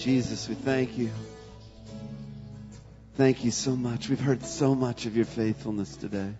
Jesus, 0.00 0.48
we 0.48 0.54
thank 0.54 0.96
you. 0.96 1.10
Thank 3.18 3.44
you 3.44 3.50
so 3.50 3.76
much. 3.76 4.08
We've 4.08 4.18
heard 4.18 4.42
so 4.42 4.74
much 4.74 5.04
of 5.04 5.14
your 5.14 5.26
faithfulness 5.26 5.94
today. 5.94 6.32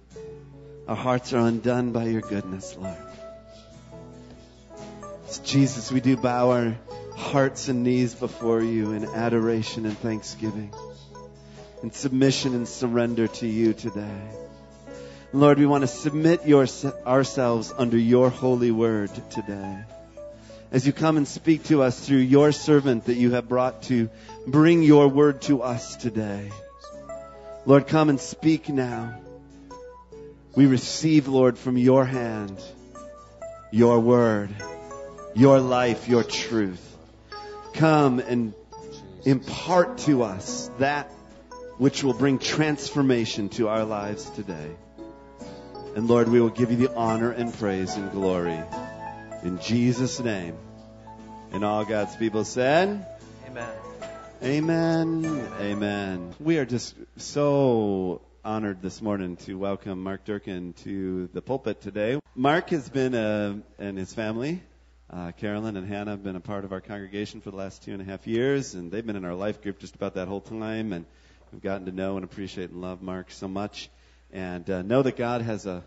Our 0.89 0.97
hearts 0.97 1.35
are 1.35 1.41
undone 1.47 1.93
by 1.93 2.05
your 2.05 2.23
goodness, 2.23 2.75
Lord. 2.75 2.97
So 5.27 5.43
Jesus, 5.45 5.93
we 5.93 6.01
do 6.01 6.17
bow 6.17 6.53
our 6.53 6.79
hearts 7.17 7.69
and 7.69 7.83
knees 7.83 8.15
before 8.15 8.63
you 8.63 8.93
in 8.93 9.05
adoration 9.05 9.85
and 9.85 9.99
thanksgiving, 9.99 10.73
in 11.83 11.91
submission 11.91 12.55
and 12.55 12.67
surrender 12.67 13.29
to 13.29 13.47
you 13.47 13.75
today. 13.75 14.23
Lord, 15.35 15.59
we 15.59 15.67
want 15.67 15.83
to 15.83 15.87
submit 15.87 16.47
your, 16.47 16.67
ourselves 17.07 17.75
under 17.77 17.99
your 17.99 18.31
holy 18.31 18.71
word 18.71 19.11
today. 19.29 19.85
As 20.73 20.87
you 20.87 20.93
come 20.93 21.17
and 21.17 21.27
speak 21.27 21.65
to 21.65 21.83
us 21.83 21.99
through 21.99 22.19
your 22.19 22.53
servant 22.53 23.07
that 23.07 23.17
you 23.17 23.33
have 23.33 23.49
brought 23.49 23.83
to 23.85 24.09
bring 24.47 24.83
your 24.83 25.09
word 25.09 25.43
to 25.43 25.63
us 25.63 25.97
today. 25.97 26.51
Lord, 27.67 27.89
come 27.89 28.09
and 28.09 28.21
speak 28.21 28.69
now. 28.69 29.19
We 30.55 30.67
receive, 30.67 31.27
Lord, 31.29 31.59
from 31.59 31.77
your 31.77 32.05
hand 32.05 32.61
your 33.73 34.01
word, 34.01 34.51
your 35.35 35.61
life, 35.61 36.09
your 36.09 36.25
truth. 36.25 36.97
Come 37.75 38.19
and 38.19 38.53
impart 39.25 39.99
to 39.99 40.23
us 40.23 40.71
that 40.79 41.11
which 41.79 42.03
will 42.03 42.15
bring 42.15 42.39
transformation 42.39 43.49
to 43.51 43.69
our 43.69 43.85
lives 43.85 44.29
today. 44.31 44.71
And 45.95 46.09
Lord, 46.09 46.29
we 46.29 46.41
will 46.41 46.51
give 46.51 46.71
you 46.71 46.77
the 46.77 46.95
honor 46.95 47.31
and 47.31 47.53
praise 47.55 47.95
and 47.97 48.11
glory. 48.13 48.61
In 49.43 49.59
Jesus' 49.59 50.21
name. 50.21 50.55
And 51.53 51.65
all 51.65 51.87
God's 51.87 52.15
people 52.17 52.45
said, 52.45 53.07
Amen. 53.47 53.73
Amen. 54.43 55.49
Amen. 55.59 56.35
We 56.39 56.59
are 56.59 56.67
just 56.67 56.95
so 57.17 58.21
honored 58.45 58.83
this 58.83 59.01
morning 59.01 59.37
to 59.39 59.55
welcome 59.57 60.03
Mark 60.03 60.27
Durkin 60.27 60.75
to 60.85 61.31
the 61.33 61.41
pulpit 61.41 61.81
today. 61.81 62.21
Mark 62.35 62.69
has 62.69 62.87
been, 62.91 63.15
uh, 63.15 63.57
and 63.79 63.97
his 63.97 64.13
family, 64.13 64.63
uh, 65.09 65.33
Carolyn 65.33 65.79
and 65.79 65.87
Hannah, 65.89 66.11
have 66.11 66.23
been 66.23 66.37
a 66.37 66.41
part 66.41 66.67
of 66.67 66.73
our 66.73 66.83
congregation 66.83 67.41
for 67.41 67.51
the 67.51 67.57
last 67.57 67.83
two 67.83 67.93
and 67.93 68.03
a 68.03 68.05
half 68.05 68.27
years, 68.27 68.75
and 68.75 68.93
they've 68.93 69.07
been 69.07 69.17
in 69.17 69.25
our 69.25 69.35
life 69.35 69.63
group 69.63 69.79
just 69.79 69.95
about 69.95 70.17
that 70.17 70.29
whole 70.29 70.43
time, 70.43 70.93
and 70.93 71.07
we've 71.51 71.63
gotten 71.63 71.87
to 71.87 71.93
know 71.93 72.17
and 72.17 72.25
appreciate 72.27 72.69
and 72.69 72.83
love 72.83 73.01
Mark 73.01 73.31
so 73.31 73.49
much 73.49 73.89
and 74.33 74.69
uh, 74.69 74.83
know 74.83 75.03
that 75.03 75.17
God 75.17 75.41
has 75.43 75.65
a, 75.65 75.83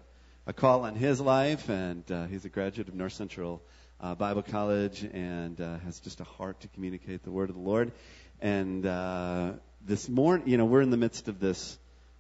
a 0.45 0.51
call 0.51 0.83
on 0.83 0.95
his 0.95 1.21
life, 1.21 1.69
and 1.69 2.09
uh, 2.11 2.25
he's 2.25 2.43
a 2.43 2.49
graduate 2.49 2.89
of 2.89 2.95
North 2.95 3.13
Central 3.13 3.61
uh, 4.01 4.13
Bible 4.13 4.41
College 4.43 5.03
and 5.03 5.59
uh, 5.61 5.77
has 5.79 6.01
just 6.01 6.19
a 6.19 6.25
heart 6.25 6.59
to 6.61 6.67
communicate 6.67 7.23
the 7.23 7.31
word 7.31 7.49
of 7.49 7.55
the 7.55 7.61
Lord. 7.61 7.93
And 8.41 8.85
uh, 8.85 9.53
this 9.85 10.09
morning, 10.09 10.49
you 10.49 10.57
know, 10.57 10.65
we're 10.65 10.81
in 10.81 10.89
the 10.89 10.97
midst 10.97 11.29
of 11.29 11.39
this 11.39 11.77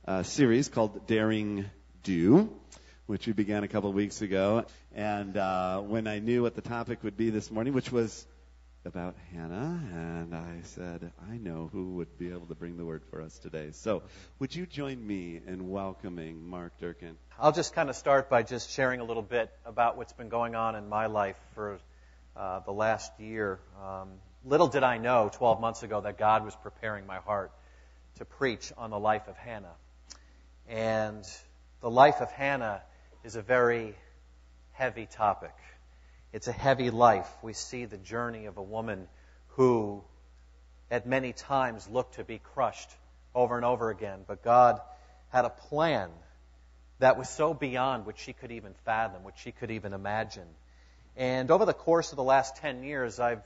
uh, 0.07 0.23
series 0.23 0.69
called 0.69 1.05
Daring 1.05 1.65
Do, 2.03 2.49
which 3.07 3.27
we 3.27 3.33
began 3.33 3.65
a 3.65 3.67
couple 3.67 3.89
of 3.89 3.95
weeks 3.95 4.21
ago. 4.21 4.63
And 4.95 5.35
uh, 5.35 5.81
when 5.81 6.07
I 6.07 6.19
knew 6.19 6.43
what 6.43 6.55
the 6.55 6.61
topic 6.61 7.03
would 7.03 7.17
be 7.17 7.29
this 7.29 7.51
morning, 7.51 7.73
which 7.73 7.91
was 7.91 8.25
about 8.85 9.15
Hannah, 9.31 9.81
and 9.93 10.35
I 10.35 10.59
said, 10.63 11.11
I 11.31 11.37
know 11.37 11.69
who 11.71 11.93
would 11.93 12.17
be 12.17 12.29
able 12.29 12.47
to 12.47 12.55
bring 12.55 12.75
the 12.75 12.83
word 12.83 13.01
for 13.09 13.21
us 13.21 13.37
today. 13.39 13.69
So, 13.71 14.03
would 14.39 14.53
you 14.53 14.65
join 14.65 15.05
me 15.05 15.39
in 15.47 15.69
welcoming 15.69 16.49
Mark 16.49 16.73
Durkin? 16.81 17.15
I'll 17.39 17.53
just 17.53 17.73
kind 17.73 17.89
of 17.89 17.95
start 17.95 18.29
by 18.29 18.43
just 18.43 18.71
sharing 18.71 18.99
a 18.99 19.05
little 19.05 19.23
bit 19.23 19.51
about 19.65 19.95
what's 19.95 20.11
been 20.11 20.27
going 20.27 20.55
on 20.55 20.75
in 20.75 20.89
my 20.89 21.05
life 21.05 21.37
for 21.55 21.79
uh, 22.35 22.59
the 22.61 22.73
last 22.73 23.11
year. 23.19 23.59
Um, 23.81 24.09
little 24.43 24.67
did 24.67 24.83
I 24.83 24.97
know 24.97 25.29
12 25.33 25.61
months 25.61 25.83
ago 25.83 26.01
that 26.01 26.17
God 26.17 26.43
was 26.43 26.55
preparing 26.55 27.05
my 27.05 27.17
heart 27.17 27.51
to 28.17 28.25
preach 28.25 28.73
on 28.77 28.89
the 28.89 28.99
life 28.99 29.27
of 29.27 29.37
Hannah. 29.37 29.75
And 30.67 31.23
the 31.81 31.89
life 31.89 32.19
of 32.19 32.31
Hannah 32.31 32.81
is 33.23 33.35
a 33.35 33.41
very 33.41 33.95
heavy 34.73 35.05
topic. 35.05 35.53
It's 36.33 36.47
a 36.47 36.51
heavy 36.51 36.89
life. 36.89 37.29
We 37.43 37.53
see 37.53 37.85
the 37.85 37.97
journey 37.97 38.47
of 38.47 38.57
a 38.57 38.61
woman 38.63 39.07
who, 39.49 40.03
at 40.89 41.05
many 41.05 41.31
times, 41.31 41.87
looked 41.87 42.15
to 42.15 42.23
be 42.23 42.39
crushed 42.39 42.89
over 43.35 43.55
and 43.55 43.63
over 43.63 43.91
again. 43.91 44.21
But 44.27 44.43
God 44.43 44.81
had 45.29 45.45
a 45.45 45.51
plan 45.51 46.09
that 46.97 47.19
was 47.19 47.29
so 47.29 47.53
beyond 47.53 48.07
what 48.07 48.17
she 48.17 48.33
could 48.33 48.51
even 48.51 48.73
fathom, 48.83 49.23
what 49.23 49.37
she 49.37 49.51
could 49.51 49.69
even 49.69 49.93
imagine. 49.93 50.47
And 51.15 51.51
over 51.51 51.65
the 51.65 51.73
course 51.73 52.11
of 52.11 52.15
the 52.15 52.23
last 52.23 52.55
10 52.57 52.81
years, 52.81 53.19
I've 53.19 53.43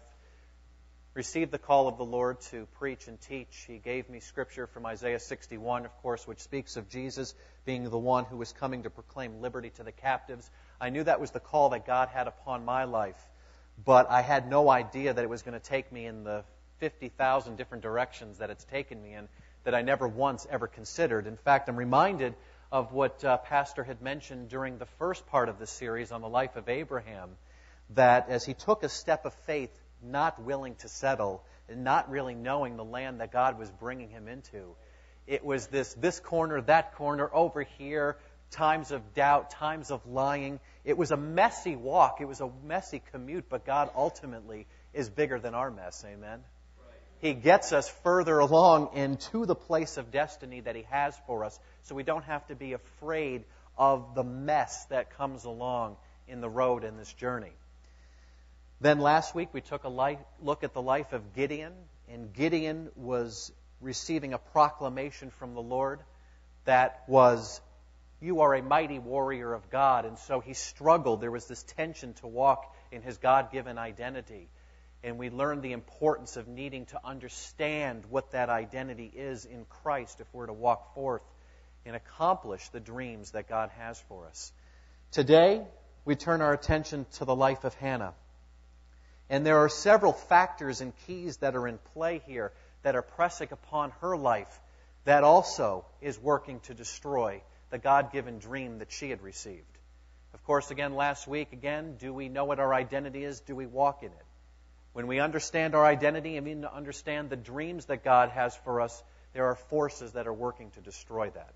received 1.13 1.51
the 1.51 1.57
call 1.57 1.89
of 1.89 1.97
the 1.97 2.05
Lord 2.05 2.39
to 2.51 2.67
preach 2.77 3.09
and 3.09 3.19
teach. 3.19 3.65
He 3.67 3.79
gave 3.79 4.09
me 4.09 4.21
scripture 4.21 4.65
from 4.65 4.85
Isaiah 4.85 5.19
61, 5.19 5.83
of 5.83 5.97
course, 5.97 6.25
which 6.25 6.39
speaks 6.39 6.77
of 6.77 6.87
Jesus 6.87 7.35
being 7.65 7.89
the 7.89 7.97
one 7.97 8.23
who 8.23 8.37
was 8.37 8.53
coming 8.53 8.83
to 8.83 8.89
proclaim 8.89 9.41
liberty 9.41 9.71
to 9.71 9.83
the 9.83 9.91
captives. 9.91 10.49
I 10.79 10.89
knew 10.89 11.03
that 11.03 11.19
was 11.19 11.31
the 11.31 11.39
call 11.39 11.69
that 11.69 11.85
God 11.85 12.09
had 12.09 12.27
upon 12.27 12.65
my 12.65 12.83
life, 12.83 13.19
but 13.83 14.09
I 14.09 14.21
had 14.21 14.49
no 14.49 14.69
idea 14.69 15.13
that 15.13 15.23
it 15.23 15.29
was 15.29 15.41
going 15.41 15.59
to 15.59 15.65
take 15.65 15.91
me 15.91 16.05
in 16.05 16.23
the 16.23 16.43
50,000 16.79 17.55
different 17.55 17.83
directions 17.83 18.37
that 18.37 18.49
it's 18.49 18.63
taken 18.65 19.01
me 19.01 19.13
in 19.13 19.27
that 19.63 19.73
I 19.73 19.81
never 19.81 20.07
once 20.07 20.45
ever 20.49 20.67
considered. 20.67 21.27
In 21.27 21.37
fact, 21.37 21.67
I'm 21.67 21.75
reminded 21.75 22.35
of 22.71 22.93
what 22.93 23.23
uh, 23.23 23.37
Pastor 23.37 23.83
had 23.83 24.01
mentioned 24.01 24.49
during 24.49 24.77
the 24.77 24.85
first 24.85 25.25
part 25.27 25.49
of 25.49 25.57
the 25.57 25.67
series 25.67 26.11
on 26.11 26.21
the 26.21 26.29
life 26.29 26.55
of 26.55 26.69
Abraham, 26.69 27.31
that 27.91 28.29
as 28.29 28.45
he 28.45 28.53
took 28.53 28.83
a 28.83 28.89
step 28.89 29.25
of 29.25 29.33
faith 29.45 29.71
not 30.01 30.41
willing 30.41 30.75
to 30.75 30.87
settle 30.87 31.43
and 31.69 31.83
not 31.83 32.09
really 32.09 32.35
knowing 32.35 32.77
the 32.77 32.85
land 32.85 33.19
that 33.19 33.31
God 33.31 33.57
was 33.57 33.69
bringing 33.71 34.09
him 34.09 34.27
into. 34.27 34.75
It 35.25 35.43
was 35.43 35.67
this, 35.67 35.93
this 35.95 36.19
corner, 36.19 36.61
that 36.61 36.95
corner, 36.95 37.29
over 37.33 37.63
here, 37.63 38.17
times 38.51 38.91
of 38.91 39.13
doubt, 39.13 39.51
times 39.51 39.91
of 39.91 40.05
lying. 40.05 40.59
It 40.85 40.97
was 40.97 41.11
a 41.11 41.17
messy 41.17 41.75
walk. 41.75 42.19
It 42.21 42.25
was 42.27 42.41
a 42.41 42.49
messy 42.65 43.01
commute, 43.11 43.45
but 43.49 43.65
God 43.65 43.89
ultimately 43.95 44.67
is 44.93 45.09
bigger 45.09 45.39
than 45.39 45.53
our 45.53 45.71
mess. 45.71 46.03
Amen. 46.07 46.39
He 47.19 47.33
gets 47.33 47.73
us 47.73 47.89
further 48.03 48.37
along 48.37 48.91
into 48.93 49.45
the 49.45 49.55
place 49.55 49.97
of 49.97 50.11
destiny 50.11 50.61
that 50.61 50.75
He 50.75 50.83
has 50.89 51.15
for 51.25 51.43
us, 51.43 51.59
so 51.83 51.95
we 51.95 52.03
don't 52.03 52.25
have 52.25 52.45
to 52.47 52.55
be 52.55 52.73
afraid 52.73 53.43
of 53.77 54.13
the 54.15 54.23
mess 54.23 54.85
that 54.85 55.17
comes 55.17 55.43
along 55.43 55.97
in 56.27 56.41
the 56.41 56.49
road 56.49 56.83
in 56.83 56.97
this 56.97 57.11
journey. 57.13 57.53
Then 58.79 58.99
last 58.99 59.33
week 59.33 59.49
we 59.53 59.61
took 59.61 59.83
a 59.83 59.89
life, 59.89 60.19
look 60.41 60.63
at 60.63 60.73
the 60.73 60.81
life 60.81 61.11
of 61.13 61.33
Gideon, 61.33 61.73
and 62.07 62.31
Gideon 62.33 62.89
was 62.95 63.51
receiving 63.81 64.33
a 64.33 64.37
proclamation 64.37 65.31
from 65.31 65.55
the 65.55 65.61
Lord 65.61 65.99
that 66.65 67.03
was, 67.07 67.59
You 68.19 68.41
are 68.41 68.55
a 68.55 68.63
mighty 68.63 68.99
warrior 68.99 69.53
of 69.53 69.69
God. 69.69 70.05
And 70.05 70.17
so 70.17 70.39
he 70.39 70.53
struggled. 70.53 71.21
There 71.21 71.31
was 71.31 71.47
this 71.47 71.63
tension 71.63 72.13
to 72.15 72.27
walk 72.27 72.75
in 72.91 73.01
his 73.01 73.17
God 73.17 73.51
given 73.51 73.77
identity. 73.77 74.49
And 75.03 75.17
we 75.17 75.29
learned 75.29 75.61
the 75.61 75.73
importance 75.73 76.37
of 76.37 76.47
needing 76.47 76.87
to 76.87 76.99
understand 77.03 78.05
what 78.09 78.31
that 78.31 78.49
identity 78.49 79.11
is 79.15 79.45
in 79.45 79.65
Christ 79.65 80.19
if 80.19 80.27
we're 80.33 80.47
to 80.47 80.53
walk 80.53 80.95
forth 80.95 81.21
and 81.85 81.95
accomplish 81.95 82.67
the 82.69 82.79
dreams 82.79 83.31
that 83.31 83.47
God 83.47 83.69
has 83.77 83.99
for 84.09 84.25
us. 84.25 84.51
Today, 85.11 85.61
we 86.03 86.15
turn 86.15 86.41
our 86.41 86.53
attention 86.53 87.05
to 87.13 87.25
the 87.25 87.35
life 87.35 87.63
of 87.63 87.73
Hannah. 87.75 88.13
And 89.29 89.45
there 89.45 89.59
are 89.59 89.69
several 89.69 90.13
factors 90.13 90.81
and 90.81 90.93
keys 91.05 91.37
that 91.37 91.55
are 91.55 91.67
in 91.67 91.77
play 91.93 92.21
here 92.25 92.51
that 92.81 92.95
are 92.95 93.01
pressing 93.01 93.49
upon 93.51 93.91
her 94.01 94.17
life 94.17 94.59
that 95.03 95.23
also 95.23 95.85
is 96.01 96.19
working 96.19 96.59
to 96.61 96.73
destroy 96.73 97.41
the 97.69 97.77
God 97.77 98.11
given 98.11 98.39
dream 98.39 98.79
that 98.79 98.91
she 98.91 99.09
had 99.09 99.21
received. 99.21 99.65
Of 100.33 100.43
course, 100.43 100.71
again, 100.71 100.95
last 100.95 101.27
week, 101.27 101.53
again, 101.53 101.95
do 101.99 102.13
we 102.13 102.29
know 102.29 102.45
what 102.45 102.59
our 102.59 102.73
identity 102.73 103.23
is? 103.23 103.39
Do 103.41 103.55
we 103.55 103.65
walk 103.65 104.03
in 104.03 104.09
it? 104.09 104.25
When 104.93 105.07
we 105.07 105.19
understand 105.19 105.75
our 105.75 105.85
identity 105.85 106.37
and 106.37 106.45
we 106.45 106.65
understand 106.65 107.29
the 107.29 107.35
dreams 107.35 107.85
that 107.85 108.03
God 108.03 108.29
has 108.29 108.55
for 108.63 108.81
us, 108.81 109.03
there 109.33 109.45
are 109.45 109.55
forces 109.55 110.13
that 110.13 110.27
are 110.27 110.33
working 110.33 110.71
to 110.71 110.81
destroy 110.81 111.29
that. 111.29 111.53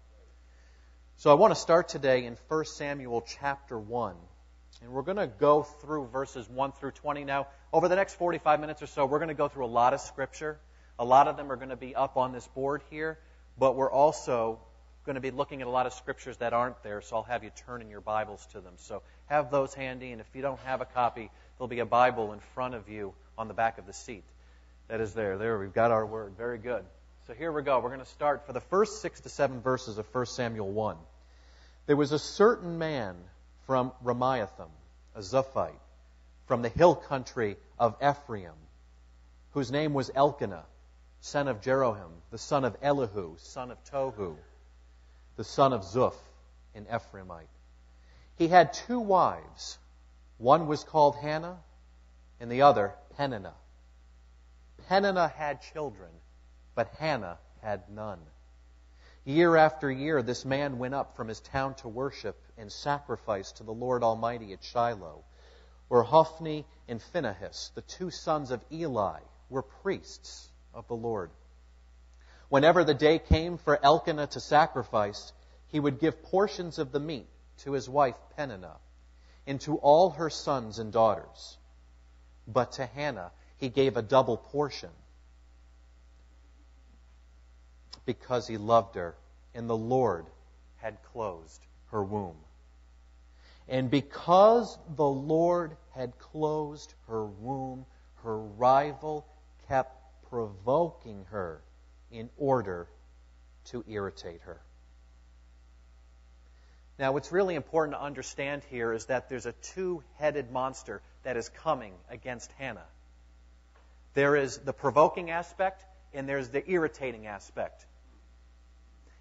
So 1.17 1.31
I 1.31 1.35
want 1.35 1.53
to 1.53 1.59
start 1.59 1.89
today 1.89 2.25
in 2.25 2.37
1 2.47 2.65
Samuel 2.65 3.21
chapter 3.21 3.77
1. 3.77 4.15
And 4.81 4.91
we're 4.91 5.03
going 5.03 5.17
to 5.17 5.27
go 5.27 5.63
through 5.63 6.07
verses 6.07 6.49
1 6.49 6.71
through 6.73 6.91
20 6.91 7.23
now. 7.23 7.47
Over 7.71 7.87
the 7.87 7.95
next 7.95 8.15
45 8.15 8.59
minutes 8.59 8.81
or 8.81 8.87
so, 8.87 9.05
we're 9.05 9.19
going 9.19 9.29
to 9.29 9.35
go 9.35 9.47
through 9.47 9.65
a 9.65 9.67
lot 9.67 9.93
of 9.93 10.01
scripture. 10.01 10.59
A 10.97 11.05
lot 11.05 11.27
of 11.27 11.37
them 11.37 11.51
are 11.51 11.55
going 11.55 11.69
to 11.69 11.75
be 11.75 11.95
up 11.95 12.17
on 12.17 12.31
this 12.31 12.47
board 12.47 12.81
here, 12.89 13.19
but 13.57 13.75
we're 13.75 13.91
also 13.91 14.59
going 15.11 15.21
to 15.21 15.29
be 15.29 15.35
looking 15.35 15.59
at 15.59 15.67
a 15.67 15.69
lot 15.69 15.85
of 15.85 15.93
scriptures 15.93 16.37
that 16.37 16.53
aren't 16.53 16.81
there, 16.83 17.01
so 17.01 17.17
I'll 17.17 17.23
have 17.23 17.43
you 17.43 17.49
turn 17.65 17.81
in 17.81 17.89
your 17.89 17.99
Bibles 17.99 18.47
to 18.53 18.61
them. 18.61 18.75
So 18.77 19.01
have 19.25 19.51
those 19.51 19.73
handy, 19.73 20.13
and 20.13 20.21
if 20.21 20.27
you 20.33 20.41
don't 20.41 20.59
have 20.61 20.79
a 20.79 20.85
copy, 20.85 21.29
there'll 21.57 21.67
be 21.67 21.79
a 21.79 21.85
Bible 21.85 22.31
in 22.31 22.39
front 22.55 22.75
of 22.75 22.87
you 22.87 23.13
on 23.37 23.49
the 23.49 23.53
back 23.53 23.77
of 23.77 23.85
the 23.85 23.91
seat. 23.91 24.23
That 24.87 25.01
is 25.01 25.13
there. 25.13 25.37
There, 25.37 25.59
we've 25.59 25.73
got 25.73 25.91
our 25.91 26.05
word. 26.05 26.35
Very 26.37 26.57
good. 26.57 26.85
So 27.27 27.33
here 27.33 27.51
we 27.51 27.61
go. 27.61 27.81
We're 27.81 27.89
going 27.89 27.99
to 27.99 28.05
start 28.05 28.45
for 28.45 28.53
the 28.53 28.61
first 28.61 29.01
six 29.01 29.19
to 29.19 29.27
seven 29.27 29.59
verses 29.59 29.97
of 29.97 30.05
1 30.15 30.27
Samuel 30.27 30.71
1. 30.71 30.95
There 31.87 31.97
was 31.97 32.13
a 32.13 32.19
certain 32.19 32.77
man 32.77 33.17
from 33.67 33.91
Ramathaim, 34.05 34.69
a 35.13 35.19
Zuphite, 35.19 35.73
from 36.45 36.61
the 36.61 36.69
hill 36.69 36.95
country 36.95 37.57
of 37.77 37.97
Ephraim. 38.01 38.55
whose 39.51 39.73
name 39.73 39.93
was 39.93 40.09
Elkanah, 40.15 40.63
son 41.19 41.49
of 41.49 41.59
Jeroham, 41.59 42.11
the 42.29 42.37
son 42.37 42.63
of 42.63 42.77
Elihu, 42.81 43.35
son 43.39 43.71
of 43.71 43.83
Tohu, 43.83 44.37
the 45.41 45.45
son 45.45 45.73
of 45.73 45.81
Zuph, 45.81 46.21
an 46.75 46.85
Ephraimite. 46.85 47.47
He 48.35 48.47
had 48.47 48.73
two 48.73 48.99
wives. 48.99 49.79
One 50.37 50.67
was 50.67 50.83
called 50.83 51.15
Hannah, 51.15 51.57
and 52.39 52.51
the 52.51 52.61
other 52.61 52.93
Peninnah. 53.17 53.55
Peninnah 54.87 55.29
had 55.29 55.63
children, 55.63 56.11
but 56.75 56.89
Hannah 56.89 57.39
had 57.63 57.89
none. 57.89 58.19
Year 59.25 59.55
after 59.55 59.89
year, 59.89 60.21
this 60.21 60.45
man 60.45 60.77
went 60.77 60.93
up 60.93 61.15
from 61.15 61.27
his 61.27 61.39
town 61.39 61.73
to 61.77 61.87
worship 61.87 62.39
and 62.55 62.71
sacrifice 62.71 63.51
to 63.53 63.63
the 63.63 63.73
Lord 63.73 64.03
Almighty 64.03 64.53
at 64.53 64.63
Shiloh, 64.63 65.23
where 65.87 66.03
Hophni 66.03 66.67
and 66.87 67.01
Phinehas, 67.01 67.71
the 67.73 67.81
two 67.81 68.11
sons 68.11 68.51
of 68.51 68.63
Eli, 68.71 69.21
were 69.49 69.63
priests 69.63 70.51
of 70.71 70.87
the 70.87 70.95
Lord. 70.95 71.31
Whenever 72.51 72.83
the 72.83 72.93
day 72.93 73.17
came 73.17 73.57
for 73.57 73.79
Elkanah 73.81 74.27
to 74.27 74.41
sacrifice, 74.41 75.31
he 75.67 75.79
would 75.79 75.99
give 75.99 76.21
portions 76.21 76.79
of 76.79 76.91
the 76.91 76.99
meat 76.99 77.29
to 77.59 77.71
his 77.71 77.87
wife 77.87 78.17
Peninnah 78.35 78.75
and 79.47 79.61
to 79.61 79.77
all 79.77 80.09
her 80.09 80.29
sons 80.29 80.77
and 80.77 80.91
daughters. 80.91 81.57
But 82.45 82.73
to 82.73 82.85
Hannah 82.87 83.31
he 83.55 83.69
gave 83.69 83.95
a 83.95 84.01
double 84.01 84.35
portion 84.35 84.89
because 88.05 88.47
he 88.47 88.57
loved 88.57 88.95
her, 88.95 89.15
and 89.55 89.69
the 89.69 89.77
Lord 89.77 90.25
had 90.75 91.01
closed 91.03 91.65
her 91.85 92.03
womb. 92.03 92.35
And 93.69 93.89
because 93.89 94.77
the 94.97 95.07
Lord 95.07 95.77
had 95.91 96.19
closed 96.19 96.95
her 97.07 97.23
womb, 97.23 97.85
her 98.23 98.37
rival 98.37 99.25
kept 99.69 99.95
provoking 100.29 101.23
her 101.29 101.61
in 102.11 102.29
order 102.37 102.87
to 103.65 103.83
irritate 103.87 104.41
her. 104.41 104.61
Now, 106.99 107.13
what's 107.13 107.31
really 107.31 107.55
important 107.55 107.97
to 107.97 108.03
understand 108.03 108.61
here 108.69 108.93
is 108.93 109.05
that 109.05 109.27
there's 109.27 109.45
a 109.45 109.53
two 109.53 110.03
headed 110.17 110.51
monster 110.51 111.01
that 111.23 111.37
is 111.37 111.49
coming 111.49 111.93
against 112.09 112.51
Hannah. 112.53 112.85
There 114.13 114.35
is 114.35 114.57
the 114.57 114.73
provoking 114.73 115.31
aspect, 115.31 115.83
and 116.13 116.27
there's 116.27 116.49
the 116.49 116.69
irritating 116.69 117.27
aspect. 117.27 117.85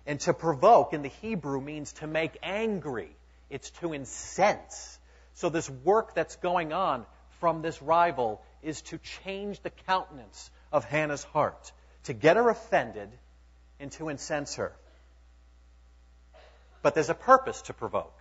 And 0.06 0.20
to 0.20 0.34
provoke 0.34 0.92
in 0.92 1.02
the 1.02 1.08
Hebrew 1.08 1.60
means 1.60 1.92
to 1.94 2.06
make 2.06 2.36
angry, 2.42 3.16
it's 3.48 3.70
to 3.80 3.92
incense. 3.92 4.98
So, 5.34 5.48
this 5.48 5.70
work 5.70 6.14
that's 6.14 6.36
going 6.36 6.72
on 6.72 7.06
from 7.38 7.62
this 7.62 7.80
rival 7.80 8.42
is 8.62 8.82
to 8.82 8.98
change 8.98 9.60
the 9.62 9.70
countenance 9.70 10.50
of 10.72 10.84
Hannah's 10.84 11.24
heart, 11.24 11.72
to 12.04 12.12
get 12.12 12.36
her 12.36 12.48
offended 12.48 13.10
and 13.78 13.92
to 13.92 14.08
incense 14.08 14.56
her. 14.56 14.72
But 16.82 16.94
there's 16.94 17.10
a 17.10 17.14
purpose 17.14 17.62
to 17.62 17.74
provoke. 17.74 18.16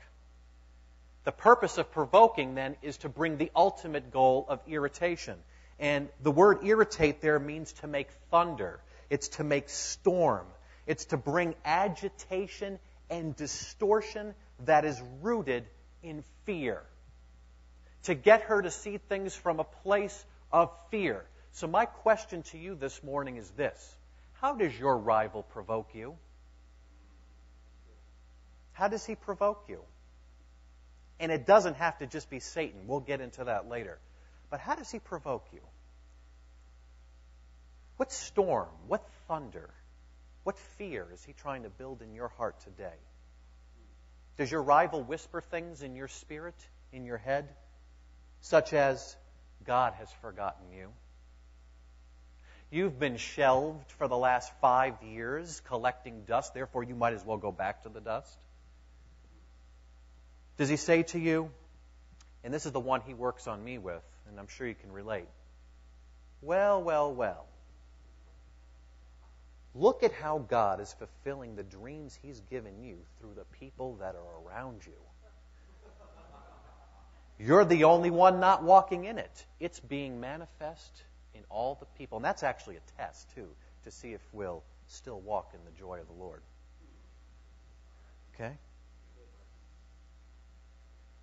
The 1.23 1.31
purpose 1.31 1.77
of 1.77 1.91
provoking, 1.91 2.55
then, 2.55 2.75
is 2.81 2.97
to 2.97 3.09
bring 3.09 3.37
the 3.37 3.51
ultimate 3.55 4.11
goal 4.11 4.45
of 4.49 4.59
irritation. 4.67 5.37
And 5.79 6.09
the 6.21 6.31
word 6.31 6.59
irritate 6.63 7.21
there 7.21 7.39
means 7.39 7.71
to 7.73 7.87
make 7.87 8.09
thunder, 8.31 8.79
it's 9.09 9.29
to 9.29 9.43
make 9.43 9.69
storm, 9.69 10.45
it's 10.87 11.05
to 11.05 11.17
bring 11.17 11.55
agitation 11.63 12.79
and 13.09 13.35
distortion 13.35 14.33
that 14.65 14.85
is 14.85 15.01
rooted 15.21 15.65
in 16.03 16.23
fear. 16.45 16.81
To 18.03 18.15
get 18.15 18.43
her 18.43 18.61
to 18.61 18.71
see 18.71 18.97
things 18.97 19.35
from 19.35 19.59
a 19.59 19.63
place 19.63 20.25
of 20.51 20.71
fear. 20.89 21.25
So, 21.59 21.67
my 21.67 21.85
question 21.85 22.43
to 22.53 22.57
you 22.57 22.73
this 22.73 23.03
morning 23.03 23.35
is 23.35 23.49
this 23.49 23.97
How 24.39 24.55
does 24.55 24.79
your 24.79 24.97
rival 24.97 25.43
provoke 25.43 25.93
you? 25.93 26.15
How 28.71 28.87
does 28.87 29.05
he 29.05 29.15
provoke 29.15 29.65
you? 29.67 29.81
And 31.19 31.33
it 31.33 31.45
doesn't 31.45 31.73
have 31.73 31.97
to 31.97 32.07
just 32.07 32.29
be 32.29 32.39
Satan. 32.39 32.87
We'll 32.87 33.01
get 33.01 33.19
into 33.19 33.43
that 33.43 33.67
later. 33.67 33.99
But 34.49 34.61
how 34.61 34.75
does 34.75 34.89
he 34.89 34.99
provoke 34.99 35.47
you? 35.51 35.59
What 37.97 38.13
storm, 38.13 38.69
what 38.87 39.05
thunder, 39.27 39.69
what 40.45 40.57
fear 40.77 41.05
is 41.13 41.21
he 41.25 41.33
trying 41.33 41.63
to 41.63 41.69
build 41.69 42.01
in 42.01 42.13
your 42.13 42.29
heart 42.29 42.57
today? 42.61 42.99
Does 44.37 44.49
your 44.49 44.63
rival 44.63 45.03
whisper 45.03 45.41
things 45.41 45.81
in 45.81 45.97
your 45.97 46.07
spirit, 46.07 46.55
in 46.93 47.03
your 47.03 47.17
head, 47.17 47.49
such 48.39 48.71
as, 48.71 49.17
God 49.65 49.91
has 49.95 50.09
forgotten 50.21 50.71
you? 50.71 50.93
You've 52.71 52.99
been 52.99 53.17
shelved 53.17 53.91
for 53.93 54.07
the 54.07 54.17
last 54.17 54.51
five 54.61 55.01
years 55.01 55.61
collecting 55.65 56.23
dust, 56.25 56.53
therefore 56.53 56.83
you 56.83 56.93
might 56.93 57.13
as 57.13 57.25
well 57.25 57.37
go 57.37 57.51
back 57.51 57.83
to 57.83 57.89
the 57.89 57.99
dust. 57.99 58.37
Does 60.57 60.69
he 60.69 60.75
say 60.75 61.03
to 61.03 61.19
you, 61.19 61.49
and 62.43 62.53
this 62.53 62.67
is 62.67 62.71
the 62.71 62.79
one 62.79 63.01
he 63.01 63.15
works 63.15 63.47
on 63.47 63.63
me 63.63 63.79
with, 63.79 64.03
and 64.27 64.39
I'm 64.39 64.47
sure 64.47 64.67
you 64.67 64.75
can 64.75 64.91
relate, 64.91 65.27
well, 66.41 66.83
well, 66.83 67.11
well, 67.11 67.47
look 69.73 70.03
at 70.03 70.11
how 70.11 70.37
God 70.37 70.79
is 70.79 70.93
fulfilling 70.93 71.55
the 71.55 71.63
dreams 71.63 72.17
he's 72.21 72.39
given 72.51 72.83
you 72.83 72.97
through 73.19 73.33
the 73.35 73.45
people 73.59 73.95
that 73.95 74.15
are 74.15 74.47
around 74.47 74.85
you. 74.85 74.93
You're 77.39 77.65
the 77.65 77.85
only 77.85 78.11
one 78.11 78.39
not 78.39 78.63
walking 78.63 79.05
in 79.05 79.17
it. 79.17 79.45
It's 79.59 79.79
being 79.79 80.19
manifest 80.19 81.03
in 81.39 81.45
all 81.49 81.75
the 81.79 81.85
people. 81.97 82.17
And 82.17 82.25
that's 82.25 82.43
actually 82.43 82.75
a 82.75 83.01
test, 83.01 83.27
too, 83.33 83.47
to 83.85 83.91
see 83.91 84.13
if 84.13 84.21
we'll 84.33 84.63
still 84.87 85.19
walk 85.19 85.51
in 85.53 85.59
the 85.65 85.79
joy 85.79 85.99
of 85.99 86.07
the 86.07 86.13
Lord. 86.13 86.41
Okay? 88.35 88.53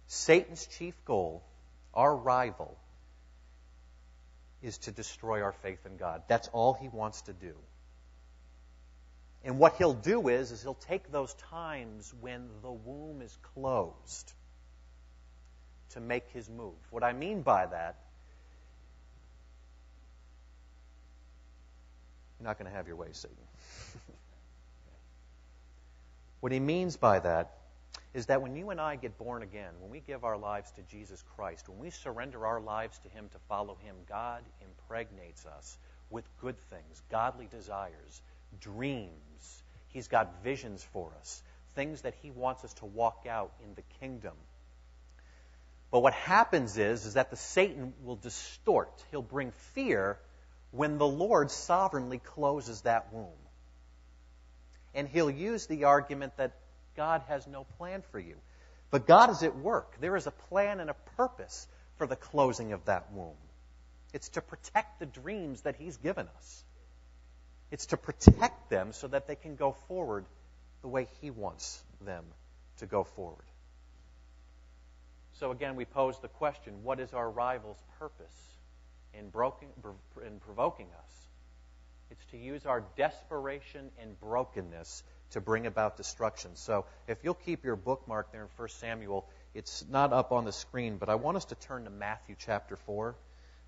Satan's 0.07 0.67
chief 0.67 0.95
goal, 1.05 1.43
our 1.95 2.15
rival, 2.17 2.77
is 4.63 4.79
to 4.79 4.91
destroy 4.91 5.43
our 5.43 5.53
faith 5.53 5.85
in 5.85 5.97
God. 5.97 6.23
That's 6.29 6.49
all 6.49 6.73
he 6.73 6.89
wants 6.89 7.23
to 7.23 7.33
do. 7.33 7.55
And 9.45 9.59
what 9.59 9.77
he'll 9.77 9.95
do 9.95 10.29
is, 10.29 10.51
is 10.51 10.63
he'll 10.63 10.75
take 10.75 11.13
those 11.13 11.35
times 11.51 12.13
when 12.21 12.49
the 12.63 12.73
womb 12.73 13.23
is 13.23 13.37
closed 13.55 14.33
to 15.91 16.01
make 16.01 16.29
his 16.31 16.49
move. 16.49 16.75
What 16.91 17.05
I 17.05 17.13
mean 17.13 17.43
by 17.43 17.67
that, 17.67 17.97
not 22.47 22.59
going 22.59 22.71
to 22.71 22.77
have 22.77 22.87
your 22.87 22.97
way, 22.97 23.09
Satan. 23.13 23.37
what 26.41 26.53
he 26.53 26.61
means 26.61 26.97
by 26.97 27.21
that 27.21 27.53
is 28.15 28.27
that 28.27 28.41
when 28.41 28.57
you 28.57 28.71
and 28.71 28.81
I 28.81 28.97
get 28.97 29.19
born 29.19 29.43
again, 29.43 29.75
when 29.81 29.91
we 29.91 30.01
give 30.01 30.25
our 30.25 30.39
lives 30.39 30.71
to 30.73 30.83
Jesus 30.91 31.23
Christ, 31.37 31.69
when 31.69 31.79
we 31.79 31.91
surrender 31.91 32.47
our 32.47 32.61
lives 32.61 32.99
to 33.01 33.11
Him 33.11 33.29
to 33.33 33.39
follow 33.47 33.77
Him, 33.83 33.95
God 34.09 34.43
impregnates 34.63 35.45
us 35.45 35.77
with 36.09 36.25
good 36.41 36.59
things, 36.71 37.03
godly 37.11 37.47
desires, 37.47 38.23
dreams. 38.59 39.63
He's 39.89 40.09
got 40.09 40.43
visions 40.43 40.83
for 40.95 41.13
us, 41.21 41.43
things 41.75 42.03
that 42.03 42.15
He 42.23 42.31
wants 42.31 42.65
us 42.65 42.73
to 42.75 42.87
walk 42.87 43.27
out 43.29 43.53
in 43.63 43.75
the 43.75 43.83
kingdom. 44.01 44.35
But 45.91 46.01
what 46.01 46.15
happens 46.15 46.79
is, 46.79 47.05
is 47.05 47.15
that 47.15 47.31
the 47.31 47.37
Satan 47.37 47.93
will 48.03 48.17
distort. 48.17 49.05
He'll 49.11 49.21
bring 49.21 49.53
fear 49.75 50.19
when 50.71 50.99
the 50.99 51.07
Lord 51.07 51.51
sovereignly 51.51 52.19
closes 52.19 52.83
that 52.83 53.13
womb. 53.13 53.27
And 54.95 55.09
he'll 55.09 55.31
use 55.31 55.67
the 55.67 55.85
argument 55.85 56.37
that 56.37 56.53
God 56.97 57.23
has 57.29 57.47
no 57.47 57.65
plan 57.79 58.03
for 58.11 58.19
you. 58.19 58.37
But 58.91 59.07
God 59.07 59.31
is 59.31 59.43
at 59.43 59.57
work. 59.57 60.01
There 60.01 60.17
is 60.17 60.27
a 60.27 60.31
plan 60.31 60.81
and 60.81 60.91
a 60.91 60.97
purpose 61.17 61.67
for 61.97 62.07
the 62.07 62.17
closing 62.17 62.73
of 62.73 62.85
that 62.87 63.13
womb. 63.13 63.37
It's 64.13 64.31
to 64.31 64.41
protect 64.41 65.01
the 65.01 65.07
dreams 65.07 65.63
that 65.63 65.77
He's 65.77 65.97
given 65.99 66.29
us. 66.37 66.65
It's 67.71 67.87
to 67.87 67.97
protect 67.97 68.71
them 68.71 68.93
so 68.93 69.09
that 69.09 69.27
they 69.27 69.35
can 69.35 69.57
go 69.57 69.73
forward 69.89 70.25
the 70.83 70.89
way 70.89 71.09
He 71.21 71.31
wants 71.31 71.83
them 72.01 72.25
to 72.79 72.87
go 72.87 73.05
forward. 73.05 73.45
So 75.35 75.51
again, 75.51 75.77
we 75.77 75.85
pose 75.85 76.19
the 76.21 76.29
question 76.29 76.83
what 76.83 77.01
is 77.01 77.13
our 77.13 77.29
rival's 77.29 77.83
purpose 77.99 78.46
in, 79.19 79.29
broken, 79.29 79.69
in 80.27 80.39
provoking 80.41 80.87
us? 80.87 81.27
It's 82.11 82.25
to 82.27 82.37
use 82.37 82.67
our 82.67 82.85
desperation 82.97 83.91
and 84.01 84.19
brokenness 84.21 85.03
to 85.31 85.41
bring 85.41 85.67
about 85.67 85.97
destruction. 85.97 86.53
So 86.55 86.85
if 87.09 87.19
you'll 87.25 87.35
keep 87.35 87.65
your 87.65 87.77
bookmark 87.77 88.31
there 88.33 88.43
in 88.43 88.49
1 88.57 88.69
Samuel, 88.69 89.29
it's 89.55 89.85
not 89.91 90.13
up 90.13 90.33
on 90.33 90.45
the 90.45 90.53
screen, 90.53 90.99
but 90.99 91.09
I 91.09 91.17
want 91.17 91.37
us 91.37 91.47
to 91.47 91.55
turn 91.57 91.85
to 91.85 91.91
Matthew 91.91 92.37
chapter 92.39 92.77
4. 92.77 93.15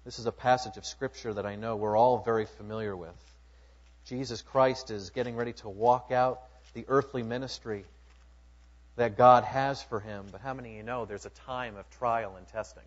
This 0.05 0.19
is 0.19 0.27
a 0.27 0.33
passage 0.33 0.77
of 0.77 0.87
Scripture 0.87 1.35
that 1.35 1.47
I 1.47 1.57
know 1.57 1.77
we're 1.77 1.97
all 1.97 2.19
very 2.19 2.47
familiar 2.47 2.97
with. 2.97 3.17
Jesus 4.07 4.41
Christ 4.41 4.91
is 4.91 5.11
getting 5.11 5.37
ready 5.37 5.53
to 5.55 5.69
walk 5.69 6.13
out 6.13 6.41
the 6.75 6.85
earthly 6.89 7.23
ministry 7.23 7.85
that 8.97 9.17
God 9.17 9.45
has 9.45 9.83
for 9.83 10.01
him. 10.01 10.27
But 10.31 10.41
how 10.41 10.55
many 10.55 10.71
of 10.71 10.77
you 10.77 10.83
know 10.83 11.05
there's 11.05 11.27
a 11.27 11.31
time 11.31 11.77
of 11.77 11.89
trial 11.91 12.37
and 12.37 12.47
testing? 12.49 12.85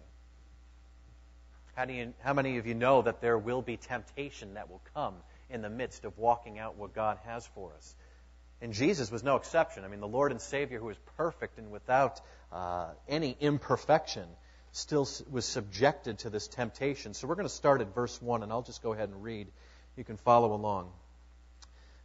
How, 1.75 1.85
do 1.85 1.93
you, 1.93 2.13
how 2.21 2.33
many 2.33 2.57
of 2.57 2.67
you 2.67 2.73
know 2.73 3.01
that 3.01 3.21
there 3.21 3.37
will 3.37 3.61
be 3.61 3.77
temptation 3.77 4.55
that 4.55 4.69
will 4.69 4.81
come 4.93 5.15
in 5.49 5.61
the 5.61 5.69
midst 5.69 6.05
of 6.05 6.17
walking 6.17 6.59
out 6.59 6.75
what 6.75 6.93
God 6.93 7.17
has 7.25 7.47
for 7.47 7.73
us? 7.73 7.95
And 8.61 8.73
Jesus 8.73 9.11
was 9.11 9.23
no 9.23 9.37
exception. 9.37 9.83
I 9.83 9.87
mean, 9.87 10.01
the 10.01 10.07
Lord 10.07 10.31
and 10.31 10.39
Savior, 10.39 10.79
who 10.79 10.89
is 10.89 10.97
perfect 11.17 11.57
and 11.57 11.71
without 11.71 12.21
uh, 12.51 12.89
any 13.07 13.35
imperfection, 13.39 14.27
still 14.71 15.07
was 15.29 15.45
subjected 15.45 16.19
to 16.19 16.29
this 16.29 16.47
temptation. 16.47 17.13
So 17.13 17.27
we're 17.27 17.35
going 17.35 17.47
to 17.47 17.53
start 17.53 17.81
at 17.81 17.93
verse 17.93 18.21
1, 18.21 18.43
and 18.43 18.51
I'll 18.51 18.61
just 18.61 18.83
go 18.83 18.93
ahead 18.93 19.09
and 19.09 19.23
read. 19.23 19.47
You 19.97 20.03
can 20.03 20.17
follow 20.17 20.53
along. 20.53 20.91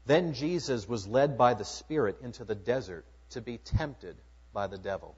Then 0.07 0.33
Jesus 0.33 0.89
was 0.89 1.07
led 1.07 1.37
by 1.37 1.55
the 1.55 1.65
Spirit 1.65 2.19
into 2.23 2.45
the 2.45 2.55
desert 2.55 3.05
to 3.31 3.41
be 3.41 3.59
tempted 3.59 4.17
by 4.53 4.67
the 4.67 4.79
devil. 4.79 5.17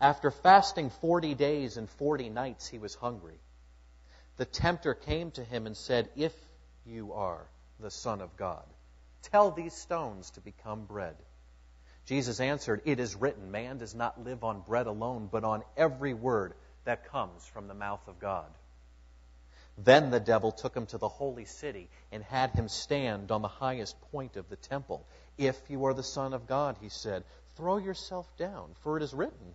After 0.00 0.30
fasting 0.30 0.90
40 0.90 1.34
days 1.34 1.76
and 1.76 1.88
40 1.88 2.30
nights, 2.30 2.66
he 2.66 2.78
was 2.78 2.94
hungry. 2.94 3.38
The 4.36 4.46
tempter 4.46 4.94
came 4.94 5.30
to 5.32 5.44
him 5.44 5.66
and 5.66 5.76
said, 5.76 6.08
If 6.16 6.34
you 6.86 7.12
are 7.12 7.46
the 7.78 7.90
Son 7.90 8.20
of 8.20 8.36
God, 8.36 8.64
Tell 9.22 9.50
these 9.50 9.74
stones 9.74 10.30
to 10.32 10.40
become 10.40 10.86
bread. 10.86 11.16
Jesus 12.06 12.40
answered, 12.40 12.82
It 12.84 12.98
is 12.98 13.16
written, 13.16 13.50
Man 13.50 13.78
does 13.78 13.94
not 13.94 14.24
live 14.24 14.42
on 14.42 14.62
bread 14.62 14.86
alone, 14.86 15.28
but 15.30 15.44
on 15.44 15.62
every 15.76 16.14
word 16.14 16.54
that 16.84 17.04
comes 17.04 17.46
from 17.46 17.68
the 17.68 17.74
mouth 17.74 18.06
of 18.08 18.18
God. 18.18 18.50
Then 19.76 20.10
the 20.10 20.20
devil 20.20 20.52
took 20.52 20.74
him 20.74 20.86
to 20.86 20.98
the 20.98 21.08
holy 21.08 21.44
city 21.44 21.88
and 22.10 22.22
had 22.24 22.50
him 22.50 22.68
stand 22.68 23.30
on 23.30 23.42
the 23.42 23.48
highest 23.48 24.00
point 24.10 24.36
of 24.36 24.48
the 24.48 24.56
temple. 24.56 25.06
If 25.38 25.58
you 25.68 25.84
are 25.84 25.94
the 25.94 26.02
Son 26.02 26.34
of 26.34 26.46
God, 26.46 26.76
he 26.80 26.88
said, 26.88 27.24
throw 27.56 27.76
yourself 27.76 28.26
down, 28.36 28.74
for 28.80 28.96
it 28.96 29.02
is 29.02 29.14
written, 29.14 29.54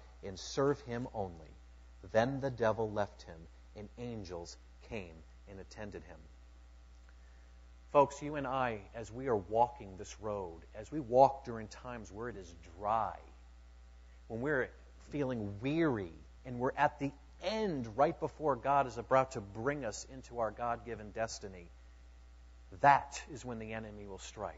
and 0.23 0.37
serve 0.37 0.79
him 0.81 1.07
only. 1.13 1.49
Then 2.11 2.41
the 2.41 2.49
devil 2.49 2.91
left 2.91 3.23
him, 3.23 3.37
and 3.75 3.87
angels 3.97 4.57
came 4.89 5.15
and 5.49 5.59
attended 5.59 6.03
him. 6.03 6.17
Folks, 7.91 8.21
you 8.21 8.35
and 8.35 8.47
I, 8.47 8.79
as 8.95 9.11
we 9.11 9.27
are 9.27 9.35
walking 9.35 9.97
this 9.97 10.15
road, 10.21 10.61
as 10.75 10.91
we 10.91 10.99
walk 10.99 11.43
during 11.43 11.67
times 11.67 12.11
where 12.11 12.29
it 12.29 12.37
is 12.37 12.53
dry, 12.79 13.17
when 14.27 14.41
we're 14.41 14.69
feeling 15.09 15.53
weary 15.61 16.13
and 16.45 16.57
we're 16.57 16.71
at 16.77 16.97
the 16.99 17.11
end 17.43 17.87
right 17.97 18.17
before 18.17 18.55
God 18.55 18.87
is 18.87 18.97
about 18.97 19.31
to 19.31 19.41
bring 19.41 19.83
us 19.83 20.07
into 20.13 20.39
our 20.39 20.51
God 20.51 20.85
given 20.85 21.11
destiny, 21.11 21.67
that 22.79 23.21
is 23.33 23.43
when 23.43 23.59
the 23.59 23.73
enemy 23.73 24.05
will 24.05 24.19
strike. 24.19 24.55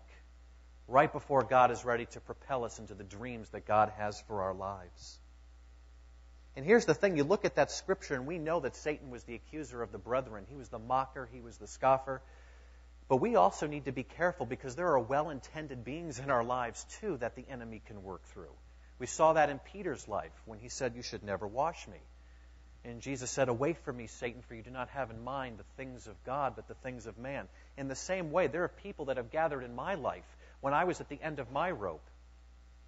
Right 0.87 1.11
before 1.11 1.41
God 1.41 1.71
is 1.71 1.85
ready 1.85 2.05
to 2.07 2.19
propel 2.19 2.63
us 2.65 2.77
into 2.77 2.93
the 2.93 3.03
dreams 3.03 3.49
that 3.49 3.65
God 3.65 3.91
has 3.97 4.21
for 4.21 4.43
our 4.43 4.53
lives. 4.53 5.19
And 6.55 6.65
here's 6.65 6.85
the 6.85 6.93
thing 6.93 7.17
you 7.17 7.23
look 7.23 7.45
at 7.45 7.55
that 7.55 7.71
scripture, 7.71 8.13
and 8.13 8.27
we 8.27 8.37
know 8.37 8.59
that 8.59 8.75
Satan 8.75 9.09
was 9.09 9.23
the 9.23 9.35
accuser 9.35 9.81
of 9.81 9.91
the 9.91 9.97
brethren. 9.97 10.45
He 10.47 10.55
was 10.55 10.69
the 10.69 10.79
mocker, 10.79 11.27
he 11.31 11.41
was 11.41 11.57
the 11.57 11.67
scoffer. 11.67 12.21
But 13.07 13.17
we 13.17 13.35
also 13.35 13.67
need 13.67 13.85
to 13.85 13.91
be 13.91 14.03
careful 14.03 14.45
because 14.45 14.75
there 14.75 14.87
are 14.87 14.99
well 14.99 15.29
intended 15.29 15.83
beings 15.83 16.19
in 16.19 16.29
our 16.29 16.43
lives, 16.43 16.85
too, 17.01 17.17
that 17.17 17.35
the 17.35 17.45
enemy 17.49 17.81
can 17.85 18.03
work 18.03 18.23
through. 18.25 18.53
We 18.99 19.07
saw 19.07 19.33
that 19.33 19.49
in 19.49 19.59
Peter's 19.59 20.07
life 20.07 20.31
when 20.45 20.59
he 20.59 20.69
said, 20.69 20.95
You 20.95 21.01
should 21.01 21.23
never 21.23 21.47
wash 21.47 21.87
me. 21.87 21.97
And 22.85 23.01
Jesus 23.01 23.31
said, 23.31 23.49
Away 23.49 23.73
from 23.73 23.97
me, 23.97 24.07
Satan, 24.07 24.41
for 24.41 24.53
you 24.53 24.61
do 24.61 24.69
not 24.69 24.89
have 24.89 25.09
in 25.09 25.23
mind 25.23 25.57
the 25.57 25.65
things 25.75 26.07
of 26.07 26.23
God, 26.23 26.53
but 26.55 26.67
the 26.67 26.75
things 26.75 27.07
of 27.07 27.17
man. 27.17 27.47
In 27.77 27.87
the 27.87 27.95
same 27.95 28.31
way, 28.31 28.47
there 28.47 28.63
are 28.63 28.69
people 28.69 29.05
that 29.05 29.17
have 29.17 29.31
gathered 29.31 29.63
in 29.63 29.75
my 29.75 29.95
life 29.95 30.37
when 30.61 30.73
I 30.73 30.83
was 30.83 31.01
at 31.01 31.09
the 31.09 31.21
end 31.21 31.39
of 31.39 31.51
my 31.51 31.71
rope 31.71 32.05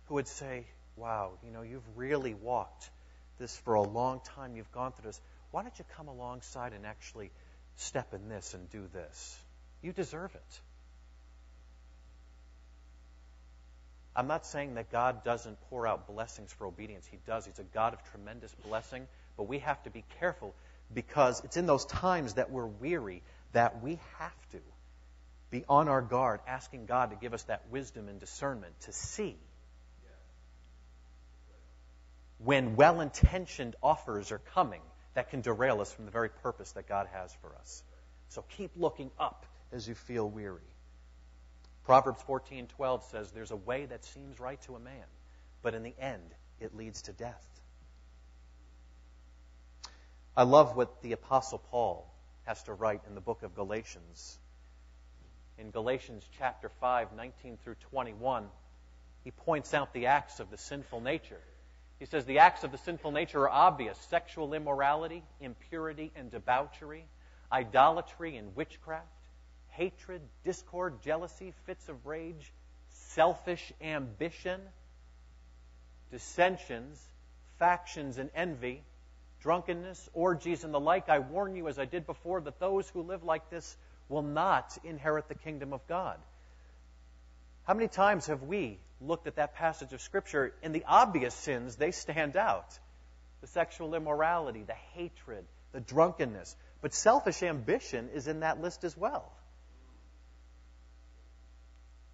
who 0.05 0.15
would 0.15 0.27
say, 0.27 0.65
Wow, 0.95 1.34
you 1.43 1.51
know, 1.51 1.63
you've 1.63 1.98
really 1.98 2.34
walked 2.34 2.89
this 3.38 3.58
for 3.58 3.75
a 3.75 3.82
long 3.82 4.22
time. 4.36 4.56
You've 4.56 4.72
gone 4.72 4.92
through 4.92 5.10
this. 5.10 5.22
Why 5.51 5.62
don't 5.62 5.77
you 5.77 5.86
come 5.96 6.08
alongside 6.08 6.74
and 6.74 6.86
actually 6.86 7.32
step 7.77 8.13
in 8.13 8.30
this 8.30 8.54
and 8.54 8.70
do 8.70 8.88
this? 8.94 9.38
You 9.82 9.94
deserve 9.94 10.34
it. 10.36 10.60
I'm 14.15 14.27
not 14.27 14.46
saying 14.46 14.75
that 14.75 14.92
God 14.92 15.24
doesn't 15.25 15.58
pour 15.70 15.86
out 15.86 16.08
blessings 16.08 16.54
for 16.54 16.65
obedience. 16.65 17.06
He 17.10 17.18
does. 17.27 17.46
He's 17.46 17.60
a 17.60 17.63
God 17.63 17.94
of 17.94 18.04
tremendous 18.12 18.56
blessing. 18.65 19.08
But 19.36 19.44
we 19.44 19.60
have 19.60 19.82
to 19.84 19.89
be 19.89 20.06
careful 20.20 20.56
because 20.94 21.44
it's 21.44 21.58
in 21.58 21.65
those 21.65 21.86
times 21.86 22.36
that 22.36 22.50
we're 22.51 22.65
weary 22.65 23.22
that 23.51 23.82
we 23.82 24.00
have 24.20 24.50
to 24.51 24.60
be 25.50 25.63
on 25.70 25.88
our 25.88 26.01
guard, 26.01 26.42
asking 26.48 26.86
God 26.86 27.12
to 27.12 27.15
give 27.15 27.34
us 27.34 27.44
that 27.44 27.63
wisdom 27.72 28.10
and 28.10 28.20
discernment 28.20 28.74
to 28.82 28.92
see 28.92 29.38
when 32.38 32.75
well 32.75 33.01
intentioned 33.01 33.75
offers 33.82 34.32
are 34.32 34.42
coming 34.54 34.82
that 35.13 35.30
can 35.30 35.42
derail 35.42 35.82
us 35.82 35.92
from 35.92 36.06
the 36.06 36.12
very 36.12 36.30
purpose 36.30 36.72
that 36.74 36.88
God 36.88 37.08
has 37.13 37.34
for 37.42 37.56
us. 37.56 37.84
So 38.30 38.44
keep 38.58 38.72
looking 38.75 39.12
up 39.18 39.46
as 39.72 39.88
you 39.88 39.96
feel 39.96 40.30
weary. 40.30 40.62
Proverbs 41.86 42.22
14:12 42.24 43.04
says 43.04 43.32
there's 43.32 43.51
a 43.51 43.56
way 43.56 43.86
that 43.86 44.04
seems 44.04 44.39
right 44.39 44.62
to 44.63 44.75
a 44.75 44.80
man, 44.80 45.06
but 45.62 45.75
in 45.75 45.84
the 45.84 45.96
end 46.00 46.34
it 46.60 46.75
leads 46.75 47.04
to 47.04 47.13
death. 47.13 47.46
I 50.36 50.44
love 50.44 50.75
what 50.75 51.01
the 51.01 51.13
apostle 51.13 51.60
Paul 51.60 52.12
has 52.44 52.62
to 52.63 52.74
write 52.74 53.01
in 53.08 53.15
the 53.15 53.22
book 53.22 53.44
of 53.44 53.56
Galatians. 53.56 54.38
In 55.58 55.72
Galatians 55.72 56.27
chapter 56.38 56.70
5, 56.82 57.13
19 57.13 57.58
through 57.63 57.75
21, 57.92 58.50
he 59.24 59.32
points 59.32 59.74
out 59.74 59.94
the 59.94 60.08
acts 60.08 60.39
of 60.39 60.51
the 60.51 60.58
sinful 60.58 61.00
nature. 61.00 61.42
He 62.00 62.06
says 62.06 62.25
the 62.25 62.40
acts 62.40 62.64
of 62.64 62.72
the 62.72 62.78
sinful 62.78 63.12
nature 63.12 63.42
are 63.42 63.50
obvious 63.50 63.98
sexual 64.10 64.54
immorality, 64.54 65.24
impurity 65.40 66.12
and 66.16 66.30
debauchery, 66.30 67.06
idolatry 67.52 68.38
and 68.38 68.56
witchcraft 68.56 69.08
hatred, 69.75 70.22
discord, 70.44 71.02
jealousy, 71.02 71.54
fits 71.66 71.90
of 71.90 72.06
rage, 72.06 72.54
selfish 72.90 73.74
ambition, 73.82 74.62
dissensions, 76.12 77.04
factions, 77.60 78.18
and 78.18 78.30
envy, 78.36 78.82
drunkenness, 79.42 80.10
orgies, 80.14 80.64
and 80.64 80.74
the 80.74 80.80
like. 80.80 81.10
I 81.10 81.20
warn 81.20 81.56
you, 81.56 81.68
as 81.68 81.78
I 81.78 81.86
did 81.86 82.06
before, 82.06 82.42
that 82.42 82.60
those 82.60 82.90
who 82.90 83.02
live 83.02 83.24
like 83.24 83.50
this 83.50 83.75
will 84.08 84.22
not 84.22 84.78
inherit 84.84 85.28
the 85.28 85.36
kingdom 85.36 85.74
of 85.74 85.86
God. 85.88 86.18
How 87.65 87.74
many 87.74 87.88
times 87.88 88.27
have 88.27 88.43
we 88.43 88.79
looked 89.01 89.27
at 89.27 89.36
that 89.36 89.55
passage 89.55 89.91
of 89.91 90.01
Scripture 90.01 90.53
and 90.62 90.74
the 90.74 90.84
obvious 90.88 91.34
sins, 91.34 91.75
they 91.75 91.91
stand 91.91 92.38
out? 92.38 92.77
The 93.41 93.48
sexual 93.48 93.95
immorality, 93.95 94.63
the 94.63 94.74
hatred, 94.93 95.45
the 95.72 95.79
drunkenness. 95.79 96.55
But 96.81 96.93
selfish 96.93 97.41
ambition 97.41 98.10
is 98.13 98.27
in 98.27 98.41
that 98.41 98.62
list 98.62 98.84
as 98.84 98.95
well. 98.95 99.31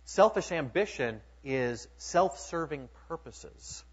Selfish 0.06 0.52
ambition 0.52 1.22
is 1.44 1.88
self 1.98 2.40
serving 2.40 2.90
purposes. 3.08 3.84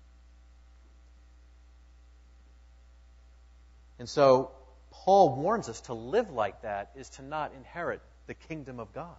And 3.98 4.08
so, 4.08 4.52
Paul 4.90 5.34
warns 5.36 5.68
us 5.68 5.80
to 5.82 5.94
live 5.94 6.30
like 6.30 6.62
that 6.62 6.92
is 6.94 7.08
to 7.10 7.22
not 7.22 7.52
inherit 7.54 8.00
the 8.26 8.34
kingdom 8.34 8.78
of 8.78 8.92
God. 8.92 9.16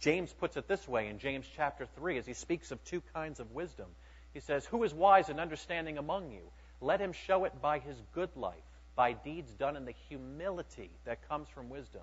James 0.00 0.32
puts 0.32 0.56
it 0.56 0.66
this 0.66 0.88
way 0.88 1.08
in 1.08 1.18
James 1.18 1.46
chapter 1.54 1.86
3 1.96 2.16
as 2.18 2.26
he 2.26 2.32
speaks 2.32 2.70
of 2.70 2.82
two 2.84 3.02
kinds 3.12 3.38
of 3.38 3.52
wisdom. 3.52 3.86
He 4.32 4.40
says, 4.40 4.64
Who 4.66 4.82
is 4.82 4.94
wise 4.94 5.28
and 5.28 5.38
understanding 5.38 5.98
among 5.98 6.30
you? 6.30 6.50
Let 6.80 7.00
him 7.00 7.12
show 7.12 7.44
it 7.44 7.60
by 7.60 7.80
his 7.80 8.00
good 8.14 8.34
life, 8.34 8.54
by 8.96 9.12
deeds 9.12 9.52
done 9.52 9.76
in 9.76 9.84
the 9.84 9.94
humility 10.08 10.90
that 11.04 11.28
comes 11.28 11.48
from 11.48 11.68
wisdom. 11.68 12.02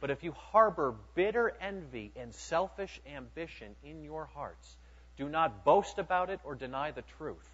But 0.00 0.10
if 0.10 0.24
you 0.24 0.32
harbor 0.32 0.94
bitter 1.14 1.56
envy 1.60 2.10
and 2.16 2.34
selfish 2.34 3.00
ambition 3.14 3.76
in 3.84 4.02
your 4.02 4.24
hearts, 4.24 4.76
do 5.16 5.28
not 5.28 5.64
boast 5.64 5.98
about 5.98 6.30
it 6.30 6.40
or 6.42 6.56
deny 6.56 6.90
the 6.90 7.04
truth. 7.18 7.48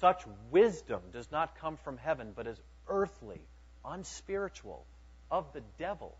Such 0.00 0.22
wisdom 0.50 1.00
does 1.12 1.30
not 1.30 1.56
come 1.58 1.78
from 1.78 1.96
heaven, 1.96 2.32
but 2.34 2.46
is 2.46 2.60
earthly, 2.88 3.40
unspiritual, 3.84 4.84
of 5.30 5.50
the 5.54 5.62
devil. 5.78 6.16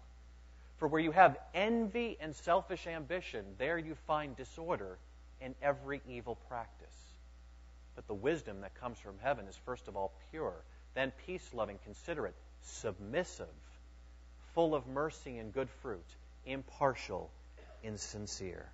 For 0.79 0.88
where 0.88 1.00
you 1.00 1.12
have 1.12 1.38
envy 1.55 2.17
and 2.21 2.35
selfish 2.35 2.87
ambition, 2.87 3.45
there 3.59 3.79
you 3.79 3.95
find 4.07 4.37
disorder 4.37 4.99
and 5.41 5.55
every 5.62 6.00
evil 6.09 6.37
practice. 6.49 6.97
But 7.95 8.07
the 8.07 8.14
wisdom 8.14 8.62
that 8.62 8.75
comes 8.75 8.99
from 8.99 9.19
heaven 9.23 9.47
is 9.47 9.57
first 9.64 9.88
of 9.88 9.97
all 9.97 10.12
pure, 10.31 10.55
then 10.95 11.12
peace 11.26 11.49
loving, 11.52 11.79
considerate, 11.85 12.35
submissive, 12.62 13.47
full 14.55 14.75
of 14.75 14.87
mercy 14.87 15.38
and 15.38 15.52
good 15.52 15.69
fruit, 15.83 16.07
impartial, 16.47 17.31
insincere. 17.83 18.67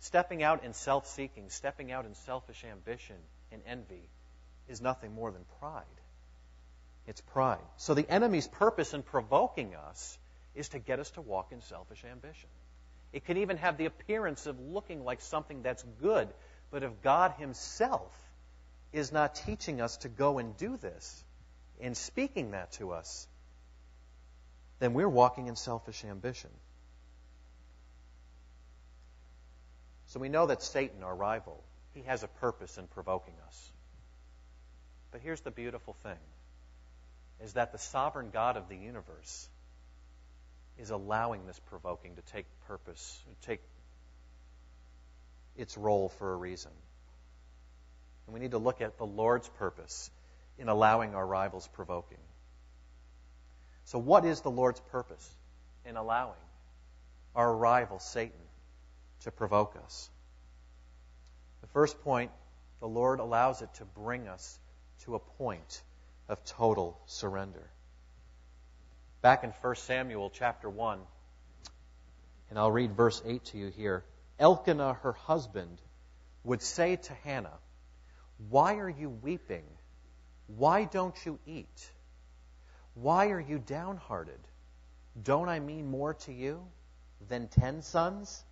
Stepping 0.00 0.42
out 0.42 0.64
in 0.64 0.74
self 0.74 1.06
seeking, 1.06 1.48
stepping 1.48 1.90
out 1.90 2.04
in 2.04 2.14
selfish 2.14 2.64
ambition 2.64 3.16
and 3.52 3.62
envy 3.66 4.08
is 4.68 4.80
nothing 4.80 5.14
more 5.14 5.30
than 5.30 5.44
pride. 5.60 5.84
It's 7.06 7.20
pride. 7.20 7.58
So 7.76 7.94
the 7.94 8.08
enemy's 8.08 8.48
purpose 8.48 8.94
in 8.94 9.02
provoking 9.02 9.74
us 9.74 10.18
is 10.54 10.70
to 10.70 10.78
get 10.78 11.00
us 11.00 11.10
to 11.12 11.20
walk 11.20 11.52
in 11.52 11.60
selfish 11.62 12.04
ambition. 12.04 12.48
It 13.12 13.24
can 13.24 13.36
even 13.38 13.58
have 13.58 13.76
the 13.76 13.86
appearance 13.86 14.46
of 14.46 14.58
looking 14.58 15.04
like 15.04 15.20
something 15.20 15.62
that's 15.62 15.84
good, 16.00 16.28
but 16.70 16.82
if 16.82 17.02
God 17.02 17.34
Himself 17.38 18.12
is 18.92 19.12
not 19.12 19.34
teaching 19.34 19.80
us 19.80 19.98
to 19.98 20.08
go 20.08 20.38
and 20.38 20.56
do 20.56 20.76
this, 20.76 21.24
and 21.80 21.96
speaking 21.96 22.52
that 22.52 22.72
to 22.72 22.92
us, 22.92 23.26
then 24.78 24.94
we're 24.94 25.08
walking 25.08 25.48
in 25.48 25.56
selfish 25.56 26.04
ambition. 26.04 26.50
So 30.06 30.20
we 30.20 30.28
know 30.28 30.46
that 30.46 30.62
Satan, 30.62 31.02
our 31.02 31.14
rival, 31.14 31.62
he 31.92 32.02
has 32.02 32.22
a 32.22 32.28
purpose 32.28 32.78
in 32.78 32.86
provoking 32.86 33.34
us. 33.46 33.72
But 35.10 35.20
here's 35.20 35.40
the 35.40 35.50
beautiful 35.50 35.94
thing 36.02 36.18
is 37.42 37.54
that 37.54 37.72
the 37.72 37.78
sovereign 37.78 38.30
God 38.32 38.56
of 38.56 38.68
the 38.68 38.76
universe 38.76 39.48
is 40.78 40.90
allowing 40.90 41.46
this 41.46 41.60
provoking 41.66 42.16
to 42.16 42.22
take 42.22 42.46
purpose, 42.66 43.22
take 43.42 43.60
its 45.56 45.76
role 45.76 46.08
for 46.08 46.32
a 46.32 46.36
reason. 46.36 46.72
And 48.26 48.34
we 48.34 48.40
need 48.40 48.52
to 48.52 48.58
look 48.58 48.80
at 48.80 48.98
the 48.98 49.06
Lord's 49.06 49.48
purpose 49.48 50.10
in 50.58 50.68
allowing 50.68 51.14
our 51.14 51.26
rivals 51.26 51.68
provoking. 51.74 52.18
So, 53.84 53.98
what 53.98 54.24
is 54.24 54.40
the 54.40 54.50
Lord's 54.50 54.80
purpose 54.80 55.28
in 55.84 55.96
allowing 55.96 56.40
our 57.34 57.54
rival, 57.54 57.98
Satan, 57.98 58.40
to 59.20 59.30
provoke 59.30 59.76
us? 59.84 60.08
The 61.60 61.66
first 61.68 62.00
point, 62.02 62.30
the 62.80 62.88
Lord 62.88 63.20
allows 63.20 63.62
it 63.62 63.72
to 63.74 63.84
bring 63.84 64.26
us 64.28 64.58
to 65.04 65.14
a 65.14 65.18
point 65.18 65.82
of 66.28 66.44
total 66.44 67.00
surrender. 67.06 67.70
Back 69.22 69.44
in 69.44 69.50
1 69.50 69.74
Samuel 69.76 70.30
chapter 70.30 70.68
1, 70.68 71.00
and 72.50 72.58
I'll 72.58 72.70
read 72.70 72.92
verse 72.92 73.22
8 73.24 73.44
to 73.46 73.58
you 73.58 73.68
here. 73.68 74.04
Elkanah, 74.38 74.94
her 75.02 75.12
husband, 75.12 75.80
would 76.44 76.62
say 76.62 76.96
to 76.96 77.12
Hannah, 77.24 77.58
Why 78.48 78.76
are 78.76 78.88
you 78.88 79.08
weeping? 79.08 79.64
Why 80.46 80.84
don't 80.84 81.16
you 81.24 81.38
eat? 81.46 81.90
Why 82.94 83.28
are 83.30 83.40
you 83.40 83.58
downhearted? 83.58 84.40
Don't 85.20 85.48
I 85.48 85.60
mean 85.60 85.90
more 85.90 86.14
to 86.14 86.32
you 86.32 86.64
than 87.28 87.48
ten 87.48 87.82
sons? 87.82 88.44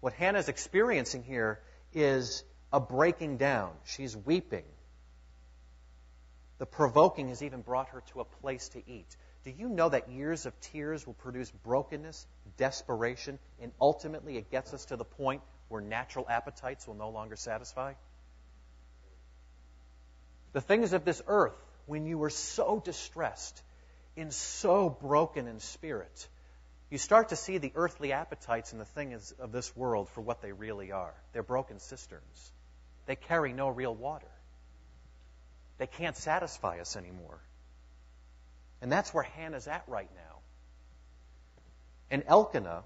What 0.00 0.12
Hannah's 0.14 0.48
experiencing 0.48 1.22
here 1.22 1.60
is 1.92 2.44
a 2.72 2.80
breaking 2.80 3.36
down. 3.36 3.72
She's 3.84 4.16
weeping. 4.16 4.64
The 6.64 6.70
provoking 6.70 7.28
has 7.28 7.42
even 7.42 7.60
brought 7.60 7.90
her 7.90 8.02
to 8.14 8.20
a 8.20 8.24
place 8.24 8.70
to 8.70 8.82
eat. 8.90 9.16
Do 9.44 9.50
you 9.50 9.68
know 9.68 9.90
that 9.90 10.08
years 10.08 10.46
of 10.46 10.58
tears 10.62 11.06
will 11.06 11.12
produce 11.12 11.50
brokenness, 11.50 12.26
desperation, 12.56 13.38
and 13.60 13.70
ultimately 13.78 14.38
it 14.38 14.50
gets 14.50 14.72
us 14.72 14.86
to 14.86 14.96
the 14.96 15.04
point 15.04 15.42
where 15.68 15.82
natural 15.82 16.24
appetites 16.26 16.88
will 16.88 16.94
no 16.94 17.10
longer 17.10 17.36
satisfy? 17.36 17.92
The 20.54 20.62
things 20.62 20.94
of 20.94 21.04
this 21.04 21.20
earth, 21.26 21.62
when 21.84 22.06
you 22.06 22.22
are 22.22 22.30
so 22.30 22.80
distressed 22.82 23.62
and 24.16 24.32
so 24.32 24.88
broken 24.88 25.48
in 25.48 25.60
spirit, 25.60 26.28
you 26.88 26.96
start 26.96 27.28
to 27.28 27.36
see 27.36 27.58
the 27.58 27.72
earthly 27.74 28.14
appetites 28.14 28.72
and 28.72 28.80
the 28.80 28.86
things 28.86 29.34
of 29.38 29.52
this 29.52 29.76
world 29.76 30.08
for 30.08 30.22
what 30.22 30.40
they 30.40 30.52
really 30.52 30.92
are. 30.92 31.12
They're 31.34 31.42
broken 31.42 31.78
cisterns. 31.78 32.52
They 33.04 33.16
carry 33.16 33.52
no 33.52 33.68
real 33.68 33.94
water. 33.94 34.30
They 35.78 35.86
can't 35.86 36.16
satisfy 36.16 36.80
us 36.80 36.96
anymore. 36.96 37.38
And 38.80 38.92
that's 38.92 39.12
where 39.12 39.24
Hannah's 39.24 39.66
at 39.66 39.84
right 39.88 40.10
now. 40.14 40.38
And 42.10 42.22
Elkanah, 42.26 42.84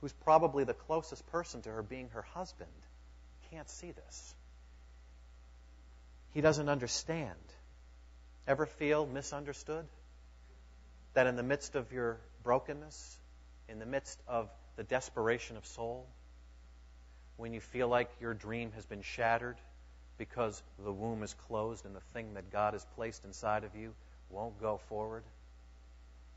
who's 0.00 0.12
probably 0.12 0.64
the 0.64 0.74
closest 0.74 1.26
person 1.28 1.62
to 1.62 1.70
her 1.70 1.82
being 1.82 2.08
her 2.10 2.22
husband, 2.22 2.70
can't 3.50 3.68
see 3.68 3.92
this. 3.92 4.34
He 6.34 6.40
doesn't 6.40 6.68
understand. 6.68 7.38
Ever 8.46 8.66
feel 8.66 9.06
misunderstood? 9.06 9.86
That 11.14 11.26
in 11.26 11.36
the 11.36 11.42
midst 11.42 11.76
of 11.76 11.92
your 11.92 12.18
brokenness, 12.42 13.16
in 13.68 13.78
the 13.78 13.86
midst 13.86 14.20
of 14.28 14.50
the 14.76 14.84
desperation 14.84 15.56
of 15.56 15.64
soul, 15.64 16.06
when 17.36 17.52
you 17.52 17.60
feel 17.60 17.88
like 17.88 18.10
your 18.20 18.34
dream 18.34 18.72
has 18.72 18.84
been 18.84 19.02
shattered 19.02 19.56
because 20.18 20.62
the 20.82 20.92
womb 20.92 21.22
is 21.22 21.34
closed 21.34 21.84
and 21.84 21.94
the 21.94 22.00
thing 22.12 22.34
that 22.34 22.50
God 22.50 22.72
has 22.72 22.84
placed 22.94 23.24
inside 23.24 23.64
of 23.64 23.74
you 23.74 23.92
won't 24.30 24.60
go 24.60 24.80
forward, 24.88 25.24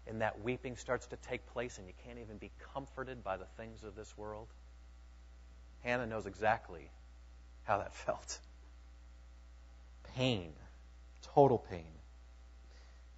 and 0.07 0.21
that 0.21 0.41
weeping 0.41 0.75
starts 0.75 1.07
to 1.07 1.15
take 1.17 1.45
place 1.53 1.77
and 1.77 1.87
you 1.87 1.93
can't 2.05 2.19
even 2.19 2.37
be 2.37 2.51
comforted 2.73 3.23
by 3.23 3.37
the 3.37 3.45
things 3.57 3.83
of 3.83 3.95
this 3.95 4.17
world, 4.17 4.47
Hannah 5.83 6.07
knows 6.07 6.25
exactly 6.25 6.89
how 7.63 7.77
that 7.77 7.95
felt. 8.05 8.39
Pain, 10.15 10.51
total 11.33 11.57
pain. 11.57 11.85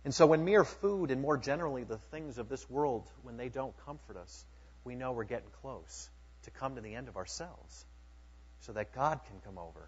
And 0.03 0.13
so, 0.13 0.25
when 0.25 0.45
mere 0.45 0.63
food 0.63 1.11
and 1.11 1.21
more 1.21 1.37
generally 1.37 1.83
the 1.83 1.97
things 1.97 2.37
of 2.37 2.49
this 2.49 2.67
world, 2.69 3.07
when 3.21 3.37
they 3.37 3.49
don't 3.49 3.73
comfort 3.85 4.17
us, 4.17 4.45
we 4.83 4.95
know 4.95 5.11
we're 5.11 5.23
getting 5.23 5.49
close 5.61 6.09
to 6.43 6.51
come 6.51 6.75
to 6.75 6.81
the 6.81 6.95
end 6.95 7.07
of 7.07 7.17
ourselves 7.17 7.85
so 8.61 8.73
that 8.73 8.93
God 8.93 9.19
can 9.27 9.39
come 9.45 9.59
over 9.59 9.87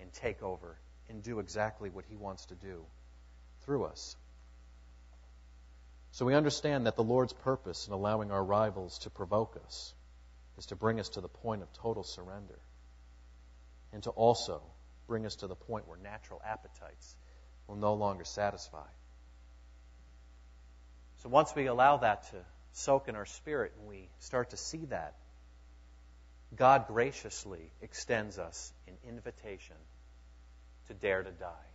and 0.00 0.12
take 0.12 0.42
over 0.42 0.78
and 1.08 1.22
do 1.22 1.38
exactly 1.38 1.90
what 1.90 2.04
He 2.08 2.16
wants 2.16 2.46
to 2.46 2.54
do 2.54 2.84
through 3.62 3.84
us. 3.84 4.16
So 6.12 6.24
we 6.24 6.34
understand 6.34 6.86
that 6.86 6.96
the 6.96 7.04
Lord's 7.04 7.32
purpose 7.32 7.86
in 7.86 7.92
allowing 7.92 8.30
our 8.30 8.42
rivals 8.42 8.98
to 9.00 9.10
provoke 9.10 9.58
us 9.64 9.94
is 10.56 10.66
to 10.66 10.76
bring 10.76 10.98
us 10.98 11.10
to 11.10 11.20
the 11.20 11.28
point 11.28 11.62
of 11.62 11.72
total 11.72 12.02
surrender 12.02 12.58
and 13.92 14.02
to 14.02 14.10
also 14.10 14.62
bring 15.06 15.26
us 15.26 15.36
to 15.36 15.46
the 15.46 15.54
point 15.54 15.86
where 15.88 15.98
natural 15.98 16.40
appetites 16.44 17.16
will 17.66 17.76
no 17.76 17.94
longer 17.94 18.24
satisfy. 18.24 18.86
So 21.22 21.28
once 21.28 21.54
we 21.54 21.66
allow 21.66 21.98
that 21.98 22.24
to 22.30 22.36
soak 22.72 23.08
in 23.08 23.16
our 23.16 23.26
spirit 23.26 23.72
and 23.78 23.88
we 23.88 24.08
start 24.18 24.50
to 24.50 24.56
see 24.56 24.84
that, 24.86 25.14
God 26.56 26.86
graciously 26.88 27.70
extends 27.82 28.38
us 28.38 28.72
an 28.86 28.94
invitation 29.08 29.76
to 30.88 30.94
dare 30.94 31.22
to 31.22 31.30
die. 31.30 31.68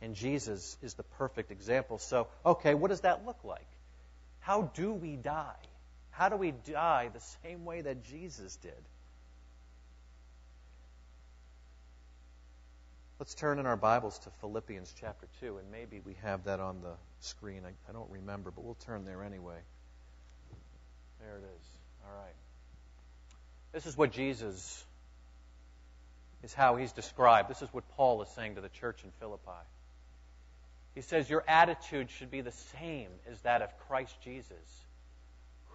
And 0.00 0.14
Jesus 0.14 0.76
is 0.82 0.94
the 0.94 1.02
perfect 1.02 1.50
example. 1.50 1.98
So, 1.98 2.28
okay, 2.44 2.74
what 2.74 2.88
does 2.90 3.00
that 3.00 3.24
look 3.26 3.42
like? 3.42 3.66
How 4.40 4.70
do 4.74 4.92
we 4.92 5.16
die? 5.16 5.54
How 6.10 6.28
do 6.28 6.36
we 6.36 6.52
die 6.52 7.10
the 7.12 7.22
same 7.42 7.64
way 7.64 7.80
that 7.80 8.04
Jesus 8.04 8.56
did? 8.56 8.72
Let's 13.18 13.34
turn 13.34 13.58
in 13.58 13.66
our 13.66 13.76
Bibles 13.76 14.18
to 14.20 14.30
Philippians 14.40 14.94
chapter 15.00 15.26
2, 15.40 15.58
and 15.58 15.70
maybe 15.70 16.00
we 16.04 16.14
have 16.22 16.44
that 16.44 16.60
on 16.60 16.82
the 16.82 16.92
screen. 17.20 17.62
I, 17.64 17.70
I, 17.88 17.92
don't 17.92 18.10
remember, 18.10 18.50
but 18.50 18.64
we'll 18.64 18.74
turn 18.74 19.04
there 19.04 19.22
anyway. 19.22 19.58
There 21.20 21.36
it 21.38 21.44
is. 21.58 21.66
All 22.04 22.14
right. 22.14 22.34
This 23.74 23.86
is 23.86 23.96
what 23.96 24.12
Jesus 24.12 24.84
is 26.44 26.54
how 26.54 26.76
he's 26.76 26.92
described. 26.92 27.50
This 27.50 27.60
is 27.60 27.68
what 27.72 27.88
Paul 27.96 28.22
is 28.22 28.28
saying 28.30 28.54
to 28.54 28.60
the 28.60 28.68
church 28.68 29.02
in 29.02 29.10
Philippi. 29.18 29.50
He 30.94 31.00
says, 31.00 31.28
Your 31.28 31.42
attitude 31.48 32.08
should 32.10 32.30
be 32.30 32.40
the 32.40 32.52
same 32.78 33.08
as 33.28 33.40
that 33.40 33.62
of 33.62 33.76
Christ 33.88 34.14
Jesus, 34.22 34.84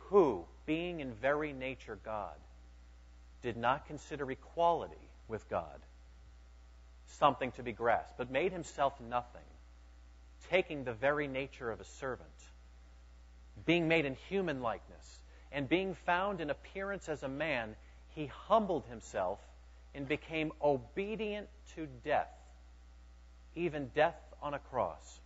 who, 0.07 0.45
being 0.65 1.01
in 1.01 1.13
very 1.13 1.51
nature 1.51 1.99
God, 2.05 2.35
did 3.41 3.57
not 3.57 3.85
consider 3.85 4.31
equality 4.31 4.95
with 5.27 5.47
God 5.49 5.79
something 7.17 7.51
to 7.53 7.63
be 7.63 7.73
grasped, 7.73 8.17
but 8.17 8.31
made 8.31 8.53
himself 8.53 8.93
nothing, 9.01 9.41
taking 10.49 10.83
the 10.85 10.93
very 10.93 11.27
nature 11.27 11.69
of 11.69 11.81
a 11.81 11.85
servant, 11.85 12.29
being 13.65 13.89
made 13.89 14.05
in 14.05 14.15
human 14.29 14.61
likeness, 14.61 15.19
and 15.51 15.67
being 15.67 15.95
found 16.05 16.39
in 16.39 16.49
appearance 16.49 17.09
as 17.09 17.23
a 17.23 17.27
man, 17.27 17.75
he 18.19 18.25
humbled 18.25 18.83
himself 18.89 19.39
and 19.95 20.05
became 20.05 20.51
obedient 20.61 21.47
to 21.73 21.87
death, 22.03 22.27
even 23.55 23.87
death 23.95 24.19
on 24.41 24.53
a 24.53 24.59
cross. 24.59 25.21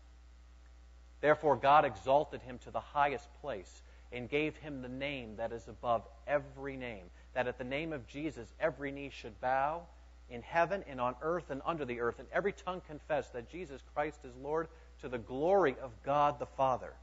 Therefore, 1.19 1.55
God 1.55 1.85
exalted 1.85 2.43
him 2.43 2.59
to 2.59 2.69
the 2.69 2.79
highest 2.79 3.27
place 3.41 3.81
and 4.11 4.29
gave 4.29 4.55
him 4.57 4.83
the 4.83 4.89
name 4.89 5.37
that 5.37 5.51
is 5.51 5.67
above 5.67 6.03
every 6.27 6.77
name, 6.77 7.05
that 7.33 7.47
at 7.47 7.57
the 7.57 7.63
name 7.63 7.93
of 7.93 8.05
Jesus 8.05 8.47
every 8.59 8.91
knee 8.91 9.09
should 9.11 9.41
bow 9.41 9.81
in 10.29 10.43
heaven 10.43 10.83
and 10.87 11.01
on 11.01 11.15
earth 11.23 11.49
and 11.49 11.63
under 11.65 11.85
the 11.85 11.99
earth, 11.99 12.19
and 12.19 12.27
every 12.31 12.53
tongue 12.53 12.83
confess 12.87 13.27
that 13.29 13.49
Jesus 13.49 13.81
Christ 13.95 14.19
is 14.23 14.35
Lord 14.35 14.67
to 15.01 15.09
the 15.09 15.17
glory 15.17 15.75
of 15.81 15.91
God 16.05 16.37
the 16.37 16.45
Father. 16.45 16.93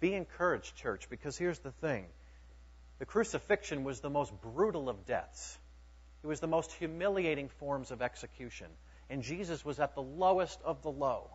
Be 0.00 0.14
encouraged, 0.14 0.74
church, 0.74 1.08
because 1.08 1.38
here's 1.38 1.60
the 1.60 1.70
thing 1.70 2.06
the 3.02 3.06
crucifixion 3.06 3.82
was 3.82 3.98
the 3.98 4.08
most 4.08 4.32
brutal 4.42 4.88
of 4.88 5.04
deaths, 5.06 5.58
it 6.22 6.28
was 6.28 6.38
the 6.38 6.46
most 6.46 6.70
humiliating 6.70 7.48
forms 7.48 7.90
of 7.90 8.00
execution. 8.00 8.68
And 9.10 9.24
Jesus 9.24 9.64
was 9.64 9.80
at 9.80 9.96
the 9.96 10.02
lowest 10.02 10.60
of 10.64 10.82
the 10.82 10.92
low. 10.92 11.28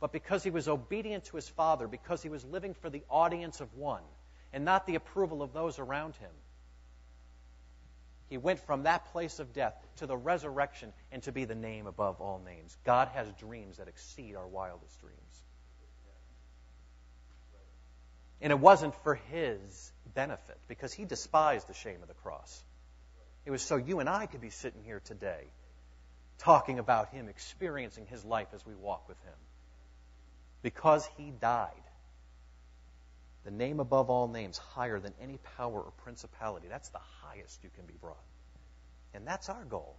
But 0.00 0.10
because 0.10 0.42
he 0.42 0.50
was 0.50 0.66
obedient 0.66 1.26
to 1.26 1.36
his 1.36 1.48
Father, 1.48 1.86
because 1.86 2.24
he 2.24 2.28
was 2.28 2.44
living 2.44 2.74
for 2.74 2.90
the 2.90 3.04
audience 3.08 3.60
of 3.60 3.72
one 3.74 4.02
and 4.52 4.64
not 4.64 4.84
the 4.84 4.96
approval 4.96 5.42
of 5.42 5.52
those 5.52 5.78
around 5.78 6.16
him, 6.16 6.32
he 8.28 8.36
went 8.36 8.58
from 8.58 8.82
that 8.82 9.04
place 9.12 9.38
of 9.38 9.52
death 9.52 9.76
to 9.98 10.08
the 10.08 10.16
resurrection 10.16 10.92
and 11.12 11.22
to 11.22 11.30
be 11.30 11.44
the 11.44 11.54
name 11.54 11.86
above 11.86 12.20
all 12.20 12.42
names. 12.44 12.76
God 12.82 13.06
has 13.14 13.30
dreams 13.34 13.76
that 13.76 13.86
exceed 13.86 14.34
our 14.34 14.48
wildest 14.48 14.98
dreams. 14.98 15.44
And 18.40 18.52
it 18.52 18.58
wasn't 18.58 18.94
for 19.02 19.14
his 19.14 19.92
benefit 20.14 20.58
because 20.68 20.92
he 20.92 21.04
despised 21.04 21.68
the 21.68 21.74
shame 21.74 22.02
of 22.02 22.08
the 22.08 22.14
cross. 22.14 22.62
It 23.44 23.50
was 23.50 23.62
so 23.62 23.76
you 23.76 24.00
and 24.00 24.08
I 24.08 24.26
could 24.26 24.40
be 24.40 24.50
sitting 24.50 24.82
here 24.84 25.00
today 25.04 25.44
talking 26.38 26.78
about 26.78 27.10
him, 27.10 27.28
experiencing 27.28 28.06
his 28.06 28.24
life 28.24 28.48
as 28.54 28.64
we 28.66 28.74
walk 28.74 29.08
with 29.08 29.18
him. 29.22 29.38
Because 30.62 31.08
he 31.16 31.30
died. 31.30 31.70
The 33.44 33.50
name 33.52 33.78
above 33.78 34.10
all 34.10 34.26
names, 34.26 34.58
higher 34.58 34.98
than 34.98 35.14
any 35.22 35.38
power 35.56 35.80
or 35.80 35.92
principality. 36.02 36.66
That's 36.68 36.88
the 36.88 37.00
highest 37.22 37.62
you 37.62 37.70
can 37.76 37.86
be 37.86 37.94
brought. 38.00 38.16
And 39.14 39.26
that's 39.26 39.48
our 39.48 39.64
goal, 39.64 39.96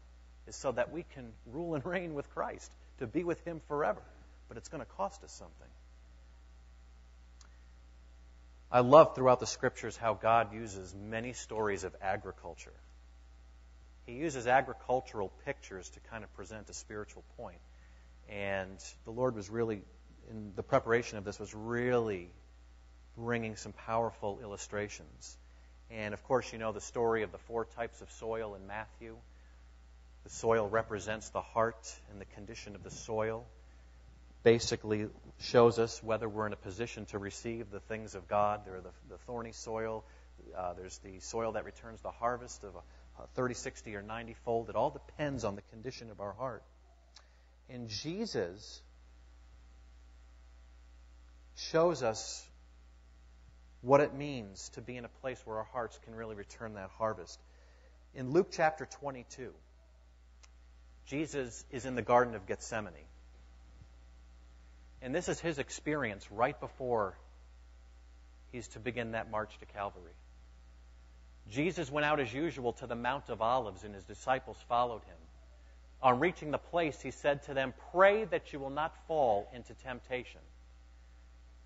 is 0.47 0.55
so 0.55 0.73
that 0.73 0.91
we 0.91 1.05
can 1.13 1.31
rule 1.45 1.75
and 1.75 1.85
reign 1.85 2.13
with 2.13 2.29
Christ, 2.31 2.71
to 2.99 3.07
be 3.07 3.23
with 3.23 3.43
him 3.45 3.61
forever. 3.67 4.01
But 4.49 4.57
it's 4.57 4.67
going 4.67 4.83
to 4.83 4.91
cost 4.97 5.23
us 5.23 5.31
something. 5.31 5.67
I 8.69 8.81
love 8.81 9.15
throughout 9.15 9.39
the 9.39 9.47
scriptures 9.47 9.95
how 9.95 10.13
God 10.13 10.53
uses 10.53 10.93
many 10.93 11.31
stories 11.33 11.85
of 11.85 11.95
agriculture. 12.01 12.73
He 14.05 14.13
uses 14.13 14.45
agricultural 14.45 15.31
pictures 15.45 15.89
to 15.91 15.99
kind 16.11 16.23
of 16.23 16.33
present 16.33 16.69
a 16.69 16.73
spiritual 16.73 17.23
point. 17.37 17.59
And 18.29 18.77
the 19.05 19.11
Lord 19.11 19.35
was 19.35 19.49
really, 19.49 19.81
in 20.29 20.51
the 20.55 20.63
preparation 20.63 21.17
of 21.17 21.23
this, 21.23 21.39
was 21.39 21.53
really 21.53 22.29
bringing 23.17 23.55
some 23.55 23.71
powerful 23.71 24.39
illustrations. 24.41 25.37
And 25.89 26.13
of 26.13 26.21
course, 26.23 26.51
you 26.51 26.59
know 26.59 26.73
the 26.73 26.81
story 26.81 27.23
of 27.23 27.31
the 27.31 27.37
four 27.37 27.65
types 27.65 28.01
of 28.01 28.11
soil 28.11 28.55
in 28.55 28.67
Matthew. 28.67 29.15
The 30.25 30.29
soil 30.29 30.67
represents 30.67 31.29
the 31.29 31.41
heart 31.41 31.93
and 32.11 32.19
the 32.19 32.25
condition 32.25 32.75
of 32.75 32.83
the 32.83 32.91
soil. 32.91 33.45
Basically, 34.47 35.07
shows 35.41 35.77
us 35.77 36.01
whether 36.01 36.29
we're 36.29 36.47
in 36.47 36.53
a 36.53 36.55
position 36.55 37.05
to 37.07 37.19
receive 37.19 37.69
the 37.69 37.81
things 37.81 38.15
of 38.15 38.29
God. 38.29 38.61
There 38.63 38.75
are 38.75 38.81
the, 38.81 38.93
the 39.09 39.17
thorny 39.25 39.51
soil. 39.51 40.05
Uh, 40.57 40.71
there's 40.71 40.97
the 40.99 41.19
soil 41.19 41.51
that 41.51 41.65
returns 41.65 41.99
the 41.99 42.11
harvest 42.11 42.63
of 42.63 42.73
a, 42.73 43.23
a 43.23 43.27
30, 43.35 43.55
60, 43.55 43.93
or 43.93 44.01
90 44.01 44.37
fold. 44.45 44.69
It 44.69 44.77
all 44.77 44.89
depends 44.89 45.43
on 45.43 45.57
the 45.57 45.63
condition 45.63 46.09
of 46.11 46.21
our 46.21 46.31
heart. 46.31 46.63
And 47.69 47.89
Jesus 47.89 48.81
shows 51.57 52.01
us 52.01 52.47
what 53.81 53.99
it 53.99 54.13
means 54.13 54.69
to 54.75 54.81
be 54.81 54.95
in 54.95 55.03
a 55.03 55.09
place 55.09 55.41
where 55.43 55.57
our 55.57 55.67
hearts 55.73 55.99
can 56.05 56.15
really 56.15 56.35
return 56.35 56.75
that 56.75 56.89
harvest. 56.97 57.37
In 58.15 58.31
Luke 58.31 58.47
chapter 58.53 58.85
22, 58.85 59.51
Jesus 61.05 61.65
is 61.69 61.85
in 61.85 61.95
the 61.95 62.01
Garden 62.01 62.33
of 62.33 62.47
Gethsemane. 62.47 63.06
And 65.01 65.13
this 65.13 65.29
is 65.29 65.39
his 65.39 65.59
experience 65.59 66.31
right 66.31 66.59
before 66.59 67.17
he's 68.51 68.67
to 68.69 68.79
begin 68.79 69.11
that 69.11 69.29
march 69.29 69.57
to 69.59 69.65
Calvary. 69.65 70.13
Jesus 71.49 71.91
went 71.91 72.05
out 72.05 72.19
as 72.19 72.33
usual 72.33 72.73
to 72.73 72.87
the 72.87 72.95
Mount 72.95 73.29
of 73.29 73.41
Olives, 73.41 73.83
and 73.83 73.95
his 73.95 74.03
disciples 74.03 74.57
followed 74.67 75.03
him. 75.03 75.17
On 76.01 76.19
reaching 76.19 76.51
the 76.51 76.57
place, 76.57 76.99
he 77.01 77.11
said 77.11 77.43
to 77.43 77.53
them, 77.53 77.73
Pray 77.91 78.25
that 78.25 78.53
you 78.53 78.59
will 78.59 78.69
not 78.69 78.95
fall 79.07 79.49
into 79.53 79.73
temptation. 79.73 80.41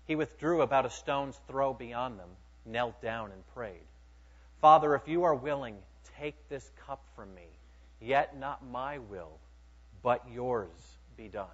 He 0.06 0.16
withdrew 0.16 0.62
about 0.62 0.86
a 0.86 0.90
stone's 0.90 1.38
throw 1.48 1.74
beyond 1.74 2.18
them, 2.18 2.30
knelt 2.64 3.00
down, 3.02 3.32
and 3.32 3.46
prayed, 3.54 3.86
Father, 4.60 4.94
if 4.94 5.08
you 5.08 5.24
are 5.24 5.34
willing, 5.34 5.76
take 6.18 6.48
this 6.48 6.70
cup 6.86 7.04
from 7.16 7.34
me. 7.34 7.46
Yet 8.00 8.38
not 8.38 8.64
my 8.64 8.98
will, 8.98 9.38
but 10.02 10.22
yours 10.32 10.70
be 11.16 11.28
done. 11.28 11.48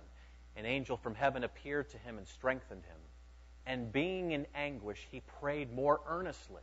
An 0.58 0.66
angel 0.66 0.96
from 0.96 1.14
heaven 1.14 1.44
appeared 1.44 1.88
to 1.90 1.98
him 1.98 2.18
and 2.18 2.26
strengthened 2.26 2.82
him. 2.84 3.00
And 3.64 3.92
being 3.92 4.32
in 4.32 4.44
anguish, 4.56 5.06
he 5.12 5.20
prayed 5.40 5.72
more 5.72 6.00
earnestly, 6.08 6.62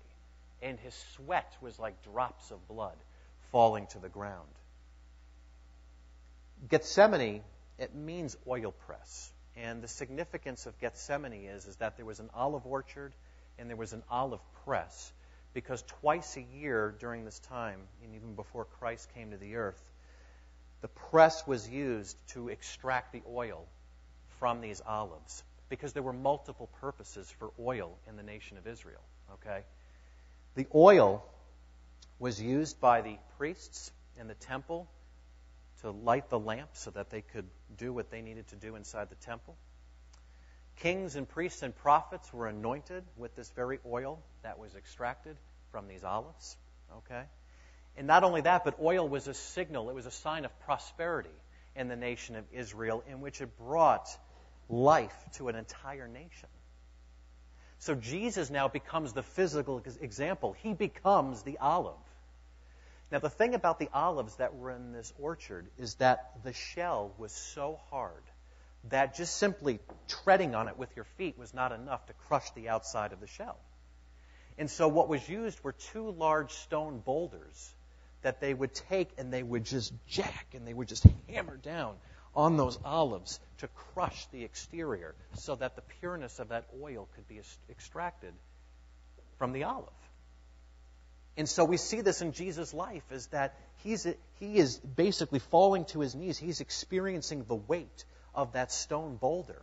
and 0.62 0.78
his 0.78 0.94
sweat 1.16 1.56
was 1.62 1.80
like 1.80 2.04
drops 2.04 2.52
of 2.52 2.68
blood 2.68 2.98
falling 3.54 3.88
to 3.88 4.00
the 4.00 4.10
ground. 4.10 4.50
Gethsemane, 6.68 7.42
it 7.78 7.96
means 7.96 8.36
oil 8.46 8.74
press. 8.86 9.32
And 9.56 9.82
the 9.82 9.88
significance 9.88 10.66
of 10.66 10.78
Gethsemane 10.80 11.46
is, 11.46 11.66
is 11.66 11.78
that 11.78 11.96
there 11.96 12.06
was 12.06 12.20
an 12.20 12.30
olive 12.34 12.66
orchard 12.66 13.14
and 13.58 13.70
there 13.70 13.78
was 13.78 13.94
an 13.94 14.04
olive 14.10 14.42
press. 14.66 15.14
Because 15.54 15.82
twice 16.02 16.36
a 16.36 16.42
year 16.42 16.94
during 17.00 17.24
this 17.24 17.40
time, 17.40 17.80
and 18.04 18.14
even 18.14 18.36
before 18.36 18.66
Christ 18.66 19.14
came 19.14 19.32
to 19.32 19.38
the 19.38 19.56
earth, 19.56 19.82
the 20.82 20.90
press 20.90 21.48
was 21.48 21.70
used 21.70 22.18
to 22.30 22.50
extract 22.50 23.14
the 23.14 23.22
oil 23.30 23.66
from 24.46 24.62
these 24.62 24.80
olives. 24.86 25.44
Because 25.70 25.94
there 25.94 26.04
were 26.04 26.14
multiple 26.14 26.70
purposes 26.80 27.34
for 27.40 27.50
oil 27.60 27.98
in 28.08 28.16
the 28.16 28.22
nation 28.22 28.60
of 28.60 28.68
Israel. 28.68 29.02
Okay? 29.34 29.64
The 30.54 30.68
oil 30.76 31.26
was 32.20 32.40
used 32.40 32.80
by 32.80 33.02
the 33.02 33.18
priests 33.40 33.92
in 34.20 34.28
the 34.28 34.36
temple 34.36 34.88
to 35.82 35.90
light 35.90 36.30
the 36.30 36.38
lamps 36.38 36.82
so 36.82 36.92
that 36.92 37.10
they 37.10 37.22
could 37.22 37.48
do 37.76 37.92
what 37.92 38.12
they 38.12 38.22
needed 38.22 38.48
to 38.50 38.56
do 38.56 38.76
inside 38.76 39.10
the 39.10 39.16
temple. 39.16 39.56
Kings 40.76 41.16
and 41.16 41.28
priests 41.28 41.64
and 41.64 41.76
prophets 41.76 42.32
were 42.32 42.46
anointed 42.46 43.04
with 43.18 43.36
this 43.36 43.50
very 43.50 43.80
oil 43.84 44.20
that 44.44 44.60
was 44.60 44.76
extracted 44.76 45.38
from 45.72 45.88
these 45.88 46.04
olives. 46.04 46.56
Okay? 46.98 47.24
And 47.98 48.06
not 48.06 48.24
only 48.24 48.42
that, 48.42 48.64
but 48.64 48.76
oil 48.80 49.10
was 49.10 49.28
a 49.28 49.34
signal, 49.34 49.90
it 49.90 49.96
was 49.96 50.06
a 50.06 50.12
sign 50.12 50.46
of 50.46 50.52
prosperity 50.60 51.34
in 51.76 51.88
the 51.88 51.96
nation 51.96 52.36
of 52.36 52.46
Israel, 52.54 53.04
in 53.10 53.22
which 53.22 53.42
it 53.42 53.58
brought 53.58 54.08
life 54.70 55.16
to 55.34 55.50
an 55.50 55.56
entire 55.56 56.08
nation. 56.08 56.50
So 57.80 57.96
Jesus 57.96 58.50
now 58.50 58.68
becomes 58.68 59.14
the 59.14 59.24
physical 59.24 59.82
example. 60.02 60.56
He 60.64 60.74
becomes 60.74 61.44
the 61.44 61.58
olive. 61.60 61.96
Now, 63.12 63.20
the 63.20 63.30
thing 63.30 63.54
about 63.54 63.78
the 63.80 63.90
olives 63.94 64.36
that 64.38 64.56
were 64.56 64.72
in 64.72 64.92
this 64.92 65.14
orchard 65.20 65.68
is 65.78 65.96
that 65.96 66.32
the 66.44 66.54
shell 66.54 67.14
was 67.18 67.32
so 67.32 67.80
hard 67.92 68.24
that 68.90 69.16
just 69.16 69.38
simply 69.38 69.80
treading 70.08 70.56
on 70.56 70.68
it 70.68 70.78
with 70.78 70.96
your 70.96 71.06
feet 71.18 71.38
was 71.38 71.54
not 71.54 71.72
enough 71.72 72.06
to 72.08 72.14
crush 72.28 72.50
the 72.52 72.70
outside 72.70 73.14
of 73.14 73.20
the 73.20 73.28
shell. 73.28 73.58
And 74.58 74.70
so, 74.70 74.88
what 74.88 75.08
was 75.08 75.28
used 75.28 75.64
were 75.64 75.74
two 75.74 76.10
large 76.12 76.52
stone 76.54 77.00
boulders 77.00 77.74
that 78.22 78.42
they 78.42 78.54
would 78.54 78.74
take 78.74 79.10
and 79.18 79.32
they 79.32 79.44
would 79.44 79.66
just 79.66 79.94
jack 80.08 80.48
and 80.54 80.68
they 80.68 80.74
would 80.74 80.88
just 80.88 81.06
hammer 81.28 81.58
down 81.58 81.96
on 82.36 82.58
those 82.58 82.78
olives 82.84 83.40
to 83.60 83.68
crush 83.68 84.28
the 84.28 84.44
exterior 84.44 85.16
so 85.36 85.56
that 85.56 85.76
the 85.76 85.82
pureness 86.00 86.40
of 86.40 86.50
that 86.50 86.66
oil 86.82 87.08
could 87.16 87.28
be 87.28 87.40
extracted 87.70 88.34
from 89.38 89.54
the 89.54 89.64
olive. 89.64 89.90
And 91.38 91.50
so 91.50 91.66
we 91.66 91.78
see 91.78 92.02
this 92.02 92.22
in 92.22 92.32
Jesus' 92.32 92.74
life 92.74 93.04
is 93.12 93.28
that 93.28 93.58
he's, 93.84 94.08
he 94.40 94.58
is 94.58 94.78
basically 94.78 95.40
falling 95.40 95.86
to 95.86 96.00
his 96.00 96.16
knees. 96.16 96.38
He's 96.38 96.62
experiencing 96.62 97.44
the 97.46 97.56
weight 97.56 98.06
of 98.34 98.54
that 98.54 98.72
stone 98.72 99.18
boulder. 99.18 99.62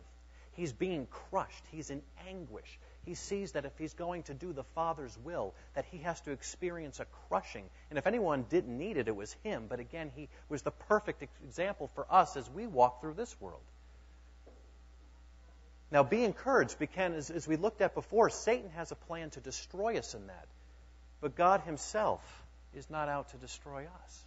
He's 0.53 0.71
being 0.71 1.07
crushed. 1.07 1.63
He's 1.71 1.89
in 1.89 2.03
anguish. 2.27 2.79
He 3.05 3.15
sees 3.15 3.51
that 3.51 3.65
if 3.65 3.77
he's 3.77 3.93
going 3.93 4.23
to 4.23 4.33
do 4.33 4.53
the 4.53 4.63
Father's 4.75 5.17
will, 5.23 5.53
that 5.73 5.85
he 5.91 5.97
has 5.99 6.21
to 6.21 6.31
experience 6.31 6.99
a 7.01 7.05
crushing. 7.27 7.65
And 7.89 7.99
if 7.99 8.07
anyone 8.07 8.45
didn't 8.49 8.77
need 8.77 8.95
it, 8.95 9.09
it 9.09 9.15
was 9.15 9.35
him. 9.43 9.65
But 9.67 9.79
again, 9.81 10.11
he 10.15 10.29
was 10.47 10.61
the 10.61 10.71
perfect 10.71 11.23
example 11.43 11.89
for 11.95 12.05
us 12.09 12.37
as 12.37 12.49
we 12.49 12.65
walk 12.65 13.01
through 13.01 13.15
this 13.15 13.35
world. 13.41 13.61
Now, 15.91 16.01
be 16.01 16.23
encouraged 16.23 16.79
because, 16.79 17.29
as 17.29 17.47
we 17.47 17.55
looked 17.55 17.81
at 17.81 17.93
before, 17.93 18.29
Satan 18.29 18.69
has 18.71 18.91
a 18.91 18.95
plan 18.95 19.29
to 19.31 19.41
destroy 19.41 19.97
us 19.97 20.15
in 20.15 20.27
that. 20.27 20.47
But 21.21 21.35
God 21.35 21.61
Himself 21.61 22.21
is 22.73 22.89
not 22.89 23.09
out 23.09 23.29
to 23.29 23.37
destroy 23.37 23.83
us. 23.83 24.23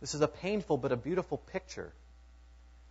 This 0.00 0.14
is 0.14 0.20
a 0.20 0.28
painful 0.28 0.76
but 0.76 0.92
a 0.92 0.96
beautiful 0.96 1.38
picture 1.38 1.92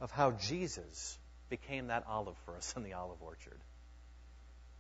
of 0.02 0.12
how 0.12 0.32
Jesus 0.32 1.18
became 1.50 1.88
that 1.88 2.06
olive 2.08 2.38
for 2.46 2.56
us 2.56 2.74
in 2.78 2.84
the 2.84 2.94
olive 2.94 3.22
orchard. 3.22 3.60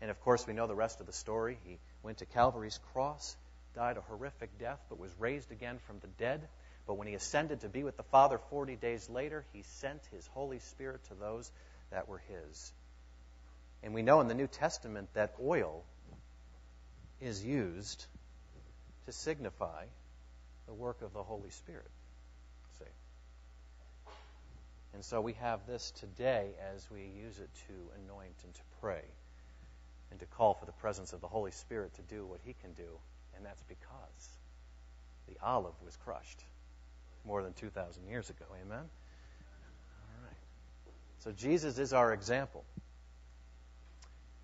And 0.01 0.11
of 0.11 0.19
course, 0.21 0.45
we 0.45 0.53
know 0.53 0.67
the 0.67 0.75
rest 0.75 0.99
of 0.99 1.07
the 1.07 1.13
story. 1.13 1.57
He 1.65 1.79
went 2.03 2.19
to 2.19 2.25
Calvary's 2.25 2.79
cross, 2.93 3.35
died 3.73 3.97
a 3.97 4.01
horrific 4.01 4.57
death, 4.59 4.79
but 4.89 4.99
was 4.99 5.11
raised 5.19 5.51
again 5.51 5.79
from 5.87 5.99
the 5.99 6.07
dead. 6.07 6.47
But 6.85 6.95
when 6.95 7.07
he 7.07 7.13
ascended 7.13 7.61
to 7.61 7.69
be 7.69 7.83
with 7.83 7.97
the 7.97 8.03
Father 8.03 8.39
40 8.49 8.75
days 8.75 9.09
later, 9.09 9.45
he 9.53 9.63
sent 9.63 10.01
his 10.11 10.27
Holy 10.27 10.59
Spirit 10.59 11.03
to 11.05 11.15
those 11.15 11.51
that 11.91 12.07
were 12.07 12.21
his. 12.29 12.73
And 13.81 13.93
we 13.93 14.01
know 14.01 14.21
in 14.21 14.27
the 14.27 14.33
New 14.33 14.47
Testament 14.47 15.09
that 15.13 15.33
oil 15.41 15.83
is 17.21 17.43
used 17.43 18.05
to 19.05 19.11
signify 19.11 19.85
the 20.67 20.73
work 20.73 21.01
of 21.01 21.13
the 21.13 21.23
Holy 21.23 21.51
Spirit. 21.51 21.89
And 24.95 25.03
so 25.03 25.19
we 25.19 25.33
have 25.33 25.67
this 25.67 25.91
today 25.91 26.51
as 26.73 26.89
we 26.89 27.01
use 27.01 27.39
it 27.39 27.49
to 27.67 27.73
anoint 28.01 28.37
and 28.45 28.53
to 28.53 28.61
pray 28.79 29.03
and 30.09 30.17
to 30.21 30.25
call 30.25 30.53
for 30.53 30.65
the 30.65 30.71
presence 30.71 31.11
of 31.11 31.19
the 31.19 31.27
Holy 31.27 31.51
Spirit 31.51 31.93
to 31.95 32.01
do 32.03 32.25
what 32.25 32.39
he 32.45 32.55
can 32.61 32.71
do. 32.71 32.97
And 33.35 33.45
that's 33.45 33.61
because 33.63 34.29
the 35.27 35.35
olive 35.43 35.73
was 35.83 35.97
crushed 35.97 36.41
more 37.25 37.43
than 37.43 37.51
2,000 37.55 38.07
years 38.07 38.29
ago. 38.29 38.45
Amen? 38.53 38.79
All 38.79 40.23
right. 40.23 40.37
So 41.19 41.33
Jesus 41.33 41.77
is 41.77 41.91
our 41.91 42.13
example. 42.13 42.63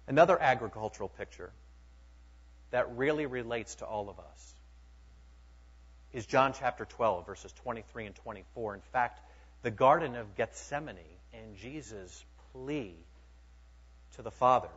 Another 0.05 0.37
agricultural 0.37 1.07
picture 1.07 1.53
that 2.71 2.97
really 2.97 3.25
relates 3.25 3.75
to 3.75 3.85
all 3.85 4.09
of 4.09 4.19
us 4.19 4.53
is 6.11 6.25
John 6.25 6.51
chapter 6.51 6.83
12, 6.83 7.25
verses 7.25 7.53
23 7.53 8.07
and 8.07 8.15
24. 8.15 8.75
In 8.75 8.81
fact, 8.91 9.21
the 9.61 9.71
Garden 9.71 10.15
of 10.15 10.35
Gethsemane 10.35 10.97
and 11.33 11.55
Jesus' 11.55 12.25
plea 12.51 12.95
to 14.15 14.21
the 14.21 14.31
Father 14.31 14.69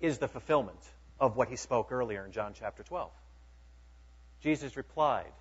is 0.00 0.18
the 0.18 0.28
fulfillment 0.28 0.80
of 1.20 1.36
what 1.36 1.48
he 1.48 1.56
spoke 1.56 1.92
earlier 1.92 2.24
in 2.26 2.32
John 2.32 2.54
chapter 2.58 2.82
12. 2.82 3.10
Jesus 4.40 4.76
replied, 4.76 5.32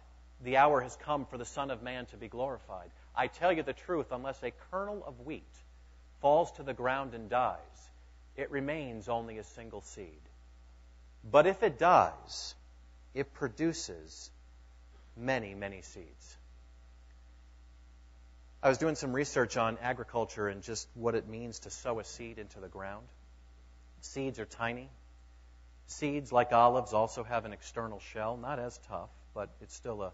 The 0.43 0.57
hour 0.57 0.81
has 0.81 0.95
come 0.95 1.25
for 1.25 1.39
the 1.39 1.45
Son 1.45 1.71
of 1.71 1.81
Man 1.81 2.05
to 2.07 2.17
be 2.17 2.27
glorified. 2.27 2.91
I 3.15 3.27
tell 3.27 3.51
you 3.51 3.63
the 3.63 3.73
truth, 3.73 4.12
unless 4.12 4.41
a 4.43 4.51
kernel 4.69 5.03
of 5.05 5.25
wheat 5.25 5.43
falls 6.21 6.51
to 6.53 6.63
the 6.63 6.73
ground 6.73 7.15
and 7.15 7.27
dies, 7.27 7.57
it 8.38 8.51
remains 8.51 9.10
only 9.10 9.39
a 9.39 9.43
single 9.43 9.81
seed. 9.81 10.21
But 11.23 11.47
if 11.47 11.63
it 11.63 11.79
dies, 11.79 12.53
it 13.15 13.34
produces 13.34 14.29
many, 15.17 15.55
many 15.55 15.81
seeds. 15.81 16.38
I 18.63 18.69
was 18.69 18.78
doing 18.78 18.93
some 18.93 19.13
research 19.13 19.58
on 19.58 19.80
agriculture 19.82 20.47
and 20.47 20.62
just 20.62 20.88
what 20.93 21.15
it 21.15 21.28
means 21.28 21.60
to 21.60 21.71
sow 21.71 22.00
a 22.00 22.04
seed 22.04 22.38
into 22.38 22.60
the 22.60 22.67
ground. 22.67 23.08
Seeds 24.02 24.39
are 24.39 24.45
tiny. 24.45 24.88
Seeds, 25.88 26.32
like 26.32 26.54
olives, 26.54 26.93
also 26.93 27.24
have 27.24 27.45
an 27.45 27.54
external 27.54 28.00
shell, 28.13 28.38
not 28.38 28.60
as 28.60 28.80
tough, 28.88 29.10
but 29.34 29.50
it's 29.62 29.74
still 29.74 30.04
a, 30.04 30.12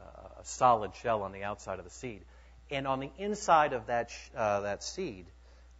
a 0.00 0.44
solid 0.44 0.94
shell 1.02 1.22
on 1.22 1.32
the 1.32 1.42
outside 1.42 1.80
of 1.80 1.84
the 1.84 1.90
seed. 1.90 2.22
And 2.70 2.86
on 2.86 3.00
the 3.00 3.10
inside 3.18 3.72
of 3.72 3.86
that, 3.86 4.12
uh, 4.36 4.60
that 4.60 4.84
seed, 4.84 5.26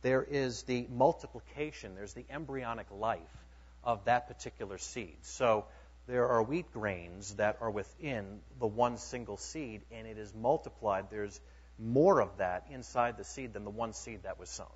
there 0.02 0.22
is 0.22 0.64
the 0.64 0.88
multiplication, 0.90 1.94
there's 1.94 2.14
the 2.14 2.24
embryonic 2.30 2.86
life 2.90 3.20
of 3.84 4.04
that 4.06 4.26
particular 4.26 4.78
seed. 4.78 5.16
So 5.22 5.66
there 6.08 6.26
are 6.28 6.42
wheat 6.42 6.72
grains 6.72 7.34
that 7.36 7.58
are 7.60 7.70
within 7.70 8.40
the 8.58 8.66
one 8.66 8.96
single 8.96 9.36
seed, 9.36 9.82
and 9.92 10.06
it 10.06 10.18
is 10.18 10.34
multiplied. 10.34 11.10
There's 11.10 11.38
more 11.78 12.20
of 12.20 12.38
that 12.38 12.66
inside 12.70 13.16
the 13.16 13.24
seed 13.24 13.52
than 13.52 13.64
the 13.64 13.70
one 13.70 13.92
seed 13.92 14.22
that 14.24 14.38
was 14.38 14.48
sown. 14.48 14.66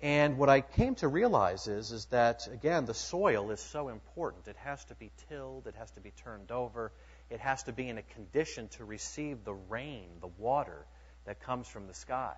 And 0.00 0.38
what 0.38 0.48
I 0.48 0.60
came 0.60 0.94
to 0.96 1.08
realize 1.08 1.66
is, 1.66 1.90
is 1.90 2.04
that, 2.06 2.46
again, 2.52 2.84
the 2.84 2.94
soil 2.94 3.50
is 3.50 3.60
so 3.60 3.88
important. 3.88 4.46
It 4.46 4.56
has 4.58 4.84
to 4.86 4.94
be 4.94 5.10
tilled, 5.28 5.66
it 5.66 5.74
has 5.76 5.90
to 5.92 6.00
be 6.00 6.12
turned 6.22 6.52
over, 6.52 6.92
it 7.30 7.40
has 7.40 7.64
to 7.64 7.72
be 7.72 7.88
in 7.88 7.98
a 7.98 8.02
condition 8.02 8.68
to 8.76 8.84
receive 8.84 9.44
the 9.44 9.54
rain, 9.54 10.08
the 10.20 10.30
water 10.38 10.86
that 11.24 11.40
comes 11.40 11.66
from 11.66 11.88
the 11.88 11.94
sky 11.94 12.34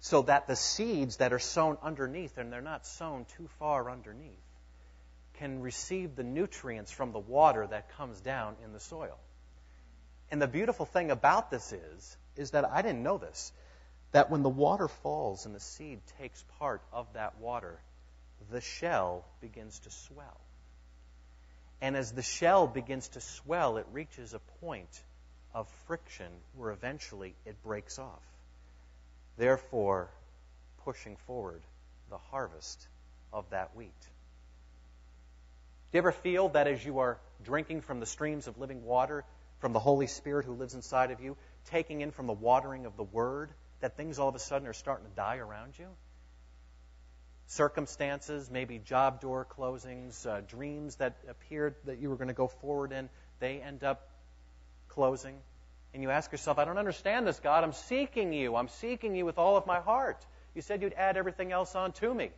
so 0.00 0.22
that 0.22 0.46
the 0.46 0.56
seeds 0.56 1.18
that 1.18 1.32
are 1.32 1.38
sown 1.38 1.76
underneath, 1.82 2.38
and 2.38 2.52
they're 2.52 2.62
not 2.62 2.86
sown 2.86 3.26
too 3.36 3.48
far 3.58 3.90
underneath, 3.90 4.32
can 5.34 5.60
receive 5.60 6.16
the 6.16 6.22
nutrients 6.22 6.90
from 6.90 7.12
the 7.12 7.18
water 7.18 7.66
that 7.66 7.90
comes 7.96 8.20
down 8.20 8.56
in 8.64 8.72
the 8.72 8.80
soil. 8.80 9.18
And 10.30 10.40
the 10.40 10.48
beautiful 10.48 10.86
thing 10.86 11.10
about 11.10 11.50
this 11.50 11.72
is, 11.72 12.16
is 12.36 12.52
that 12.52 12.64
I 12.64 12.82
didn't 12.82 13.02
know 13.02 13.18
this, 13.18 13.52
that 14.12 14.30
when 14.30 14.42
the 14.42 14.48
water 14.48 14.88
falls 14.88 15.46
and 15.46 15.54
the 15.54 15.60
seed 15.60 16.00
takes 16.18 16.44
part 16.58 16.82
of 16.92 17.06
that 17.14 17.38
water, 17.38 17.78
the 18.50 18.60
shell 18.60 19.24
begins 19.40 19.78
to 19.80 19.90
swell. 19.90 20.40
And 21.80 21.96
as 21.96 22.12
the 22.12 22.22
shell 22.22 22.66
begins 22.66 23.08
to 23.08 23.20
swell, 23.20 23.76
it 23.76 23.86
reaches 23.92 24.34
a 24.34 24.40
point 24.60 25.02
of 25.54 25.68
friction 25.86 26.30
where 26.56 26.70
eventually 26.70 27.34
it 27.44 27.60
breaks 27.62 27.98
off 27.98 28.22
therefore 29.40 30.10
pushing 30.84 31.16
forward 31.26 31.62
the 32.10 32.18
harvest 32.30 32.86
of 33.32 33.48
that 33.50 33.74
wheat. 33.74 33.90
Do 35.90 35.96
you 35.96 35.98
ever 35.98 36.12
feel 36.12 36.50
that 36.50 36.68
as 36.68 36.84
you 36.84 37.00
are 37.00 37.18
drinking 37.42 37.80
from 37.80 38.00
the 38.00 38.06
streams 38.06 38.46
of 38.46 38.58
living 38.58 38.84
water, 38.84 39.24
from 39.60 39.72
the 39.72 39.78
Holy 39.78 40.06
Spirit 40.06 40.44
who 40.44 40.52
lives 40.52 40.74
inside 40.74 41.10
of 41.10 41.20
you, 41.20 41.36
taking 41.66 42.00
in 42.00 42.10
from 42.10 42.26
the 42.26 42.32
watering 42.32 42.86
of 42.86 42.96
the 42.96 43.04
Word, 43.04 43.50
that 43.80 43.96
things 43.96 44.18
all 44.18 44.28
of 44.28 44.34
a 44.34 44.38
sudden 44.38 44.66
are 44.66 44.72
starting 44.72 45.06
to 45.06 45.14
die 45.14 45.36
around 45.36 45.78
you? 45.78 45.86
Circumstances, 47.46 48.50
maybe 48.50 48.78
job 48.78 49.20
door 49.20 49.46
closings, 49.58 50.26
uh, 50.26 50.40
dreams 50.40 50.96
that 50.96 51.16
appeared 51.28 51.74
that 51.84 51.98
you 51.98 52.10
were 52.10 52.16
going 52.16 52.28
to 52.28 52.34
go 52.34 52.48
forward 52.48 52.92
in, 52.92 53.08
they 53.38 53.60
end 53.60 53.84
up 53.84 54.08
closing 54.88 55.36
and 55.92 56.02
you 56.02 56.10
ask 56.10 56.30
yourself, 56.30 56.58
I 56.58 56.64
don't 56.64 56.78
understand 56.78 57.26
this, 57.26 57.40
God. 57.40 57.64
I'm 57.64 57.72
seeking 57.72 58.32
you. 58.32 58.54
I'm 58.54 58.68
seeking 58.68 59.14
you 59.14 59.24
with 59.24 59.38
all 59.38 59.56
of 59.56 59.66
my 59.66 59.80
heart. 59.80 60.24
You 60.54 60.62
said 60.62 60.82
you'd 60.82 60.94
add 60.94 61.16
everything 61.16 61.52
else 61.52 61.74
on 61.74 61.92
to 61.92 62.12
me. 62.12 62.30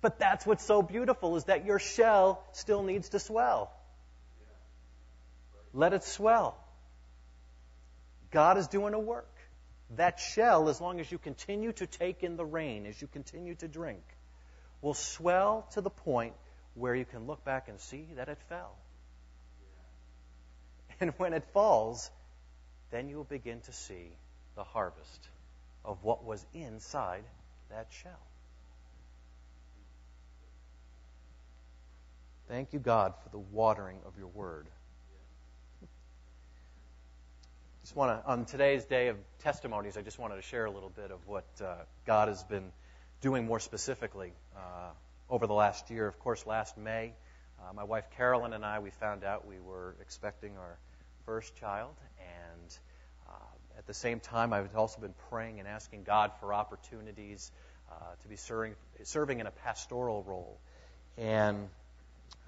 But 0.00 0.18
that's 0.18 0.46
what's 0.46 0.64
so 0.64 0.80
beautiful 0.80 1.36
is 1.36 1.44
that 1.44 1.64
your 1.64 1.78
shell 1.78 2.42
still 2.52 2.82
needs 2.82 3.10
to 3.10 3.18
swell. 3.18 3.72
Let 5.72 5.92
it 5.92 6.04
swell. 6.04 6.56
God 8.30 8.58
is 8.58 8.68
doing 8.68 8.94
a 8.94 8.98
work. 8.98 9.28
That 9.96 10.20
shell, 10.20 10.68
as 10.68 10.80
long 10.80 11.00
as 11.00 11.10
you 11.10 11.18
continue 11.18 11.72
to 11.72 11.86
take 11.86 12.22
in 12.22 12.36
the 12.36 12.44
rain, 12.44 12.84
as 12.84 13.00
you 13.00 13.08
continue 13.08 13.54
to 13.56 13.68
drink, 13.68 14.02
will 14.82 14.94
swell 14.94 15.66
to 15.72 15.80
the 15.80 15.90
point 15.90 16.34
where 16.74 16.94
you 16.94 17.04
can 17.04 17.26
look 17.26 17.44
back 17.44 17.68
and 17.68 17.80
see 17.80 18.06
that 18.16 18.28
it 18.28 18.38
fell. 18.48 18.74
And 21.00 21.12
when 21.16 21.32
it 21.32 21.44
falls, 21.52 22.10
then 22.90 23.08
you 23.08 23.16
will 23.16 23.24
begin 23.24 23.60
to 23.60 23.72
see 23.72 24.10
the 24.56 24.64
harvest 24.64 25.28
of 25.84 26.02
what 26.02 26.24
was 26.24 26.44
inside 26.52 27.22
that 27.70 27.86
shell. 28.02 28.18
Thank 32.48 32.72
you, 32.72 32.78
God, 32.78 33.12
for 33.22 33.28
the 33.28 33.38
watering 33.38 33.98
of 34.06 34.18
your 34.18 34.28
word. 34.28 34.66
Just 37.88 37.96
want 37.96 38.22
to, 38.22 38.30
on 38.30 38.44
today's 38.44 38.84
day 38.84 39.08
of 39.08 39.16
testimonies, 39.38 39.96
I 39.96 40.02
just 40.02 40.18
wanted 40.18 40.36
to 40.36 40.42
share 40.42 40.66
a 40.66 40.70
little 40.70 40.90
bit 40.90 41.10
of 41.10 41.26
what 41.26 41.46
uh, 41.64 41.76
God 42.04 42.28
has 42.28 42.44
been 42.44 42.70
doing 43.22 43.46
more 43.46 43.60
specifically 43.60 44.34
uh, 44.54 44.90
over 45.30 45.46
the 45.46 45.54
last 45.54 45.88
year. 45.88 46.06
Of 46.06 46.18
course, 46.18 46.44
last 46.44 46.76
May, 46.76 47.14
uh, 47.58 47.72
my 47.72 47.84
wife 47.84 48.04
Carolyn 48.18 48.52
and 48.52 48.62
I, 48.62 48.80
we 48.80 48.90
found 48.90 49.24
out 49.24 49.46
we 49.46 49.58
were 49.58 49.96
expecting 50.02 50.58
our 50.58 50.76
first 51.24 51.56
child, 51.56 51.94
and 52.20 52.78
uh, 53.26 53.78
at 53.78 53.86
the 53.86 53.94
same 53.94 54.20
time, 54.20 54.52
I've 54.52 54.76
also 54.76 55.00
been 55.00 55.14
praying 55.30 55.58
and 55.58 55.66
asking 55.66 56.02
God 56.02 56.32
for 56.40 56.52
opportunities 56.52 57.50
uh, 57.90 57.94
to 58.20 58.28
be 58.28 58.36
serving, 58.36 58.74
serving 59.04 59.40
in 59.40 59.46
a 59.46 59.50
pastoral 59.50 60.22
role. 60.24 60.58
And 61.16 61.70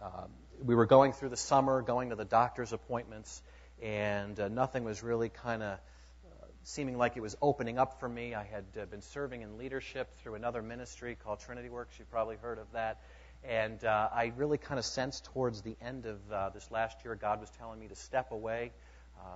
um, 0.03 0.29
we 0.63 0.75
were 0.75 0.85
going 0.85 1.13
through 1.13 1.31
the 1.31 1.39
summer, 1.39 1.81
going 1.81 2.11
to 2.11 2.15
the 2.15 2.27
doctor's 2.27 2.75
appointments, 2.75 3.41
and 3.83 4.39
uh, 4.39 4.49
nothing 4.49 4.85
was 4.85 5.03
really 5.03 5.29
kind 5.29 5.63
of 5.63 5.73
uh, 5.73 6.47
seeming 6.63 6.99
like 6.99 7.17
it 7.17 7.21
was 7.21 7.37
opening 7.41 7.79
up 7.79 8.01
for 8.01 8.09
me. 8.09 8.35
I 8.35 8.45
had 8.45 8.65
uh, 8.81 8.87
been 8.87 9.03
serving 9.03 9.43
in 9.43 9.59
leadership 9.59 10.09
through 10.19 10.35
another 10.35 10.63
ministry 10.63 11.17
called 11.23 11.41
Trinity 11.41 11.69
Works. 11.69 11.99
You've 11.99 12.11
probably 12.11 12.37
heard 12.37 12.59
of 12.59 12.71
that. 12.73 13.01
And 13.43 13.83
uh, 13.85 14.09
I 14.13 14.33
really 14.37 14.59
kind 14.59 14.79
of 14.79 14.85
sensed 14.85 15.25
towards 15.25 15.63
the 15.63 15.77
end 15.81 16.05
of 16.07 16.19
this 16.53 16.71
last 16.71 16.99
year, 17.05 17.15
God 17.15 17.41
was 17.41 17.49
telling 17.51 17.81
me 17.81 17.89
to 17.89 17.97
step 17.97 18.33
away 18.33 18.73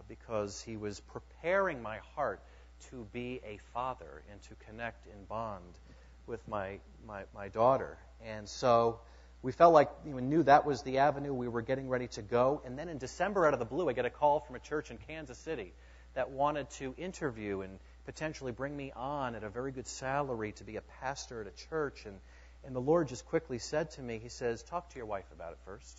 because 0.09 0.61
He 0.61 0.77
was 0.77 1.01
preparing 1.01 1.81
my 1.81 1.99
heart 2.15 2.41
to 2.91 3.07
be 3.13 3.41
a 3.47 3.59
father 3.73 4.23
and 4.31 4.43
to 4.43 4.55
connect 4.67 5.07
in 5.07 5.25
bond 5.25 5.79
with 6.27 6.47
my, 6.49 6.79
my, 7.07 7.23
my 7.35 7.49
daughter. 7.49 7.97
And 8.23 8.49
so 8.49 9.01
we 9.45 9.53
felt 9.53 9.75
like 9.75 9.91
we 10.07 10.23
knew 10.23 10.43
that 10.45 10.65
was 10.65 10.81
the 10.83 10.99
avenue 10.99 11.35
we 11.35 11.49
were 11.49 11.61
getting 11.61 11.91
ready 11.91 12.07
to 12.09 12.23
go. 12.23 12.63
And 12.65 12.79
then 12.79 12.89
in 12.89 12.97
December, 12.97 13.47
out 13.47 13.53
of 13.53 13.59
the 13.59 13.67
blue, 13.67 13.91
I 13.91 13.93
get 13.93 14.07
a 14.07 14.11
call 14.11 14.41
from 14.41 14.57
a 14.57 14.59
church 14.59 14.91
in 14.91 14.97
Kansas 14.97 15.37
City 15.37 15.75
that 16.15 16.31
wanted 16.31 16.71
to 16.79 16.95
interview 16.97 17.61
and 17.61 17.79
potentially 18.07 18.53
bring 18.53 18.75
me 18.75 18.91
on 18.97 19.35
at 19.35 19.45
a 19.45 19.51
very 19.51 19.71
good 19.71 19.87
salary 19.87 20.53
to 20.53 20.65
be 20.65 20.77
a 20.77 20.81
pastor 21.03 21.43
at 21.43 21.47
a 21.47 21.69
church. 21.69 22.07
And 22.07 22.19
And 22.65 22.75
the 22.75 22.81
Lord 22.81 23.09
just 23.09 23.27
quickly 23.27 23.59
said 23.59 23.91
to 23.93 24.01
me, 24.01 24.19
He 24.19 24.31
says, 24.31 24.63
Talk 24.63 24.89
to 24.89 24.97
your 24.97 25.05
wife 25.05 25.31
about 25.31 25.53
it 25.53 25.59
first. 25.67 25.95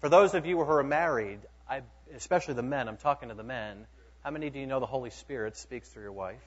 For 0.00 0.08
those 0.08 0.34
of 0.34 0.44
you 0.44 0.56
who 0.56 0.72
are 0.72 0.82
married, 0.82 1.38
I, 1.68 1.82
especially 2.16 2.54
the 2.54 2.64
men, 2.64 2.88
I'm 2.88 2.96
talking 2.96 3.28
to 3.28 3.36
the 3.36 3.44
men. 3.44 3.86
How 4.24 4.32
many 4.32 4.50
do 4.50 4.58
you 4.58 4.66
know 4.66 4.80
the 4.80 4.86
Holy 4.86 5.10
Spirit 5.10 5.56
speaks 5.56 5.88
through 5.88 6.02
your 6.02 6.12
wife? 6.12 6.42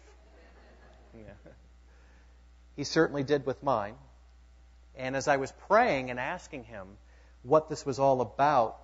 Yeah. 1.16 1.52
He 2.76 2.84
certainly 2.84 3.24
did 3.24 3.46
with 3.46 3.62
mine. 3.64 3.96
And 4.96 5.16
as 5.16 5.28
I 5.28 5.38
was 5.38 5.52
praying 5.68 6.10
and 6.10 6.20
asking 6.20 6.66
him 6.66 6.88
what 7.44 7.70
this 7.70 7.86
was 7.86 8.00
all 8.00 8.22
about, 8.22 8.78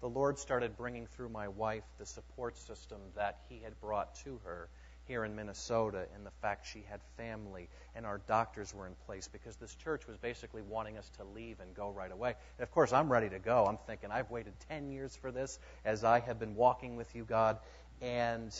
the 0.00 0.08
Lord 0.08 0.38
started 0.38 0.76
bringing 0.76 1.06
through 1.06 1.30
my 1.30 1.48
wife 1.48 1.84
the 1.98 2.06
support 2.06 2.56
system 2.58 2.98
that 3.16 3.38
he 3.48 3.60
had 3.64 3.80
brought 3.80 4.14
to 4.24 4.40
her 4.44 4.68
here 5.06 5.24
in 5.24 5.34
Minnesota 5.34 6.06
and 6.14 6.26
the 6.26 6.32
fact 6.42 6.66
she 6.66 6.84
had 6.88 7.00
family 7.16 7.68
and 7.94 8.04
our 8.04 8.20
doctors 8.26 8.74
were 8.74 8.86
in 8.86 8.94
place 9.06 9.28
because 9.28 9.56
this 9.56 9.74
church 9.76 10.06
was 10.06 10.16
basically 10.16 10.62
wanting 10.62 10.98
us 10.98 11.08
to 11.16 11.24
leave 11.24 11.60
and 11.60 11.74
go 11.74 11.90
right 11.90 12.12
away. 12.12 12.34
And 12.58 12.62
of 12.62 12.70
course, 12.72 12.92
I'm 12.92 13.10
ready 13.10 13.28
to 13.30 13.38
go. 13.38 13.66
I'm 13.66 13.78
thinking, 13.86 14.10
I've 14.10 14.30
waited 14.30 14.52
10 14.68 14.90
years 14.90 15.16
for 15.16 15.30
this 15.30 15.58
as 15.84 16.04
I 16.04 16.20
have 16.20 16.38
been 16.38 16.54
walking 16.54 16.96
with 16.96 17.14
you, 17.14 17.24
God. 17.24 17.58
And 18.02 18.54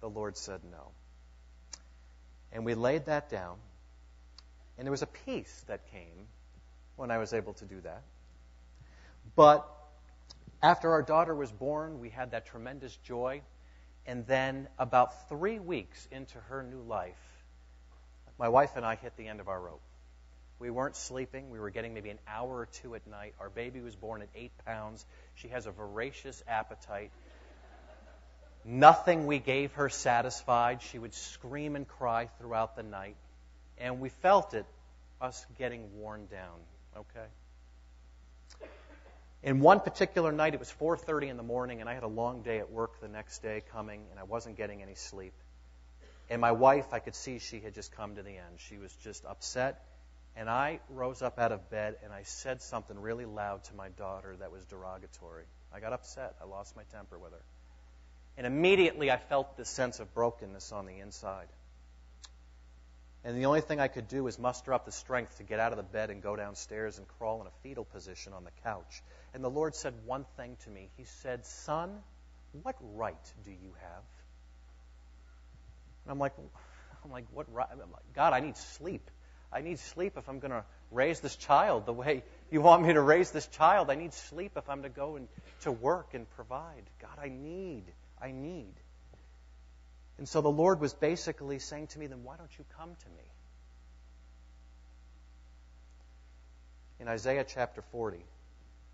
the 0.00 0.10
Lord 0.10 0.36
said 0.36 0.60
no. 0.70 0.88
And 2.52 2.64
we 2.64 2.74
laid 2.74 3.06
that 3.06 3.30
down. 3.30 3.58
And 4.76 4.86
there 4.86 4.90
was 4.90 5.02
a 5.02 5.08
peace 5.26 5.64
that 5.68 5.90
came 5.92 6.26
when 6.96 7.10
I 7.10 7.18
was 7.18 7.32
able 7.32 7.54
to 7.54 7.64
do 7.64 7.80
that. 7.82 8.02
But 9.36 9.66
after 10.62 10.92
our 10.92 11.02
daughter 11.02 11.34
was 11.34 11.52
born, 11.52 12.00
we 12.00 12.10
had 12.10 12.32
that 12.32 12.46
tremendous 12.46 12.96
joy 12.96 13.42
and 14.06 14.26
then, 14.26 14.68
about 14.78 15.28
three 15.28 15.58
weeks 15.58 16.08
into 16.10 16.38
her 16.48 16.62
new 16.62 16.80
life, 16.80 17.20
my 18.38 18.48
wife 18.48 18.76
and 18.76 18.84
I 18.84 18.96
hit 18.96 19.16
the 19.16 19.28
end 19.28 19.40
of 19.40 19.48
our 19.48 19.60
rope. 19.60 19.82
We 20.58 20.70
weren't 20.70 20.96
sleeping. 20.96 21.50
We 21.50 21.60
were 21.60 21.70
getting 21.70 21.94
maybe 21.94 22.10
an 22.10 22.18
hour 22.26 22.50
or 22.50 22.66
two 22.66 22.94
at 22.94 23.06
night. 23.06 23.34
Our 23.38 23.50
baby 23.50 23.80
was 23.80 23.94
born 23.94 24.22
at 24.22 24.28
eight 24.34 24.52
pounds. 24.66 25.06
She 25.34 25.48
has 25.48 25.66
a 25.66 25.70
voracious 25.70 26.42
appetite. 26.48 27.12
Nothing 28.64 29.26
we 29.26 29.38
gave 29.38 29.72
her 29.72 29.88
satisfied. 29.88 30.82
She 30.82 30.98
would 30.98 31.14
scream 31.14 31.76
and 31.76 31.86
cry 31.86 32.28
throughout 32.38 32.76
the 32.76 32.82
night. 32.82 33.16
And 33.78 34.00
we 34.00 34.10
felt 34.10 34.54
it, 34.54 34.66
us 35.20 35.44
getting 35.58 35.98
worn 35.98 36.26
down. 36.26 36.58
Okay? 36.96 38.68
In 39.42 39.60
one 39.60 39.80
particular 39.80 40.32
night, 40.32 40.52
it 40.52 40.60
was 40.60 40.70
4:30 40.70 41.28
in 41.28 41.36
the 41.38 41.42
morning, 41.42 41.80
and 41.80 41.88
I 41.88 41.94
had 41.94 42.02
a 42.02 42.08
long 42.08 42.42
day 42.42 42.58
at 42.58 42.70
work 42.70 43.00
the 43.00 43.08
next 43.08 43.42
day 43.42 43.62
coming, 43.72 44.04
and 44.10 44.20
I 44.20 44.24
wasn't 44.24 44.56
getting 44.56 44.82
any 44.82 44.94
sleep. 44.94 45.32
And 46.28 46.40
my 46.40 46.52
wife, 46.52 46.92
I 46.92 47.00
could 47.00 47.14
see 47.14 47.38
she 47.38 47.60
had 47.60 47.74
just 47.74 47.92
come 47.92 48.14
to 48.16 48.22
the 48.22 48.36
end. 48.36 48.58
She 48.58 48.76
was 48.76 48.94
just 48.96 49.24
upset. 49.24 49.82
And 50.36 50.48
I 50.48 50.80
rose 50.88 51.22
up 51.22 51.38
out 51.38 51.50
of 51.50 51.68
bed 51.70 51.96
and 52.04 52.12
I 52.12 52.22
said 52.22 52.62
something 52.62 52.98
really 52.98 53.24
loud 53.24 53.64
to 53.64 53.74
my 53.74 53.88
daughter 53.88 54.36
that 54.36 54.52
was 54.52 54.64
derogatory. 54.64 55.44
I 55.72 55.80
got 55.80 55.92
upset. 55.92 56.36
I 56.40 56.44
lost 56.44 56.76
my 56.76 56.84
temper 56.92 57.18
with 57.18 57.32
her. 57.32 57.42
And 58.40 58.46
immediately 58.46 59.10
I 59.10 59.18
felt 59.18 59.58
this 59.58 59.68
sense 59.68 60.00
of 60.00 60.14
brokenness 60.14 60.72
on 60.72 60.86
the 60.86 60.98
inside. 60.98 61.48
And 63.22 63.36
the 63.36 63.44
only 63.44 63.60
thing 63.60 63.80
I 63.80 63.88
could 63.88 64.08
do 64.08 64.24
was 64.24 64.38
muster 64.38 64.72
up 64.72 64.86
the 64.86 64.92
strength 64.92 65.36
to 65.36 65.42
get 65.42 65.60
out 65.60 65.72
of 65.72 65.76
the 65.76 65.82
bed 65.82 66.08
and 66.08 66.22
go 66.22 66.36
downstairs 66.36 66.96
and 66.96 67.06
crawl 67.06 67.42
in 67.42 67.46
a 67.46 67.50
fetal 67.62 67.84
position 67.84 68.32
on 68.32 68.44
the 68.44 68.50
couch. 68.64 69.02
And 69.34 69.44
the 69.44 69.50
Lord 69.50 69.74
said 69.74 69.92
one 70.06 70.24
thing 70.38 70.56
to 70.64 70.70
me. 70.70 70.88
He 70.96 71.04
said, 71.04 71.44
Son, 71.44 71.98
what 72.62 72.76
right 72.94 73.32
do 73.44 73.50
you 73.50 73.74
have? 73.78 74.04
And 76.06 76.12
I'm 76.12 76.18
like, 76.18 76.32
I'm 77.04 77.10
like, 77.10 77.26
what 77.34 77.44
right? 77.52 77.68
Like, 77.76 78.14
God, 78.14 78.32
I 78.32 78.40
need 78.40 78.56
sleep. 78.56 79.10
I 79.52 79.60
need 79.60 79.78
sleep 79.80 80.14
if 80.16 80.30
I'm 80.30 80.38
going 80.38 80.52
to 80.52 80.64
raise 80.90 81.20
this 81.20 81.36
child 81.36 81.84
the 81.84 81.92
way 81.92 82.22
you 82.50 82.62
want 82.62 82.86
me 82.86 82.94
to 82.94 83.02
raise 83.02 83.32
this 83.32 83.48
child. 83.48 83.90
I 83.90 83.96
need 83.96 84.14
sleep 84.14 84.52
if 84.56 84.70
I'm 84.70 84.84
to 84.84 84.88
go 84.88 85.16
and 85.16 85.28
to 85.60 85.72
work 85.72 86.14
and 86.14 86.26
provide. 86.30 86.84
God, 87.02 87.18
I 87.22 87.28
need, 87.28 87.84
I 88.22 88.32
need. 88.32 88.74
And 90.18 90.28
so 90.28 90.40
the 90.40 90.50
Lord 90.50 90.80
was 90.80 90.92
basically 90.92 91.58
saying 91.58 91.88
to 91.88 91.98
me, 91.98 92.06
then 92.06 92.24
why 92.24 92.36
don't 92.36 92.50
you 92.58 92.64
come 92.76 92.90
to 92.90 93.08
me? 93.08 93.24
In 96.98 97.08
Isaiah 97.08 97.46
chapter 97.48 97.80
40, 97.80 98.18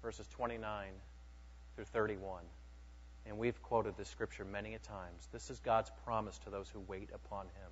verses 0.03 0.29
29 0.37 0.87
through 1.75 1.85
31. 1.87 2.43
And 3.27 3.39
we've 3.39 3.61
quoted 3.61 3.97
this 3.97 4.09
scripture 4.09 4.45
many 4.45 4.75
a 4.75 4.79
times. 4.79 5.29
This 5.33 5.51
is 5.51 5.59
God's 5.59 5.91
promise 6.05 6.39
to 6.45 6.51
those 6.51 6.69
who 6.69 6.79
wait 6.79 7.11
upon 7.13 7.47
him. 7.47 7.71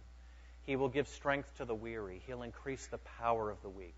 He 0.62 0.75
will 0.75 0.88
give 0.88 1.07
strength 1.07 1.49
to 1.59 1.64
the 1.64 1.75
weary. 1.75 2.23
He'll 2.27 2.43
increase 2.43 2.87
the 2.88 2.99
power 2.99 3.51
of 3.51 3.62
the 3.62 3.69
weak. 3.69 3.95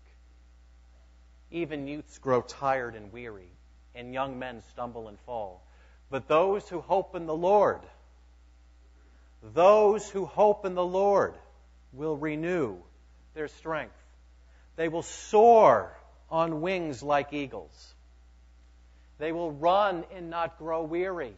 Even 1.49 1.87
youths 1.87 2.19
grow 2.19 2.41
tired 2.41 2.93
and 2.93 3.11
weary, 3.11 3.49
and 3.95 4.13
young 4.13 4.37
men 4.37 4.61
stumble 4.69 5.07
and 5.07 5.17
fall. 5.21 5.65
But 6.09 6.27
those 6.27 6.67
who 6.69 6.79
hope 6.79 7.15
in 7.15 7.25
the 7.25 7.35
Lord, 7.35 7.81
those 9.43 10.09
who 10.09 10.25
hope 10.25 10.65
in 10.65 10.73
the 10.73 10.85
Lord 10.85 11.33
will 11.93 12.15
renew 12.15 12.77
their 13.33 13.47
strength. 13.47 13.93
They 14.75 14.87
will 14.87 15.03
soar 15.03 15.91
on 16.29 16.61
wings 16.61 17.03
like 17.03 17.33
eagles. 17.33 17.93
They 19.17 19.31
will 19.31 19.51
run 19.51 20.05
and 20.15 20.29
not 20.29 20.57
grow 20.59 20.83
weary. 20.83 21.35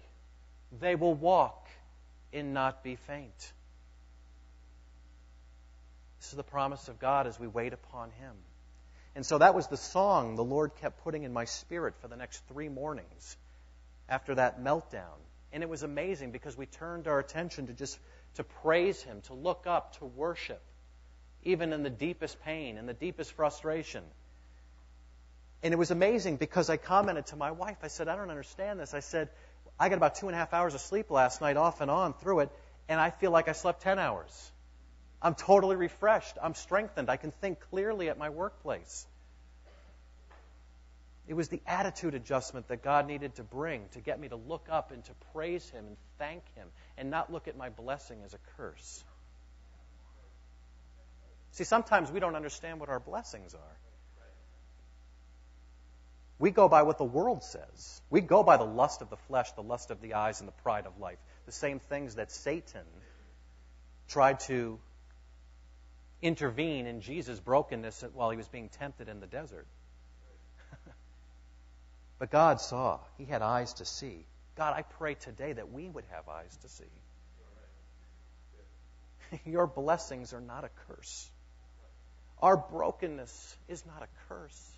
They 0.80 0.96
will 0.96 1.14
walk 1.14 1.68
and 2.34 2.54
not 2.54 2.84
be 2.84 2.96
faint. 2.96 3.54
This 6.20 6.32
is 6.32 6.36
the 6.36 6.44
promise 6.44 6.90
of 6.90 7.00
God 7.00 7.26
as 7.26 7.40
we 7.40 7.48
wait 7.48 7.74
upon 7.74 8.12
Him. 8.12 8.36
And 9.16 9.26
so 9.26 9.38
that 9.38 9.56
was 9.56 9.68
the 9.68 9.78
song 9.78 10.36
the 10.36 10.44
Lord 10.44 10.76
kept 10.76 11.04
putting 11.04 11.24
in 11.24 11.34
my 11.34 11.46
spirit 11.46 11.96
for 12.02 12.08
the 12.08 12.18
next 12.18 12.44
three 12.50 12.70
mornings 12.70 13.38
after 14.10 14.36
that 14.36 14.62
meltdown. 14.62 15.18
And 15.52 15.64
it 15.64 15.70
was 15.70 15.84
amazing 15.84 16.32
because 16.32 16.58
we 16.58 16.66
turned 16.66 17.08
our 17.08 17.20
attention 17.20 17.68
to 17.68 17.74
just 17.74 17.98
to 18.36 18.44
praise 18.44 19.02
Him, 19.02 19.22
to 19.22 19.34
look 19.34 19.66
up, 19.66 19.98
to 19.98 20.06
worship, 20.06 20.62
even 21.44 21.74
in 21.74 21.84
the 21.84 21.90
deepest 21.90 22.42
pain, 22.42 22.78
in 22.78 22.86
the 22.86 22.94
deepest 22.94 23.32
frustration. 23.34 24.04
And 25.64 25.74
it 25.74 25.78
was 25.78 25.92
amazing 25.92 26.38
because 26.38 26.70
I 26.70 26.78
commented 26.78 27.28
to 27.28 27.36
my 27.36 27.52
wife. 27.52 27.78
I 27.84 27.88
said, 27.88 28.08
I 28.08 28.16
don't 28.16 28.30
understand 28.30 28.80
this. 28.80 28.94
I 28.94 29.02
said, 29.02 29.30
I 29.80 29.90
got 29.90 29.96
about 29.96 30.16
two 30.16 30.28
and 30.28 30.36
a 30.36 30.38
half 30.38 30.54
hours 30.54 30.74
of 30.74 30.82
sleep 30.82 31.10
last 31.10 31.42
night, 31.42 31.58
off 31.58 31.82
and 31.82 31.90
on 31.90 32.14
through 32.14 32.42
it, 32.42 32.50
and 32.88 33.00
I 33.00 33.10
feel 33.10 33.32
like 33.32 33.48
I 33.48 33.54
slept 33.54 33.82
10 33.82 34.00
hours. 34.00 34.52
I'm 35.22 35.36
totally 35.36 35.76
refreshed. 35.76 36.38
I'm 36.42 36.54
strengthened. 36.54 37.10
I 37.10 37.18
can 37.18 37.32
think 37.32 37.60
clearly 37.72 38.10
at 38.10 38.18
my 38.18 38.30
workplace. 38.30 39.06
It 41.30 41.36
was 41.36 41.48
the 41.48 41.62
attitude 41.68 42.16
adjustment 42.16 42.70
that 42.70 42.82
God 42.82 43.06
needed 43.06 43.36
to 43.36 43.44
bring 43.44 43.84
to 43.92 44.02
get 44.02 44.20
me 44.20 44.30
to 44.30 44.36
look 44.36 44.66
up 44.68 44.92
and 44.92 45.06
to 45.06 45.12
praise 45.32 45.70
Him 45.70 45.86
and 45.86 45.96
thank 46.18 46.42
Him 46.56 46.68
and 46.98 47.12
not 47.12 47.32
look 47.32 47.48
at 47.48 47.56
my 47.56 47.70
blessing 47.70 48.24
as 48.26 48.34
a 48.34 48.40
curse. 48.58 49.04
See, 51.52 51.66
sometimes 51.66 52.12
we 52.12 52.20
don't 52.20 52.36
understand 52.36 52.80
what 52.80 52.90
our 52.90 53.00
blessings 53.00 53.54
are. 53.54 53.78
We 56.40 56.50
go 56.50 56.68
by 56.68 56.82
what 56.82 56.98
the 56.98 57.04
world 57.04 57.44
says. 57.44 58.02
We 58.10 58.22
go 58.22 58.42
by 58.42 58.58
the 58.58 58.66
lust 58.66 59.04
of 59.04 59.12
the 59.12 59.18
flesh, 59.18 59.52
the 59.52 59.62
lust 59.62 59.92
of 59.92 60.02
the 60.02 60.16
eyes, 60.16 60.40
and 60.40 60.48
the 60.48 60.64
pride 60.64 60.88
of 60.88 60.98
life. 60.98 61.20
The 61.46 61.52
same 61.52 61.78
things 61.78 62.16
that 62.16 62.32
Satan 62.32 62.86
tried 64.08 64.40
to 64.42 64.80
intervene 66.24 66.88
in 66.88 67.02
Jesus' 67.02 67.40
brokenness 67.40 68.04
while 68.16 68.32
he 68.32 68.38
was 68.38 68.48
being 68.48 68.70
tempted 68.70 69.10
in 69.10 69.20
the 69.20 69.28
desert. 69.28 69.68
But 72.20 72.30
God 72.30 72.60
saw. 72.60 73.00
He 73.18 73.26
had 73.26 73.42
eyes 73.42 73.74
to 73.76 73.86
see. 73.86 74.26
God, 74.56 74.76
I 74.76 74.82
pray 74.82 75.16
today 75.16 75.54
that 75.54 75.72
we 75.72 75.88
would 75.88 76.04
have 76.12 76.28
eyes 76.28 76.56
to 76.62 76.70
see. 76.70 76.84
Your 79.46 79.68
blessings 79.68 80.34
are 80.34 80.42
not 80.42 80.66
a 80.66 80.70
curse. 80.88 81.32
Our 82.42 82.58
brokenness 82.58 83.58
is 83.70 83.86
not 83.86 84.04
a 84.04 84.08
curse. 84.28 84.72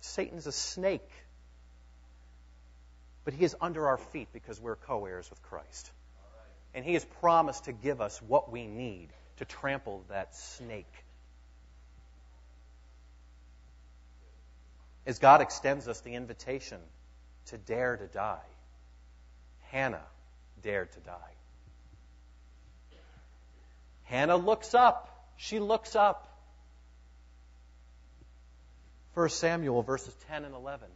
Satan's 0.00 0.46
a 0.46 0.52
snake. 0.52 1.08
But 3.24 3.34
he 3.34 3.44
is 3.44 3.54
under 3.60 3.86
our 3.88 3.98
feet 3.98 4.28
because 4.32 4.60
we're 4.60 4.76
co 4.76 5.04
heirs 5.06 5.28
with 5.30 5.42
Christ. 5.42 5.90
And 6.74 6.84
he 6.84 6.94
has 6.94 7.04
promised 7.20 7.64
to 7.64 7.72
give 7.72 8.00
us 8.00 8.20
what 8.22 8.50
we 8.50 8.66
need 8.66 9.08
to 9.38 9.44
trample 9.44 10.04
that 10.08 10.34
snake. 10.34 10.92
As 15.10 15.18
God 15.18 15.40
extends 15.40 15.88
us 15.88 16.00
the 16.02 16.14
invitation 16.14 16.78
to 17.46 17.58
dare 17.58 17.96
to 17.96 18.06
die, 18.06 18.46
Hannah 19.72 20.06
dared 20.62 20.92
to 20.92 21.00
die. 21.00 21.32
Hannah 24.04 24.36
looks 24.36 24.72
up. 24.72 25.08
She 25.36 25.58
looks 25.58 25.96
up. 25.96 26.28
1 29.14 29.30
Samuel 29.30 29.82
verses 29.82 30.14
10 30.28 30.44
and 30.44 30.54
11. 30.54 30.86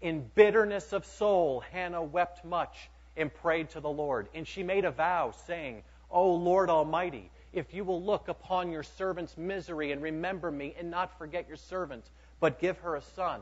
In 0.00 0.28
bitterness 0.34 0.92
of 0.92 1.06
soul, 1.06 1.62
Hannah 1.70 2.02
wept 2.02 2.44
much 2.44 2.90
and 3.16 3.32
prayed 3.32 3.70
to 3.70 3.80
the 3.80 3.88
Lord. 3.88 4.26
And 4.34 4.44
she 4.48 4.64
made 4.64 4.84
a 4.84 4.90
vow, 4.90 5.32
saying, 5.46 5.84
O 6.10 6.32
Lord 6.32 6.68
Almighty, 6.68 7.30
if 7.54 7.72
you 7.72 7.84
will 7.84 8.02
look 8.02 8.28
upon 8.28 8.70
your 8.70 8.82
servant's 8.82 9.36
misery 9.36 9.92
and 9.92 10.02
remember 10.02 10.50
me 10.50 10.74
and 10.78 10.90
not 10.90 11.16
forget 11.18 11.48
your 11.48 11.56
servant, 11.56 12.04
but 12.40 12.60
give 12.60 12.78
her 12.78 12.96
a 12.96 13.02
son, 13.16 13.40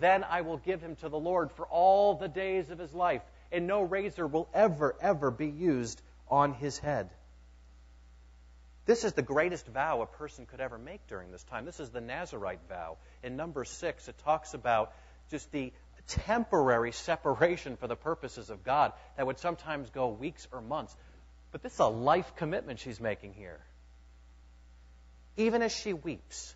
then 0.00 0.24
I 0.24 0.42
will 0.42 0.58
give 0.58 0.80
him 0.80 0.96
to 0.96 1.08
the 1.08 1.18
Lord 1.18 1.50
for 1.52 1.66
all 1.66 2.14
the 2.14 2.28
days 2.28 2.70
of 2.70 2.78
his 2.78 2.94
life, 2.94 3.22
and 3.50 3.66
no 3.66 3.82
razor 3.82 4.26
will 4.26 4.48
ever, 4.54 4.94
ever 5.00 5.30
be 5.30 5.48
used 5.48 6.00
on 6.28 6.54
his 6.54 6.78
head. 6.78 7.10
This 8.86 9.04
is 9.04 9.12
the 9.12 9.22
greatest 9.22 9.66
vow 9.66 10.02
a 10.02 10.06
person 10.06 10.46
could 10.46 10.60
ever 10.60 10.78
make 10.78 11.06
during 11.06 11.30
this 11.30 11.44
time. 11.44 11.64
This 11.64 11.80
is 11.80 11.90
the 11.90 12.00
Nazarite 12.00 12.60
vow. 12.68 12.96
In 13.22 13.36
number 13.36 13.64
six, 13.64 14.08
it 14.08 14.16
talks 14.24 14.54
about 14.54 14.92
just 15.30 15.50
the 15.52 15.72
temporary 16.08 16.92
separation 16.92 17.76
for 17.76 17.86
the 17.86 17.96
purposes 17.96 18.50
of 18.50 18.64
God 18.64 18.92
that 19.16 19.26
would 19.26 19.38
sometimes 19.38 19.90
go 19.90 20.08
weeks 20.08 20.48
or 20.52 20.60
months. 20.60 20.96
But 21.52 21.62
this 21.62 21.74
is 21.74 21.80
a 21.80 21.86
life 21.86 22.36
commitment 22.36 22.78
she's 22.78 23.00
making 23.00 23.34
here. 23.34 23.60
Even 25.36 25.62
as 25.62 25.72
she 25.72 25.92
weeps, 25.92 26.54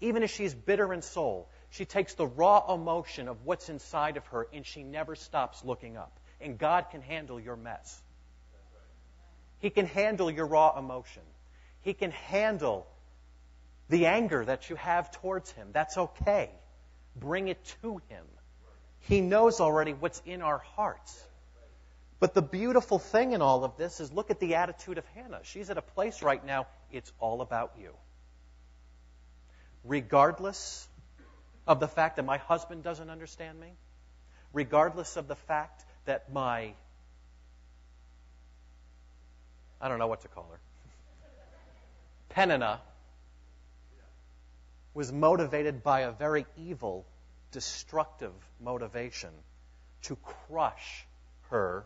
even 0.00 0.22
as 0.22 0.30
she's 0.30 0.54
bitter 0.54 0.92
in 0.92 1.02
soul, 1.02 1.48
she 1.70 1.84
takes 1.84 2.14
the 2.14 2.26
raw 2.26 2.72
emotion 2.72 3.28
of 3.28 3.44
what's 3.44 3.68
inside 3.68 4.16
of 4.16 4.26
her 4.26 4.46
and 4.52 4.64
she 4.64 4.82
never 4.82 5.14
stops 5.14 5.64
looking 5.64 5.96
up. 5.96 6.18
And 6.40 6.58
God 6.58 6.86
can 6.90 7.00
handle 7.00 7.40
your 7.40 7.56
mess. 7.56 8.02
He 9.58 9.70
can 9.70 9.86
handle 9.86 10.30
your 10.30 10.46
raw 10.46 10.78
emotion. 10.78 11.22
He 11.80 11.94
can 11.94 12.10
handle 12.10 12.86
the 13.88 14.06
anger 14.06 14.44
that 14.44 14.68
you 14.68 14.76
have 14.76 15.10
towards 15.10 15.50
Him. 15.52 15.68
That's 15.72 15.96
okay. 15.96 16.50
Bring 17.14 17.48
it 17.48 17.64
to 17.82 18.00
Him. 18.08 18.24
He 19.00 19.20
knows 19.20 19.60
already 19.60 19.92
what's 19.92 20.20
in 20.26 20.42
our 20.42 20.58
hearts. 20.58 21.24
But 22.18 22.32
the 22.32 22.42
beautiful 22.42 22.98
thing 22.98 23.32
in 23.32 23.42
all 23.42 23.64
of 23.64 23.76
this 23.76 24.00
is 24.00 24.12
look 24.12 24.30
at 24.30 24.40
the 24.40 24.54
attitude 24.54 24.96
of 24.96 25.04
Hannah. 25.14 25.40
She's 25.42 25.68
at 25.68 25.76
a 25.76 25.82
place 25.82 26.22
right 26.22 26.44
now, 26.44 26.66
it's 26.90 27.12
all 27.20 27.42
about 27.42 27.74
you. 27.78 27.90
Regardless 29.84 30.88
of 31.66 31.78
the 31.78 31.88
fact 31.88 32.16
that 32.16 32.24
my 32.24 32.38
husband 32.38 32.82
doesn't 32.82 33.10
understand 33.10 33.60
me, 33.60 33.68
regardless 34.52 35.16
of 35.16 35.28
the 35.28 35.36
fact 35.36 35.84
that 36.06 36.32
my, 36.32 36.72
I 39.80 39.88
don't 39.88 39.98
know 39.98 40.06
what 40.06 40.22
to 40.22 40.28
call 40.28 40.48
her, 40.50 40.60
Peninnah 42.30 42.80
was 44.94 45.12
motivated 45.12 45.82
by 45.82 46.00
a 46.00 46.12
very 46.12 46.46
evil, 46.56 47.04
destructive 47.52 48.32
motivation 48.58 49.30
to 50.02 50.16
crush 50.48 51.06
her 51.50 51.84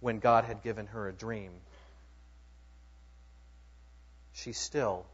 when 0.00 0.18
God 0.18 0.44
had 0.44 0.62
given 0.62 0.86
her 0.86 1.08
a 1.08 1.12
dream. 1.12 1.52
She 4.32 4.52
still 4.52 5.06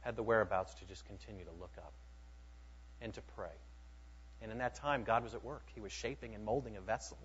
had 0.00 0.16
the 0.16 0.22
whereabouts 0.22 0.74
to 0.74 0.84
just 0.86 1.04
continue 1.06 1.44
to 1.44 1.52
look 1.60 1.72
up 1.78 1.92
and 3.00 3.12
to 3.14 3.20
pray. 3.36 3.54
And 4.42 4.52
in 4.52 4.58
that 4.58 4.74
time, 4.76 5.04
God 5.04 5.24
was 5.24 5.34
at 5.34 5.44
work. 5.44 5.64
He 5.74 5.80
was 5.80 5.92
shaping 5.92 6.34
and 6.34 6.44
molding 6.44 6.76
a 6.76 6.80
vessel 6.80 7.18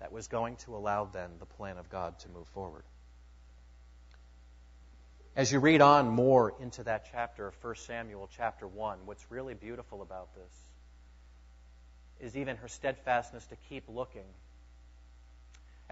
that 0.00 0.12
was 0.12 0.26
going 0.28 0.56
to 0.56 0.74
allow 0.74 1.04
then 1.04 1.30
the 1.38 1.46
plan 1.46 1.78
of 1.78 1.88
God 1.88 2.18
to 2.20 2.28
move 2.28 2.48
forward. 2.48 2.82
As 5.34 5.50
you 5.50 5.60
read 5.60 5.80
on 5.80 6.08
more 6.08 6.52
into 6.60 6.82
that 6.84 7.08
chapter 7.10 7.46
of 7.46 7.54
1 7.62 7.76
Samuel, 7.76 8.28
chapter 8.36 8.66
1, 8.66 8.98
what's 9.06 9.24
really 9.30 9.54
beautiful 9.54 10.02
about 10.02 10.28
this 10.34 10.52
is 12.20 12.36
even 12.36 12.56
her 12.56 12.68
steadfastness 12.68 13.46
to 13.46 13.56
keep 13.68 13.84
looking. 13.88 14.26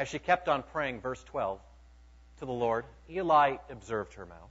As 0.01 0.09
she 0.09 0.19
kept 0.19 0.49
on 0.49 0.63
praying, 0.63 1.03
verse 1.03 1.23
12, 1.25 1.61
to 2.39 2.47
the 2.47 2.51
Lord, 2.51 2.87
Eli 3.11 3.59
observed 3.69 4.15
her 4.15 4.25
mouth. 4.25 4.51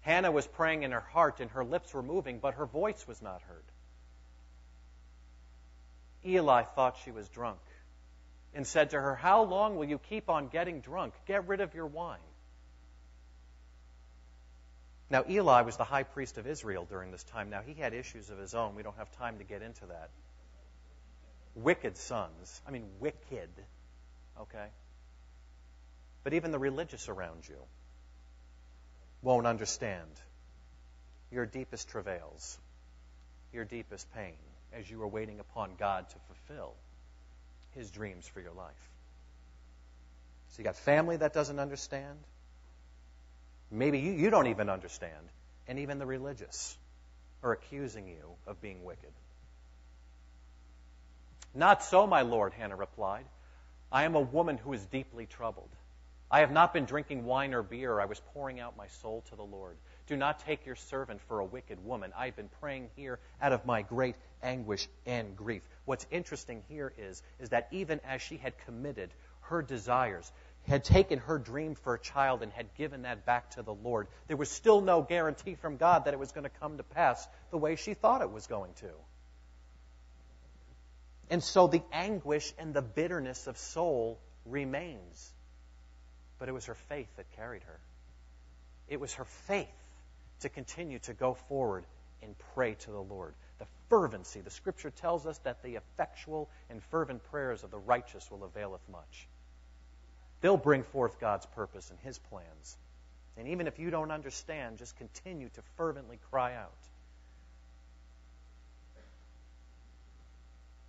Hannah 0.00 0.32
was 0.32 0.46
praying 0.46 0.84
in 0.84 0.92
her 0.92 1.00
heart, 1.00 1.40
and 1.40 1.50
her 1.50 1.62
lips 1.62 1.92
were 1.92 2.02
moving, 2.02 2.38
but 2.38 2.54
her 2.54 2.64
voice 2.64 3.06
was 3.06 3.20
not 3.20 3.42
heard. 3.42 3.64
Eli 6.24 6.62
thought 6.62 6.96
she 7.04 7.10
was 7.10 7.28
drunk 7.28 7.58
and 8.54 8.66
said 8.66 8.88
to 8.90 8.98
her, 8.98 9.14
How 9.14 9.42
long 9.42 9.76
will 9.76 9.84
you 9.84 9.98
keep 9.98 10.30
on 10.30 10.48
getting 10.48 10.80
drunk? 10.80 11.12
Get 11.26 11.46
rid 11.46 11.60
of 11.60 11.74
your 11.74 11.86
wine. 11.86 12.16
Now, 15.10 15.24
Eli 15.28 15.60
was 15.60 15.76
the 15.76 15.84
high 15.84 16.04
priest 16.04 16.38
of 16.38 16.46
Israel 16.46 16.86
during 16.88 17.10
this 17.10 17.24
time. 17.24 17.50
Now, 17.50 17.60
he 17.60 17.74
had 17.74 17.92
issues 17.92 18.30
of 18.30 18.38
his 18.38 18.54
own. 18.54 18.76
We 18.76 18.82
don't 18.82 18.96
have 18.96 19.12
time 19.18 19.36
to 19.36 19.44
get 19.44 19.60
into 19.60 19.84
that. 19.88 20.08
Wicked 21.54 21.98
sons. 21.98 22.62
I 22.66 22.70
mean, 22.70 22.86
wicked. 22.98 23.50
Okay? 24.40 24.66
But 26.22 26.34
even 26.34 26.50
the 26.50 26.58
religious 26.58 27.08
around 27.08 27.48
you 27.48 27.58
won't 29.22 29.46
understand 29.46 30.08
your 31.30 31.46
deepest 31.46 31.88
travails, 31.88 32.58
your 33.52 33.64
deepest 33.64 34.12
pain, 34.14 34.36
as 34.72 34.90
you 34.90 35.02
are 35.02 35.08
waiting 35.08 35.40
upon 35.40 35.70
God 35.78 36.08
to 36.08 36.16
fulfill 36.26 36.74
His 37.72 37.90
dreams 37.90 38.26
for 38.26 38.40
your 38.40 38.52
life. 38.52 38.72
So 40.50 40.60
you 40.60 40.64
got 40.64 40.76
family 40.76 41.16
that 41.16 41.32
doesn't 41.32 41.58
understand. 41.58 42.18
Maybe 43.70 43.98
you, 43.98 44.12
you 44.12 44.30
don't 44.30 44.46
even 44.46 44.68
understand. 44.68 45.28
And 45.66 45.78
even 45.78 45.98
the 45.98 46.06
religious 46.06 46.76
are 47.42 47.52
accusing 47.52 48.08
you 48.08 48.36
of 48.46 48.60
being 48.60 48.84
wicked. 48.84 49.10
Not 51.54 51.82
so, 51.82 52.06
my 52.06 52.22
Lord, 52.22 52.52
Hannah 52.52 52.76
replied. 52.76 53.24
I 53.90 54.04
am 54.04 54.14
a 54.14 54.20
woman 54.20 54.58
who 54.58 54.72
is 54.72 54.84
deeply 54.86 55.26
troubled. 55.26 55.70
I 56.30 56.40
have 56.40 56.50
not 56.50 56.72
been 56.72 56.84
drinking 56.84 57.24
wine 57.24 57.54
or 57.54 57.62
beer. 57.62 58.00
I 58.00 58.06
was 58.06 58.20
pouring 58.32 58.58
out 58.58 58.76
my 58.76 58.88
soul 58.88 59.22
to 59.28 59.36
the 59.36 59.44
Lord. 59.44 59.76
Do 60.06 60.16
not 60.16 60.40
take 60.40 60.66
your 60.66 60.74
servant 60.74 61.20
for 61.20 61.38
a 61.38 61.44
wicked 61.44 61.84
woman. 61.84 62.12
I 62.16 62.26
have 62.26 62.36
been 62.36 62.50
praying 62.60 62.90
here 62.96 63.20
out 63.40 63.52
of 63.52 63.64
my 63.66 63.82
great 63.82 64.16
anguish 64.42 64.88
and 65.06 65.36
grief. 65.36 65.62
What's 65.84 66.06
interesting 66.10 66.62
here 66.68 66.92
is, 66.98 67.22
is 67.38 67.50
that 67.50 67.68
even 67.70 68.00
as 68.00 68.20
she 68.20 68.36
had 68.36 68.58
committed 68.58 69.10
her 69.42 69.62
desires, 69.62 70.32
had 70.66 70.82
taken 70.82 71.18
her 71.20 71.38
dream 71.38 71.74
for 71.74 71.94
a 71.94 72.00
child 72.00 72.42
and 72.42 72.50
had 72.52 72.74
given 72.74 73.02
that 73.02 73.26
back 73.26 73.50
to 73.50 73.62
the 73.62 73.74
Lord, 73.74 74.08
there 74.26 74.36
was 74.36 74.50
still 74.50 74.80
no 74.80 75.02
guarantee 75.02 75.54
from 75.54 75.76
God 75.76 76.06
that 76.06 76.14
it 76.14 76.20
was 76.20 76.32
going 76.32 76.44
to 76.44 76.58
come 76.58 76.78
to 76.78 76.82
pass 76.82 77.28
the 77.50 77.58
way 77.58 77.76
she 77.76 77.94
thought 77.94 78.22
it 78.22 78.30
was 78.32 78.46
going 78.46 78.72
to. 78.80 78.90
And 81.30 81.42
so 81.42 81.66
the 81.66 81.82
anguish 81.92 82.52
and 82.58 82.74
the 82.74 82.82
bitterness 82.82 83.46
of 83.46 83.56
soul 83.56 84.18
remains. 84.44 85.32
But 86.38 86.48
it 86.48 86.52
was 86.52 86.66
her 86.66 86.74
faith 86.74 87.08
that 87.16 87.30
carried 87.36 87.62
her. 87.62 87.80
It 88.88 89.00
was 89.00 89.14
her 89.14 89.24
faith 89.24 89.68
to 90.40 90.48
continue 90.48 90.98
to 91.00 91.14
go 91.14 91.34
forward 91.34 91.86
and 92.22 92.34
pray 92.54 92.74
to 92.74 92.90
the 92.90 93.00
Lord. 93.00 93.34
The 93.58 93.66
fervency, 93.88 94.40
the 94.40 94.50
scripture 94.50 94.90
tells 94.90 95.26
us 95.26 95.38
that 95.38 95.62
the 95.62 95.76
effectual 95.76 96.50
and 96.68 96.82
fervent 96.82 97.22
prayers 97.30 97.62
of 97.64 97.70
the 97.70 97.78
righteous 97.78 98.30
will 98.30 98.44
availeth 98.44 98.86
much. 98.90 99.28
They'll 100.40 100.56
bring 100.56 100.82
forth 100.82 101.20
God's 101.20 101.46
purpose 101.46 101.90
and 101.90 101.98
His 102.00 102.18
plans. 102.18 102.76
And 103.36 103.48
even 103.48 103.66
if 103.66 103.78
you 103.78 103.90
don't 103.90 104.10
understand, 104.10 104.78
just 104.78 104.96
continue 104.96 105.48
to 105.48 105.62
fervently 105.76 106.18
cry 106.30 106.54
out. 106.54 106.72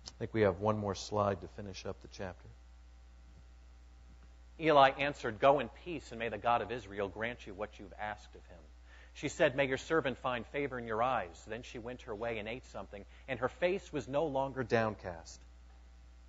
I 0.08 0.18
think 0.18 0.34
we 0.34 0.42
have 0.42 0.60
one 0.60 0.78
more 0.78 0.94
slide 0.94 1.40
to 1.42 1.48
finish 1.48 1.84
up 1.84 2.00
the 2.02 2.08
chapter. 2.08 2.48
Eli 4.58 4.90
answered, 4.98 5.38
Go 5.38 5.60
in 5.60 5.68
peace, 5.84 6.10
and 6.10 6.18
may 6.18 6.28
the 6.28 6.38
God 6.38 6.62
of 6.62 6.72
Israel 6.72 7.08
grant 7.08 7.46
you 7.46 7.54
what 7.54 7.78
you've 7.78 7.92
asked 8.00 8.34
of 8.34 8.46
him. 8.46 8.58
She 9.12 9.28
said, 9.28 9.56
May 9.56 9.66
your 9.66 9.78
servant 9.78 10.18
find 10.18 10.46
favor 10.46 10.78
in 10.78 10.86
your 10.86 11.02
eyes. 11.02 11.44
Then 11.46 11.62
she 11.62 11.78
went 11.78 12.02
her 12.02 12.14
way 12.14 12.38
and 12.38 12.48
ate 12.48 12.66
something, 12.66 13.04
and 13.28 13.38
her 13.38 13.48
face 13.48 13.92
was 13.92 14.08
no 14.08 14.26
longer 14.26 14.62
downcast. 14.62 15.40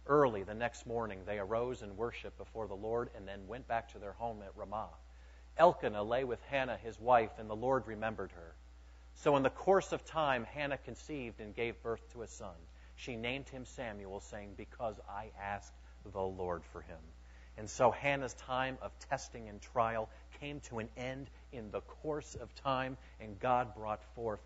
Early 0.05 0.43
the 0.43 0.53
next 0.53 0.85
morning, 0.85 1.19
they 1.25 1.37
arose 1.37 1.81
and 1.81 1.97
worshiped 1.97 2.37
before 2.37 2.67
the 2.67 2.75
Lord, 2.75 3.09
and 3.15 3.27
then 3.27 3.47
went 3.47 3.67
back 3.67 3.91
to 3.91 3.99
their 3.99 4.13
home 4.13 4.41
at 4.41 4.55
Ramah. 4.55 4.89
Elkanah 5.57 6.03
lay 6.03 6.23
with 6.23 6.41
Hannah, 6.43 6.77
his 6.77 6.99
wife, 6.99 7.31
and 7.39 7.49
the 7.49 7.55
Lord 7.55 7.87
remembered 7.87 8.31
her. 8.31 8.53
So 9.15 9.35
in 9.35 9.43
the 9.43 9.49
course 9.49 9.91
of 9.91 10.05
time, 10.05 10.45
Hannah 10.45 10.77
conceived 10.77 11.41
and 11.41 11.55
gave 11.55 11.81
birth 11.81 12.01
to 12.13 12.21
a 12.21 12.27
son. 12.27 12.55
She 12.97 13.15
named 13.15 13.47
him 13.47 13.65
Samuel, 13.65 14.19
saying, 14.19 14.53
Because 14.57 14.99
I 15.09 15.31
asked 15.41 15.73
the 16.11 16.21
Lord 16.21 16.63
for 16.73 16.81
him. 16.81 16.99
And 17.57 17.69
so 17.69 17.91
Hannah's 17.91 18.33
time 18.33 18.77
of 18.81 18.91
testing 19.09 19.49
and 19.49 19.61
trial 19.61 20.09
came 20.39 20.59
to 20.61 20.79
an 20.79 20.89
end 20.97 21.29
in 21.51 21.71
the 21.71 21.81
course 21.81 22.35
of 22.35 22.53
time, 22.55 22.97
and 23.19 23.39
God 23.39 23.73
brought 23.75 24.03
forth 24.15 24.41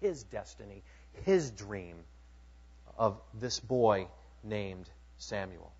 his 0.00 0.22
destiny, 0.24 0.82
his 1.24 1.50
dream 1.50 1.96
of 2.96 3.20
this 3.34 3.60
boy 3.60 4.08
named 4.42 4.88
Samuel. 5.18 5.72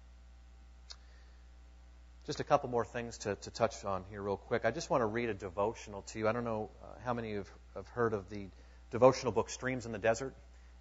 Just 2.25 2.41
a 2.41 2.45
couple 2.45 2.69
more 2.69 2.85
things 2.85 3.19
to, 3.19 3.37
to 3.37 3.51
touch 3.51 3.85
on 3.85 4.05
here, 4.11 4.21
real 4.21 4.37
quick. 4.37 4.65
I 4.65 4.71
just 4.71 4.91
want 4.91 5.03
to 5.03 5.07
read 5.07 5.29
a 5.29 5.35
devotional 5.35 6.03
to 6.03 6.19
you. 6.19 6.29
I 6.29 6.33
don't 6.33 6.45
know 6.45 6.71
uh, 6.83 6.87
how 7.05 7.15
many 7.15 7.35
of 7.35 7.49
have 7.75 7.87
heard 7.89 8.13
of 8.15 8.29
the 8.29 8.49
devotional 8.91 9.33
book 9.33 9.49
Streams 9.49 9.87
in 9.87 9.93
the 9.93 9.99
Desert. 9.99 10.35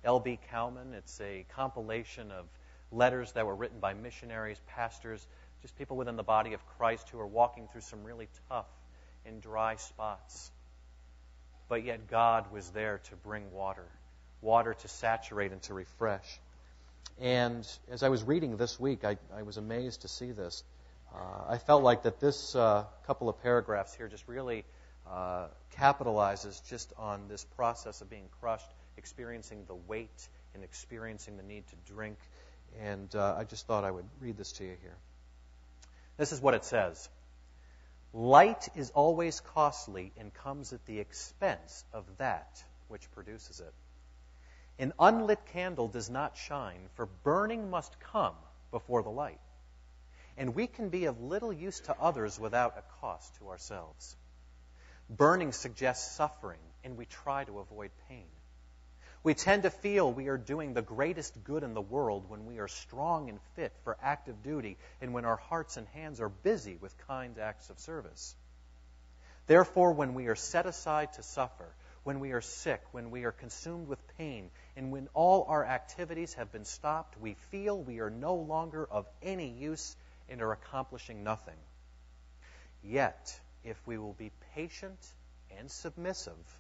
L.B. 0.05 0.39
Cowman. 0.51 0.93
It's 0.93 1.19
a 1.19 1.45
compilation 1.55 2.31
of 2.31 2.45
letters 2.91 3.31
that 3.33 3.45
were 3.45 3.55
written 3.55 3.79
by 3.79 3.93
missionaries, 3.93 4.61
pastors, 4.67 5.27
just 5.61 5.77
people 5.77 5.97
within 5.97 6.15
the 6.15 6.23
body 6.23 6.53
of 6.53 6.65
Christ 6.77 7.09
who 7.09 7.19
are 7.19 7.27
walking 7.27 7.67
through 7.67 7.81
some 7.81 8.03
really 8.03 8.29
tough 8.49 8.67
and 9.25 9.41
dry 9.41 9.75
spots. 9.75 10.51
But 11.67 11.83
yet 11.83 12.07
God 12.07 12.51
was 12.51 12.69
there 12.69 12.99
to 13.09 13.15
bring 13.15 13.51
water, 13.51 13.87
water 14.41 14.75
to 14.75 14.87
saturate 14.87 15.51
and 15.51 15.61
to 15.63 15.73
refresh. 15.73 16.39
And 17.19 17.67
as 17.89 18.03
I 18.03 18.09
was 18.09 18.23
reading 18.23 18.57
this 18.57 18.79
week, 18.79 19.03
I, 19.03 19.17
I 19.35 19.41
was 19.41 19.57
amazed 19.57 20.01
to 20.01 20.07
see 20.07 20.31
this. 20.31 20.63
Uh, 21.13 21.17
I 21.49 21.57
felt 21.57 21.83
like 21.83 22.03
that 22.03 22.19
this 22.19 22.55
uh, 22.55 22.83
couple 23.07 23.29
of 23.29 23.41
paragraphs 23.41 23.95
here 23.95 24.07
just 24.07 24.27
really 24.27 24.65
uh, 25.09 25.47
capitalizes 25.77 26.63
just 26.67 26.93
on 26.97 27.27
this 27.27 27.45
process 27.55 28.01
of 28.01 28.09
being 28.09 28.27
crushed, 28.39 28.69
experiencing 29.05 29.63
the 29.67 29.75
weight, 29.75 30.27
and 30.55 30.63
experiencing 30.63 31.37
the 31.37 31.43
need 31.43 31.63
to 31.67 31.93
drink. 31.93 32.17
And 32.81 33.13
uh, 33.15 33.35
I 33.37 33.43
just 33.43 33.67
thought 33.67 33.83
I 33.83 33.91
would 33.91 34.09
read 34.19 34.35
this 34.35 34.53
to 34.53 34.63
you 34.63 34.75
here. 34.81 34.97
This 36.17 36.31
is 36.31 36.41
what 36.41 36.55
it 36.55 36.65
says 36.65 37.07
Light 38.13 38.67
is 38.75 38.89
always 38.89 39.41
costly 39.41 40.11
and 40.17 40.33
comes 40.33 40.73
at 40.73 40.83
the 40.87 40.97
expense 40.97 41.85
of 41.93 42.03
that 42.17 42.63
which 42.87 43.11
produces 43.11 43.59
it. 43.59 43.73
An 44.79 44.91
unlit 44.97 45.45
candle 45.53 45.87
does 45.87 46.09
not 46.09 46.35
shine, 46.35 46.89
for 46.95 47.05
burning 47.05 47.69
must 47.69 47.99
come 47.99 48.35
before 48.71 49.03
the 49.03 49.11
light. 49.11 49.39
And 50.35 50.55
we 50.55 50.65
can 50.65 50.89
be 50.89 51.05
of 51.05 51.21
little 51.21 51.53
use 51.53 51.79
to 51.81 51.95
others 51.99 52.39
without 52.39 52.75
a 52.79 53.01
cost 53.01 53.35
to 53.35 53.49
ourselves. 53.49 54.17
Burning 55.11 55.51
suggests 55.51 56.15
suffering, 56.15 56.65
and 56.83 56.97
we 56.97 57.05
try 57.05 57.43
to 57.43 57.59
avoid 57.59 57.91
pain. 58.09 58.25
We 59.25 59.33
tend 59.33 59.63
to 59.63 59.71
feel 59.71 60.13
we 60.13 60.27
are 60.27 60.37
doing 60.37 60.75
the 60.75 60.83
greatest 60.83 61.43
good 61.43 61.63
in 61.63 61.73
the 61.73 61.81
world 61.81 62.29
when 62.29 62.45
we 62.45 62.59
are 62.59 62.67
strong 62.67 63.27
and 63.27 63.39
fit 63.55 63.73
for 63.83 63.97
active 63.99 64.43
duty 64.43 64.77
and 65.01 65.15
when 65.15 65.25
our 65.25 65.37
hearts 65.37 65.77
and 65.77 65.87
hands 65.95 66.21
are 66.21 66.29
busy 66.29 66.77
with 66.79 66.95
kind 67.07 67.39
acts 67.39 67.71
of 67.71 67.79
service. 67.79 68.35
Therefore, 69.47 69.93
when 69.93 70.13
we 70.13 70.27
are 70.27 70.35
set 70.35 70.67
aside 70.67 71.13
to 71.13 71.23
suffer, 71.23 71.73
when 72.03 72.19
we 72.19 72.33
are 72.33 72.41
sick, 72.41 72.83
when 72.91 73.09
we 73.09 73.23
are 73.23 73.31
consumed 73.31 73.87
with 73.87 73.97
pain, 74.19 74.51
and 74.77 74.91
when 74.91 75.07
all 75.15 75.45
our 75.49 75.65
activities 75.65 76.35
have 76.35 76.51
been 76.51 76.65
stopped, 76.65 77.19
we 77.19 77.33
feel 77.49 77.81
we 77.81 78.01
are 78.01 78.11
no 78.11 78.35
longer 78.35 78.85
of 78.85 79.07
any 79.23 79.49
use 79.49 79.95
and 80.29 80.39
are 80.43 80.51
accomplishing 80.51 81.23
nothing. 81.23 81.57
Yet, 82.83 83.39
if 83.63 83.87
we 83.87 83.97
will 83.97 84.13
be 84.13 84.29
patient 84.53 84.99
and 85.57 85.71
submissive, 85.71 86.59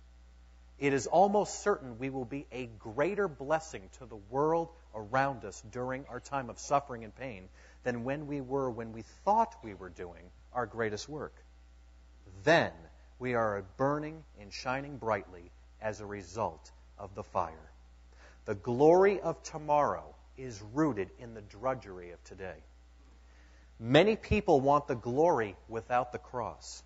it 0.77 0.93
is 0.93 1.07
almost 1.07 1.61
certain 1.61 1.97
we 1.99 2.09
will 2.09 2.25
be 2.25 2.45
a 2.51 2.65
greater 2.79 3.27
blessing 3.27 3.89
to 3.99 4.05
the 4.05 4.15
world 4.15 4.69
around 4.93 5.45
us 5.45 5.61
during 5.71 6.05
our 6.07 6.19
time 6.19 6.49
of 6.49 6.59
suffering 6.59 7.03
and 7.03 7.15
pain 7.15 7.47
than 7.83 8.03
when 8.03 8.27
we 8.27 8.41
were 8.41 8.69
when 8.69 8.91
we 8.91 9.03
thought 9.23 9.55
we 9.63 9.73
were 9.73 9.89
doing 9.89 10.29
our 10.53 10.65
greatest 10.65 11.07
work. 11.07 11.33
Then 12.43 12.71
we 13.19 13.35
are 13.35 13.63
burning 13.77 14.23
and 14.39 14.51
shining 14.51 14.97
brightly 14.97 15.51
as 15.81 16.01
a 16.01 16.05
result 16.05 16.71
of 16.97 17.15
the 17.15 17.23
fire. 17.23 17.71
The 18.45 18.55
glory 18.55 19.21
of 19.21 19.41
tomorrow 19.43 20.13
is 20.37 20.61
rooted 20.73 21.09
in 21.19 21.33
the 21.33 21.41
drudgery 21.41 22.11
of 22.11 22.23
today. 22.25 22.63
Many 23.79 24.15
people 24.15 24.59
want 24.59 24.87
the 24.87 24.95
glory 24.95 25.55
without 25.67 26.11
the 26.11 26.19
cross 26.19 26.83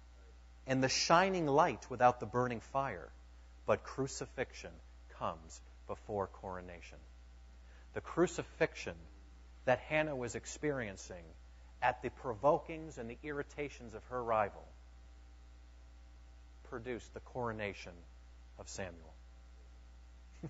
and 0.67 0.83
the 0.83 0.89
shining 0.89 1.47
light 1.47 1.89
without 1.89 2.19
the 2.19 2.25
burning 2.25 2.59
fire 2.59 3.09
but 3.70 3.84
crucifixion 3.84 4.72
comes 5.20 5.61
before 5.86 6.26
coronation. 6.26 6.97
The 7.93 8.01
crucifixion 8.01 8.95
that 9.65 9.78
Hannah 9.78 10.15
was 10.15 10.34
experiencing 10.34 11.24
at 11.80 12.01
the 12.01 12.09
provokings 12.09 12.97
and 12.97 13.07
the 13.07 13.17
irritations 13.22 13.93
of 13.93 14.03
her 14.05 14.24
rival 14.24 14.65
produced 16.72 17.13
the 17.13 17.20
coronation 17.20 17.91
of 18.57 18.67
Samuel. 18.67 19.13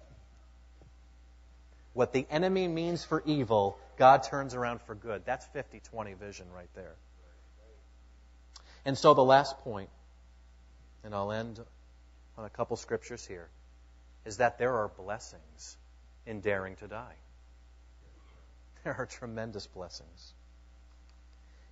what 1.94 2.14
the 2.14 2.26
enemy 2.32 2.70
means 2.70 3.04
for 3.04 3.22
evil, 3.26 3.78
God 3.98 4.24
turns 4.24 4.56
around 4.56 4.80
for 4.84 4.96
good. 4.96 5.24
That's 5.26 5.46
50 5.48 5.82
20 5.92 6.14
vision 6.14 6.46
right 6.56 6.74
there. 6.74 6.96
And 8.86 8.98
so 8.98 9.14
the 9.14 9.26
last 9.26 9.58
point, 9.58 9.90
and 11.04 11.14
I'll 11.14 11.34
end 11.34 11.60
on 12.40 12.46
a 12.46 12.50
couple 12.50 12.78
scriptures 12.78 13.26
here 13.26 13.50
is 14.26 14.38
that 14.38 14.58
there 14.58 14.74
are 14.74 14.88
blessings 14.88 15.78
in 16.26 16.40
daring 16.40 16.78
to 16.78 16.88
die. 16.88 17.16
There 18.86 18.96
are 18.98 19.06
tremendous 19.06 19.68
blessings. 19.68 20.34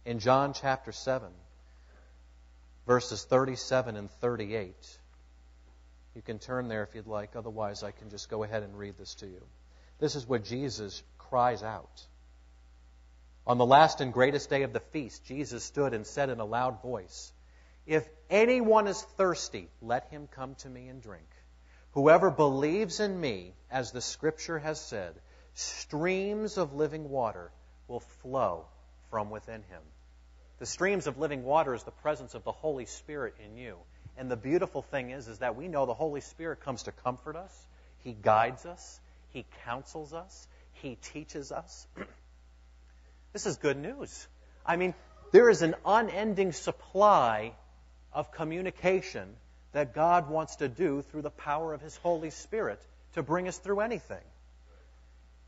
In 0.05 0.19
John 0.19 0.53
chapter 0.53 0.91
7, 0.91 1.29
verses 2.85 3.23
37 3.23 3.95
and 3.95 4.11
38, 4.11 4.75
you 6.15 6.21
can 6.21 6.37
turn 6.37 6.67
there 6.67 6.83
if 6.83 6.93
you'd 6.95 7.07
like, 7.07 7.37
otherwise, 7.37 7.81
I 7.81 7.91
can 7.91 8.09
just 8.09 8.29
go 8.29 8.43
ahead 8.43 8.63
and 8.63 8.77
read 8.77 8.97
this 8.97 9.15
to 9.15 9.25
you. 9.25 9.41
This 9.99 10.15
is 10.15 10.27
what 10.27 10.43
Jesus 10.43 11.01
cries 11.17 11.63
out. 11.63 12.05
On 13.45 13.57
the 13.57 13.65
last 13.65 14.01
and 14.01 14.11
greatest 14.11 14.49
day 14.49 14.63
of 14.63 14.73
the 14.73 14.81
feast, 14.81 15.23
Jesus 15.23 15.63
stood 15.63 15.93
and 15.93 16.05
said 16.05 16.29
in 16.29 16.41
a 16.41 16.45
loud 16.45 16.81
voice, 16.81 17.31
if 17.87 18.07
anyone 18.29 18.87
is 18.87 19.01
thirsty, 19.01 19.69
let 19.81 20.09
him 20.09 20.27
come 20.27 20.55
to 20.55 20.69
me 20.69 20.89
and 20.89 21.01
drink. 21.01 21.25
Whoever 21.91 22.29
believes 22.29 22.99
in 22.99 23.19
me, 23.19 23.53
as 23.71 23.91
the 23.91 24.01
scripture 24.01 24.59
has 24.59 24.79
said, 24.79 25.15
streams 25.53 26.57
of 26.57 26.73
living 26.73 27.09
water 27.09 27.49
will 27.87 28.01
flow 28.01 28.65
from 29.09 29.29
within 29.29 29.63
him. 29.63 29.81
The 30.59 30.65
streams 30.65 31.07
of 31.07 31.17
living 31.17 31.43
water 31.43 31.73
is 31.73 31.83
the 31.83 31.91
presence 31.91 32.35
of 32.35 32.43
the 32.43 32.51
Holy 32.51 32.85
Spirit 32.85 33.35
in 33.43 33.57
you. 33.57 33.77
And 34.17 34.29
the 34.29 34.35
beautiful 34.35 34.81
thing 34.81 35.11
is, 35.11 35.27
is 35.27 35.39
that 35.39 35.55
we 35.55 35.67
know 35.67 35.85
the 35.85 35.93
Holy 35.93 36.21
Spirit 36.21 36.59
comes 36.61 36.83
to 36.83 36.91
comfort 36.91 37.35
us. 37.35 37.67
He 38.03 38.13
guides 38.13 38.65
us. 38.65 38.99
He 39.29 39.45
counsels 39.65 40.13
us. 40.13 40.47
He 40.73 40.95
teaches 40.95 41.51
us. 41.51 41.87
this 43.33 43.45
is 43.45 43.57
good 43.57 43.77
news. 43.77 44.27
I 44.65 44.75
mean, 44.75 44.93
there 45.31 45.49
is 45.49 45.61
an 45.61 45.75
unending 45.85 46.51
supply 46.51 47.53
of 48.17 48.31
communication 48.31 49.29
that 49.73 49.93
God 49.93 50.27
wants 50.27 50.55
to 50.55 50.67
do 50.67 51.03
through 51.03 51.21
the 51.21 51.29
power 51.29 51.71
of 51.71 51.81
His 51.81 51.95
Holy 51.97 52.31
Spirit 52.31 52.81
to 53.13 53.21
bring 53.21 53.47
us 53.47 53.59
through 53.59 53.81
anything. 53.81 54.25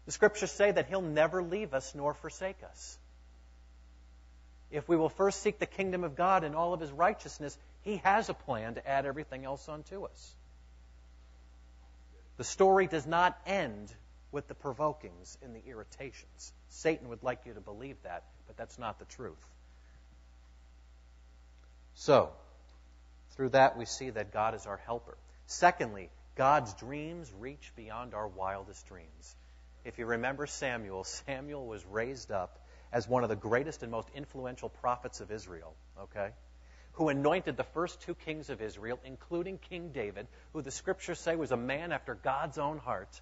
The 0.05 0.11
scriptures 0.11 0.51
say 0.51 0.71
that 0.71 0.85
He'll 0.85 1.01
never 1.01 1.41
leave 1.41 1.73
us 1.73 1.95
nor 1.95 2.13
forsake 2.13 2.61
us. 2.63 2.99
If 4.69 4.87
we 4.87 4.95
will 4.97 5.09
first 5.09 5.41
seek 5.41 5.57
the 5.57 5.65
kingdom 5.65 6.03
of 6.03 6.15
God 6.15 6.43
and 6.43 6.55
all 6.55 6.75
of 6.75 6.79
His 6.79 6.91
righteousness, 6.91 7.57
He 7.81 7.97
has 8.03 8.29
a 8.29 8.35
plan 8.35 8.75
to 8.75 8.87
add 8.87 9.07
everything 9.07 9.45
else 9.45 9.67
onto 9.67 10.03
us. 10.03 10.35
The 12.37 12.43
story 12.43 12.85
does 12.85 13.07
not 13.07 13.35
end 13.47 13.91
with 14.31 14.47
the 14.47 14.53
provokings 14.53 15.39
and 15.41 15.55
the 15.55 15.63
irritations. 15.67 16.53
Satan 16.67 17.09
would 17.09 17.23
like 17.23 17.47
you 17.47 17.55
to 17.55 17.61
believe 17.61 17.97
that, 18.03 18.25
but 18.45 18.57
that's 18.57 18.77
not 18.77 18.99
the 18.99 19.05
truth. 19.05 19.43
So, 21.95 22.29
through 23.39 23.47
that, 23.47 23.77
we 23.77 23.85
see 23.85 24.09
that 24.09 24.33
God 24.33 24.53
is 24.53 24.65
our 24.65 24.75
helper. 24.75 25.17
Secondly, 25.45 26.09
God's 26.35 26.73
dreams 26.73 27.31
reach 27.39 27.71
beyond 27.73 28.13
our 28.13 28.27
wildest 28.27 28.85
dreams. 28.87 29.33
If 29.85 29.97
you 29.97 30.07
remember 30.07 30.45
Samuel, 30.45 31.03
Samuel 31.25 31.65
was 31.65 31.85
raised 31.85 32.31
up 32.31 32.59
as 32.91 33.07
one 33.07 33.23
of 33.23 33.29
the 33.29 33.37
greatest 33.37 33.81
and 33.81 33.93
most 33.93 34.09
influential 34.13 34.67
prophets 34.67 35.21
of 35.21 35.31
Israel, 35.31 35.73
okay? 36.01 36.31
Who 36.93 37.07
anointed 37.07 37.55
the 37.55 37.63
first 37.63 38.01
two 38.01 38.13
kings 38.13 38.49
of 38.49 38.61
Israel, 38.61 38.99
including 39.05 39.57
King 39.57 39.91
David, 39.93 40.27
who 40.51 40.61
the 40.61 40.69
scriptures 40.69 41.17
say 41.17 41.37
was 41.37 41.53
a 41.53 41.57
man 41.57 41.93
after 41.93 42.15
God's 42.15 42.57
own 42.57 42.77
heart, 42.77 43.21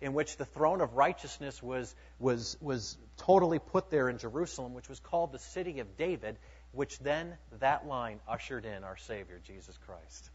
in 0.00 0.12
which 0.12 0.38
the 0.38 0.44
throne 0.44 0.80
of 0.80 0.94
righteousness 0.94 1.62
was, 1.62 1.94
was, 2.18 2.56
was 2.60 2.98
totally 3.18 3.60
put 3.60 3.90
there 3.90 4.08
in 4.08 4.18
Jerusalem, 4.18 4.74
which 4.74 4.88
was 4.88 4.98
called 4.98 5.30
the 5.30 5.38
city 5.38 5.78
of 5.78 5.96
David, 5.96 6.36
which 6.72 6.98
then 6.98 7.34
that 7.60 7.86
line 7.86 8.20
ushered 8.26 8.64
in 8.64 8.84
our 8.84 8.96
Savior, 8.96 9.40
Jesus 9.46 9.78
Christ. 9.86 10.30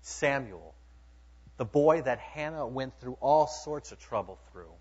Samuel, 0.00 0.74
the 1.58 1.64
boy 1.64 2.02
that 2.02 2.18
Hannah 2.18 2.66
went 2.66 2.98
through 3.00 3.18
all 3.20 3.46
sorts 3.46 3.92
of 3.92 4.00
trouble 4.00 4.38
through, 4.50 4.72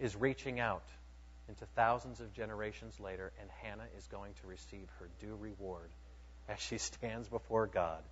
is 0.00 0.14
reaching 0.16 0.60
out 0.60 0.84
into 1.48 1.64
thousands 1.76 2.20
of 2.20 2.32
generations 2.32 2.98
later, 2.98 3.32
and 3.40 3.48
Hannah 3.62 3.86
is 3.96 4.06
going 4.08 4.32
to 4.40 4.46
receive 4.46 4.88
her 4.98 5.08
due 5.20 5.36
reward 5.36 5.90
as 6.48 6.58
she 6.58 6.78
stands 6.78 7.28
before 7.28 7.66
God 7.66 8.02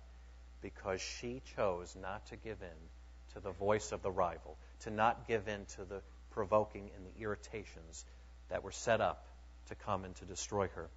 because 0.61 1.01
she 1.01 1.41
chose 1.55 1.95
not 2.01 2.25
to 2.27 2.37
give 2.37 2.61
in 2.61 3.33
to 3.33 3.39
the 3.39 3.51
voice 3.51 3.91
of 3.91 4.01
the 4.01 4.11
rival, 4.11 4.57
to 4.81 4.91
not 4.91 5.27
give 5.27 5.47
in 5.47 5.65
to 5.75 5.83
the 5.83 6.01
provoking 6.33 6.89
and 6.95 7.05
the 7.05 7.21
irritations 7.21 8.05
that 8.49 8.63
were 8.63 8.71
set 8.71 9.01
up 9.01 9.25
to 9.67 9.75
come 9.75 10.03
and 10.03 10.15
to 10.15 10.25
destroy 10.25 10.67
her. 10.69 10.89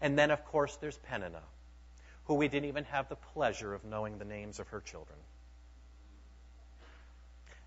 And 0.00 0.18
then, 0.18 0.30
of 0.30 0.44
course, 0.46 0.76
there's 0.76 0.98
Peninnah, 0.98 1.42
who 2.24 2.34
we 2.34 2.48
didn't 2.48 2.68
even 2.68 2.84
have 2.84 3.08
the 3.08 3.16
pleasure 3.16 3.74
of 3.74 3.84
knowing 3.84 4.18
the 4.18 4.24
names 4.24 4.58
of 4.58 4.68
her 4.68 4.80
children. 4.80 5.18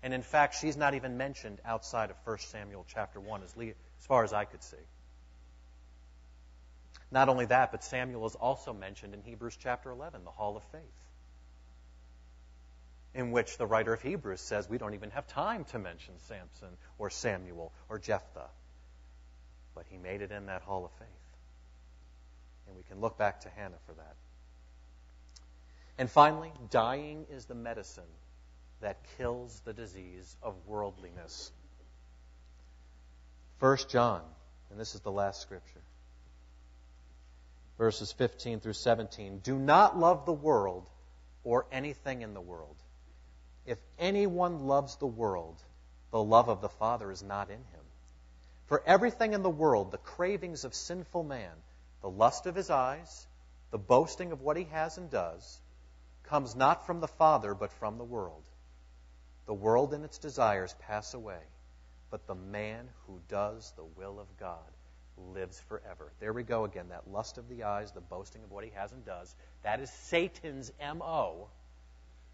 And 0.02 0.14
in 0.14 0.22
fact, 0.22 0.56
she's 0.60 0.76
not 0.76 0.94
even 0.94 1.16
mentioned 1.16 1.58
outside 1.64 2.10
of 2.10 2.16
1 2.24 2.38
Samuel 2.38 2.86
chapter 2.88 3.18
1, 3.18 3.42
as, 3.42 3.54
as 3.58 4.06
far 4.06 4.22
as 4.22 4.32
I 4.32 4.44
could 4.44 4.62
see. 4.62 4.76
Not 7.10 7.28
only 7.28 7.46
that, 7.46 7.72
but 7.72 7.82
Samuel 7.82 8.26
is 8.26 8.34
also 8.34 8.72
mentioned 8.72 9.14
in 9.14 9.22
Hebrews 9.22 9.58
chapter 9.60 9.90
11, 9.90 10.24
the 10.24 10.30
Hall 10.30 10.56
of 10.56 10.62
Faith, 10.64 10.82
in 13.18 13.32
which 13.32 13.58
the 13.58 13.66
writer 13.66 13.92
of 13.92 14.00
Hebrews 14.00 14.40
says 14.40 14.70
we 14.70 14.78
don't 14.78 14.94
even 14.94 15.10
have 15.10 15.26
time 15.26 15.64
to 15.72 15.78
mention 15.80 16.14
Samson 16.28 16.68
or 16.98 17.10
Samuel 17.10 17.72
or 17.88 17.98
Jephthah. 17.98 18.48
But 19.74 19.86
he 19.90 19.98
made 19.98 20.22
it 20.22 20.30
in 20.30 20.46
that 20.46 20.62
Hall 20.62 20.84
of 20.84 20.92
Faith. 21.00 21.08
And 22.68 22.76
we 22.76 22.84
can 22.84 23.00
look 23.00 23.18
back 23.18 23.40
to 23.40 23.48
Hannah 23.48 23.80
for 23.86 23.94
that. 23.94 24.14
And 25.98 26.08
finally, 26.08 26.52
dying 26.70 27.26
is 27.28 27.46
the 27.46 27.56
medicine 27.56 28.04
that 28.82 28.98
kills 29.16 29.62
the 29.64 29.72
disease 29.72 30.36
of 30.40 30.54
worldliness. 30.64 31.50
1 33.58 33.78
John, 33.88 34.22
and 34.70 34.78
this 34.78 34.94
is 34.94 35.00
the 35.00 35.10
last 35.10 35.42
scripture, 35.42 35.82
verses 37.78 38.12
15 38.12 38.60
through 38.60 38.74
17. 38.74 39.40
Do 39.40 39.58
not 39.58 39.98
love 39.98 40.24
the 40.24 40.32
world 40.32 40.88
or 41.42 41.66
anything 41.72 42.22
in 42.22 42.32
the 42.32 42.40
world. 42.40 42.76
If 43.68 43.78
anyone 43.98 44.60
loves 44.60 44.96
the 44.96 45.06
world, 45.06 45.62
the 46.10 46.22
love 46.22 46.48
of 46.48 46.62
the 46.62 46.70
Father 46.70 47.10
is 47.10 47.22
not 47.22 47.50
in 47.50 47.58
him. 47.58 47.84
For 48.64 48.82
everything 48.86 49.34
in 49.34 49.42
the 49.42 49.50
world, 49.50 49.90
the 49.90 49.98
cravings 49.98 50.64
of 50.64 50.74
sinful 50.74 51.22
man, 51.22 51.52
the 52.00 52.08
lust 52.08 52.46
of 52.46 52.54
his 52.54 52.70
eyes, 52.70 53.26
the 53.70 53.76
boasting 53.76 54.32
of 54.32 54.40
what 54.40 54.56
he 54.56 54.64
has 54.64 54.96
and 54.96 55.10
does, 55.10 55.60
comes 56.22 56.56
not 56.56 56.86
from 56.86 57.00
the 57.00 57.08
Father, 57.08 57.52
but 57.52 57.70
from 57.72 57.98
the 57.98 58.04
world. 58.04 58.48
The 59.44 59.52
world 59.52 59.92
and 59.92 60.02
its 60.02 60.16
desires 60.16 60.74
pass 60.78 61.12
away, 61.12 61.42
but 62.10 62.26
the 62.26 62.34
man 62.34 62.88
who 63.06 63.20
does 63.28 63.74
the 63.76 63.84
will 63.84 64.18
of 64.18 64.34
God 64.38 64.72
lives 65.34 65.60
forever. 65.60 66.10
There 66.20 66.32
we 66.32 66.42
go 66.42 66.64
again. 66.64 66.88
That 66.88 67.10
lust 67.10 67.36
of 67.36 67.50
the 67.50 67.64
eyes, 67.64 67.92
the 67.92 68.00
boasting 68.00 68.42
of 68.44 68.50
what 68.50 68.64
he 68.64 68.70
has 68.70 68.92
and 68.92 69.04
does. 69.04 69.36
That 69.62 69.80
is 69.80 69.90
Satan's 69.90 70.72
MO 70.80 71.48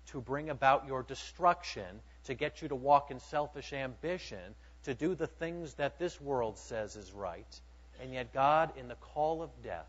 to 0.07 0.21
bring 0.21 0.51
about 0.51 0.87
your 0.87 1.03
destruction, 1.03 2.01
to 2.25 2.35
get 2.35 2.63
you 2.63 2.69
to 2.69 2.75
walk 2.75 3.11
in 3.11 3.21
selfish 3.21 3.73
ambition, 3.73 4.55
to 4.85 4.95
do 4.95 5.15
the 5.15 5.27
things 5.27 5.75
that 5.75 5.99
this 5.99 6.21
world 6.21 6.59
says 6.59 6.97
is 6.97 7.13
right. 7.13 7.61
And 8.03 8.13
yet, 8.13 8.33
God, 8.33 8.73
in 8.77 8.89
the 8.89 8.97
call 8.97 9.43
of 9.43 9.51
death, 9.63 9.89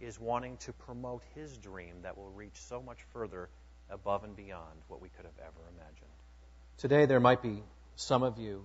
is 0.00 0.18
wanting 0.18 0.56
to 0.58 0.72
promote 0.72 1.22
his 1.34 1.56
dream 1.58 1.96
that 2.02 2.16
will 2.16 2.30
reach 2.30 2.54
so 2.54 2.80
much 2.80 2.98
further 3.12 3.48
above 3.90 4.24
and 4.24 4.36
beyond 4.36 4.80
what 4.88 5.00
we 5.00 5.08
could 5.08 5.24
have 5.24 5.38
ever 5.40 5.60
imagined. 5.76 6.10
Today, 6.78 7.06
there 7.06 7.20
might 7.20 7.42
be 7.42 7.62
some 7.96 8.22
of 8.22 8.38
you 8.38 8.64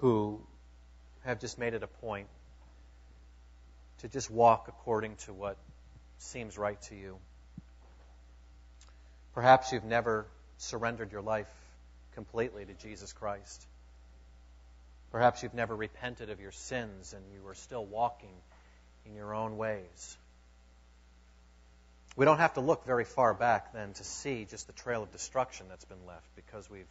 who 0.00 0.40
have 1.24 1.40
just 1.40 1.58
made 1.58 1.74
it 1.74 1.82
a 1.82 1.86
point 1.86 2.28
to 3.98 4.08
just 4.08 4.30
walk 4.30 4.66
according 4.68 5.16
to 5.16 5.32
what 5.32 5.56
seems 6.18 6.58
right 6.58 6.80
to 6.82 6.94
you. 6.94 7.18
Perhaps 9.36 9.70
you've 9.70 9.84
never 9.84 10.24
surrendered 10.56 11.12
your 11.12 11.20
life 11.20 11.46
completely 12.14 12.64
to 12.64 12.72
Jesus 12.72 13.12
Christ. 13.12 13.66
Perhaps 15.12 15.42
you've 15.42 15.52
never 15.52 15.76
repented 15.76 16.30
of 16.30 16.40
your 16.40 16.52
sins 16.52 17.12
and 17.12 17.22
you 17.34 17.46
are 17.46 17.54
still 17.54 17.84
walking 17.84 18.32
in 19.04 19.14
your 19.14 19.34
own 19.34 19.58
ways. 19.58 20.16
We 22.16 22.24
don't 22.24 22.38
have 22.38 22.54
to 22.54 22.62
look 22.62 22.86
very 22.86 23.04
far 23.04 23.34
back 23.34 23.74
then 23.74 23.92
to 23.92 24.04
see 24.04 24.46
just 24.48 24.68
the 24.68 24.72
trail 24.72 25.02
of 25.02 25.12
destruction 25.12 25.66
that's 25.68 25.84
been 25.84 26.06
left 26.06 26.34
because 26.34 26.70
we've 26.70 26.88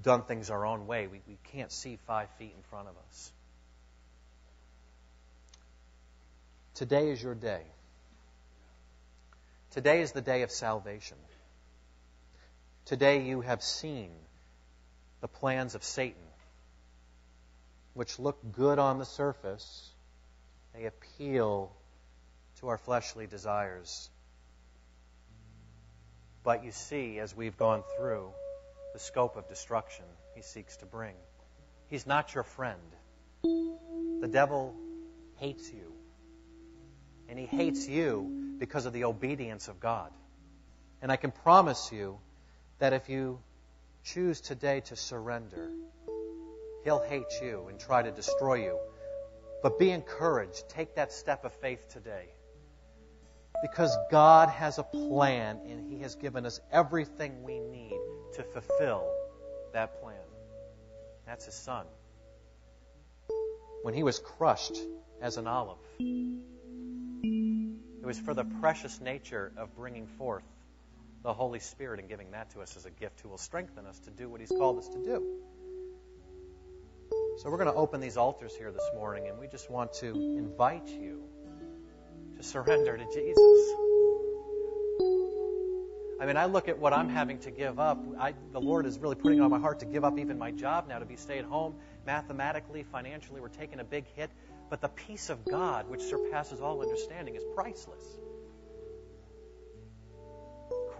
done 0.00 0.22
things 0.22 0.50
our 0.50 0.64
own 0.64 0.86
way. 0.86 1.08
We, 1.08 1.20
we 1.26 1.36
can't 1.52 1.72
see 1.72 1.98
five 2.06 2.28
feet 2.38 2.52
in 2.56 2.62
front 2.70 2.86
of 2.86 2.94
us. 3.08 3.32
Today 6.74 7.10
is 7.10 7.20
your 7.20 7.34
day. 7.34 7.62
Today 9.72 10.00
is 10.00 10.12
the 10.12 10.22
day 10.22 10.42
of 10.42 10.52
salvation. 10.52 11.16
Today 12.86 13.22
you 13.22 13.40
have 13.40 13.62
seen 13.62 14.10
the 15.20 15.28
plans 15.28 15.74
of 15.74 15.84
Satan, 15.84 16.22
which 17.94 18.18
look 18.18 18.38
good 18.52 18.78
on 18.78 18.98
the 18.98 19.04
surface. 19.04 19.90
They 20.74 20.86
appeal 20.86 21.72
to 22.60 22.68
our 22.68 22.78
fleshly 22.78 23.26
desires. 23.26 24.08
But 26.42 26.64
you 26.64 26.72
see, 26.72 27.18
as 27.18 27.36
we've 27.36 27.56
gone 27.56 27.82
through, 27.96 28.30
the 28.92 28.98
scope 28.98 29.36
of 29.36 29.48
destruction 29.48 30.04
he 30.34 30.42
seeks 30.42 30.76
to 30.78 30.86
bring. 30.86 31.14
He's 31.88 32.06
not 32.06 32.34
your 32.34 32.44
friend. 32.44 32.80
The 33.42 34.28
devil 34.28 34.74
hates 35.36 35.70
you. 35.70 35.92
And 37.28 37.38
he 37.38 37.46
hates 37.46 37.86
you 37.86 38.56
because 38.58 38.86
of 38.86 38.92
the 38.92 39.04
obedience 39.04 39.68
of 39.68 39.80
God. 39.80 40.10
And 41.02 41.12
I 41.12 41.16
can 41.16 41.30
promise 41.30 41.90
you 41.92 42.18
that 42.80 42.92
if 42.92 43.08
you 43.08 43.38
choose 44.02 44.40
today 44.40 44.80
to 44.80 44.96
surrender, 44.96 45.70
he'll 46.82 47.02
hate 47.02 47.40
you 47.42 47.66
and 47.68 47.78
try 47.78 48.02
to 48.02 48.10
destroy 48.10 48.64
you. 48.64 48.78
But 49.62 49.78
be 49.78 49.90
encouraged. 49.90 50.68
Take 50.70 50.96
that 50.96 51.12
step 51.12 51.44
of 51.44 51.52
faith 51.52 51.88
today. 51.90 52.24
Because 53.62 53.94
God 54.10 54.48
has 54.48 54.78
a 54.78 54.82
plan 54.82 55.60
and 55.68 55.92
He 55.92 56.00
has 56.00 56.14
given 56.14 56.46
us 56.46 56.60
everything 56.72 57.42
we 57.42 57.60
need 57.60 57.98
to 58.34 58.42
fulfill 58.42 59.06
that 59.74 60.00
plan. 60.00 60.16
That's 61.26 61.44
His 61.44 61.54
Son. 61.54 61.84
When 63.82 63.92
He 63.92 64.02
was 64.02 64.18
crushed 64.18 64.78
as 65.20 65.36
an 65.36 65.46
olive, 65.46 65.76
it 65.98 68.06
was 68.06 68.18
for 68.18 68.32
the 68.32 68.44
precious 68.44 68.98
nature 68.98 69.52
of 69.58 69.76
bringing 69.76 70.06
forth 70.06 70.44
the 71.22 71.32
Holy 71.32 71.58
Spirit 71.58 72.00
and 72.00 72.08
giving 72.08 72.30
that 72.30 72.50
to 72.50 72.60
us 72.60 72.76
as 72.76 72.86
a 72.86 72.90
gift 72.90 73.20
who 73.20 73.28
will 73.28 73.38
strengthen 73.38 73.86
us 73.86 73.98
to 74.00 74.10
do 74.10 74.28
what 74.28 74.40
He's 74.40 74.50
called 74.50 74.78
us 74.78 74.88
to 74.88 74.98
do. 74.98 75.40
So 77.38 77.50
we're 77.50 77.58
going 77.58 77.72
to 77.72 77.74
open 77.74 78.00
these 78.00 78.16
altars 78.16 78.54
here 78.54 78.70
this 78.70 78.88
morning, 78.94 79.28
and 79.28 79.38
we 79.38 79.46
just 79.46 79.70
want 79.70 79.92
to 79.94 80.08
invite 80.08 80.88
you 80.88 81.22
to 82.36 82.42
surrender 82.42 82.96
to 82.96 83.04
Jesus. 83.04 83.76
I 86.20 86.26
mean, 86.26 86.36
I 86.36 86.44
look 86.44 86.68
at 86.68 86.78
what 86.78 86.92
I'm 86.92 87.08
having 87.08 87.38
to 87.40 87.50
give 87.50 87.80
up. 87.80 88.04
I, 88.18 88.34
the 88.52 88.60
Lord 88.60 88.84
is 88.84 88.98
really 88.98 89.14
putting 89.14 89.38
it 89.38 89.40
on 89.40 89.50
my 89.50 89.58
heart 89.58 89.80
to 89.80 89.86
give 89.86 90.04
up 90.04 90.18
even 90.18 90.36
my 90.36 90.50
job 90.50 90.86
now 90.86 90.98
to 90.98 91.06
be 91.06 91.16
stay 91.16 91.38
at 91.38 91.46
home. 91.46 91.76
Mathematically, 92.04 92.82
financially, 92.82 93.40
we're 93.40 93.48
taking 93.48 93.80
a 93.80 93.84
big 93.84 94.04
hit. 94.16 94.30
But 94.68 94.82
the 94.82 94.88
peace 94.88 95.30
of 95.30 95.42
God, 95.46 95.88
which 95.88 96.02
surpasses 96.02 96.60
all 96.60 96.82
understanding, 96.82 97.36
is 97.36 97.42
priceless. 97.54 98.04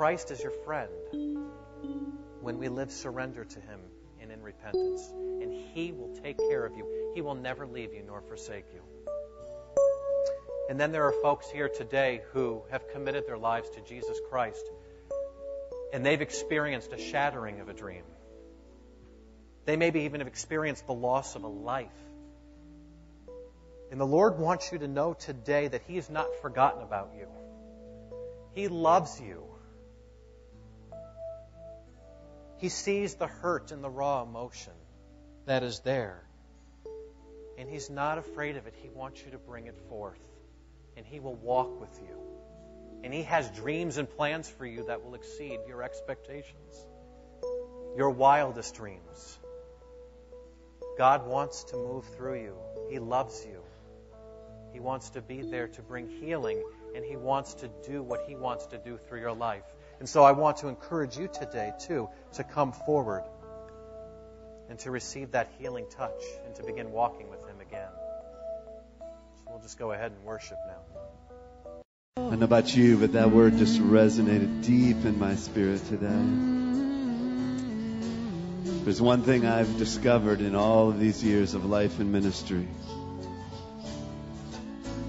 Christ 0.01 0.30
is 0.30 0.42
your 0.42 0.53
friend 0.64 0.88
when 2.40 2.57
we 2.57 2.68
live 2.68 2.90
surrender 2.90 3.44
to 3.44 3.61
Him 3.61 3.80
and 4.18 4.32
in 4.32 4.40
repentance. 4.40 5.07
And 5.12 5.53
He 5.53 5.92
will 5.92 6.16
take 6.24 6.38
care 6.38 6.64
of 6.64 6.74
you. 6.74 7.12
He 7.14 7.20
will 7.20 7.34
never 7.34 7.66
leave 7.66 7.92
you 7.92 8.03
nor 8.07 8.22
forsake 8.22 8.64
you. 8.72 8.80
And 10.70 10.80
then 10.80 10.90
there 10.90 11.05
are 11.05 11.12
folks 11.12 11.51
here 11.51 11.68
today 11.68 12.22
who 12.32 12.62
have 12.70 12.88
committed 12.88 13.26
their 13.26 13.36
lives 13.36 13.68
to 13.74 13.82
Jesus 13.82 14.18
Christ, 14.30 14.64
and 15.92 16.03
they've 16.03 16.22
experienced 16.22 16.94
a 16.94 16.98
shattering 16.98 17.61
of 17.61 17.68
a 17.68 17.74
dream. 17.74 18.05
They 19.66 19.76
maybe 19.76 20.05
even 20.05 20.20
have 20.20 20.28
experienced 20.28 20.86
the 20.86 20.94
loss 20.94 21.36
of 21.36 21.44
a 21.44 21.48
life. 21.48 21.90
And 23.90 24.01
the 24.01 24.07
Lord 24.07 24.38
wants 24.38 24.72
you 24.72 24.78
to 24.78 24.88
know 24.88 25.12
today 25.12 25.68
that 25.68 25.82
He 25.86 25.96
has 25.96 26.09
not 26.09 26.26
forgotten 26.40 26.82
about 26.82 27.11
you. 27.18 27.26
He 28.55 28.68
loves 28.68 29.20
you. 29.20 29.49
He 32.61 32.69
sees 32.69 33.15
the 33.15 33.27
hurt 33.27 33.73
and 33.73 33.83
the 33.83 33.89
raw 33.89 34.23
emotion 34.23 34.75
that 35.47 35.63
is 35.63 35.81
there. 35.81 36.23
And 37.57 37.69
He's 37.69 37.89
not 37.89 38.19
afraid 38.19 38.57
of 38.57 38.67
it. 38.67 38.75
He 38.83 38.91
wants 38.91 39.25
you 39.25 39.31
to 39.33 39.39
bring 39.39 39.67
it 39.67 39.77
forth 39.89 40.21
and 40.97 41.07
He 41.07 41.21
will 41.21 41.37
walk 41.37 41.81
with 41.81 41.99
you. 42.03 42.17
And 43.03 43.15
He 43.15 43.23
has 43.23 43.49
dreams 43.51 43.97
and 43.97 44.09
plans 44.09 44.49
for 44.49 44.67
you 44.67 44.85
that 44.87 45.03
will 45.03 45.15
exceed 45.15 45.61
your 45.67 45.83
expectations, 45.83 46.87
your 47.97 48.11
wildest 48.11 48.75
dreams. 48.75 49.39
God 50.99 51.27
wants 51.27 51.65
to 51.65 51.77
move 51.77 52.05
through 52.17 52.43
you. 52.43 52.55
He 52.91 52.99
loves 52.99 53.47
you. 53.47 53.63
He 54.75 54.81
wants 54.81 55.11
to 55.11 55.23
be 55.23 55.41
there 55.41 55.69
to 55.69 55.83
bring 55.83 56.09
healing, 56.09 56.63
and 56.95 57.03
He 57.03 57.17
wants 57.17 57.55
to 57.55 57.71
do 57.87 58.03
what 58.03 58.21
He 58.29 58.37
wants 58.37 58.67
to 58.67 58.79
do 58.79 58.99
through 58.99 59.21
your 59.21 59.33
life. 59.33 59.65
And 60.01 60.09
so 60.09 60.24
I 60.24 60.32
want 60.32 60.57
to 60.59 60.68
encourage 60.68 61.18
you 61.18 61.28
today, 61.28 61.72
too, 61.78 62.09
to 62.32 62.42
come 62.42 62.72
forward 62.72 63.22
and 64.70 64.78
to 64.78 64.90
receive 64.90 65.32
that 65.32 65.51
healing 65.59 65.84
touch 65.90 66.22
and 66.46 66.55
to 66.55 66.62
begin 66.62 66.90
walking 66.90 67.28
with 67.28 67.46
Him 67.46 67.61
again. 67.61 67.90
So 68.98 69.51
We'll 69.51 69.61
just 69.61 69.78
go 69.78 69.92
ahead 69.92 70.12
and 70.12 70.24
worship 70.24 70.57
now. 70.66 72.22
I 72.30 72.36
know 72.36 72.44
about 72.44 72.74
you, 72.74 72.96
but 72.96 73.12
that 73.12 73.30
word 73.30 73.59
just 73.59 73.78
resonated 73.78 74.64
deep 74.64 75.05
in 75.05 75.18
my 75.18 75.34
spirit 75.34 75.84
today. 75.86 76.57
There's 78.84 79.03
one 79.03 79.22
thing 79.22 79.44
I've 79.44 79.76
discovered 79.76 80.40
in 80.40 80.55
all 80.55 80.88
of 80.88 80.98
these 80.98 81.22
years 81.22 81.53
of 81.53 81.66
life 81.66 82.01
and 82.01 82.11
ministry. 82.11 82.66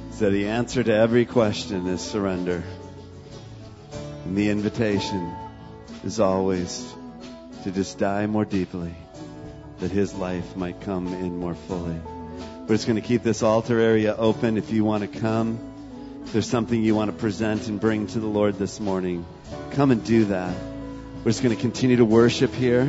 Is 0.09 0.19
that 0.19 0.31
the 0.31 0.49
answer 0.49 0.83
to 0.83 0.93
every 0.93 1.25
question 1.25 1.87
is 1.87 2.01
surrender. 2.01 2.63
And 4.31 4.37
the 4.37 4.49
invitation 4.49 5.29
is 6.05 6.21
always 6.21 6.95
to 7.65 7.71
just 7.71 7.99
die 7.99 8.27
more 8.27 8.45
deeply 8.45 8.95
that 9.79 9.91
his 9.91 10.13
life 10.13 10.55
might 10.55 10.79
come 10.79 11.07
in 11.07 11.35
more 11.35 11.53
fully. 11.53 11.99
We're 12.61 12.75
just 12.75 12.87
going 12.87 12.95
to 12.95 13.05
keep 13.05 13.23
this 13.23 13.43
altar 13.43 13.77
area 13.77 14.15
open 14.15 14.55
if 14.55 14.71
you 14.71 14.85
want 14.85 15.01
to 15.03 15.19
come. 15.19 15.59
If 16.23 16.31
there's 16.31 16.47
something 16.49 16.81
you 16.81 16.95
want 16.95 17.11
to 17.11 17.17
present 17.17 17.67
and 17.67 17.77
bring 17.77 18.07
to 18.07 18.21
the 18.21 18.27
Lord 18.27 18.57
this 18.57 18.79
morning, 18.79 19.25
come 19.71 19.91
and 19.91 20.01
do 20.01 20.23
that. 20.23 20.55
We're 21.17 21.31
just 21.31 21.43
going 21.43 21.53
to 21.53 21.61
continue 21.61 21.97
to 21.97 22.05
worship 22.05 22.53
here. 22.53 22.83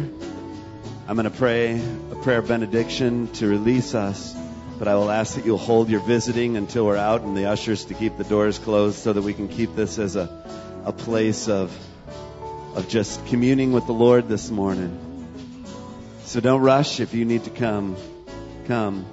I'm 1.09 1.17
going 1.17 1.25
to 1.25 1.37
pray 1.37 1.83
a 2.13 2.15
prayer 2.23 2.39
of 2.39 2.47
benediction 2.47 3.27
to 3.33 3.49
release 3.49 3.97
us, 3.97 4.33
but 4.79 4.87
I 4.87 4.95
will 4.95 5.11
ask 5.11 5.35
that 5.35 5.45
you'll 5.45 5.59
hold 5.59 5.91
your 5.91 6.03
visiting 6.03 6.57
until 6.57 6.87
we're 6.87 6.97
out 6.97 7.23
and 7.23 7.37
the 7.37 7.47
ushers 7.47 7.87
to 7.87 7.95
keep 7.95 8.17
the 8.17 8.23
doors 8.23 8.61
closed 8.61 9.01
so 9.01 9.13
that 9.13 9.23
we 9.23 9.35
can 9.35 9.49
keep 9.49 9.75
this 9.75 9.99
as 9.99 10.15
a, 10.15 10.29
a 10.85 10.93
place 10.93 11.49
of, 11.49 11.77
of 12.75 12.89
just 12.89 13.25
communing 13.27 13.73
with 13.73 13.87
the 13.87 13.93
Lord 13.93 14.29
this 14.29 14.51
morning. 14.51 14.99
So 16.25 16.41
don't 16.41 16.63
rush 16.63 17.01
if 17.01 17.15
you 17.15 17.25
need 17.25 17.45
to 17.45 17.51
come. 17.51 17.97
Come. 18.67 19.07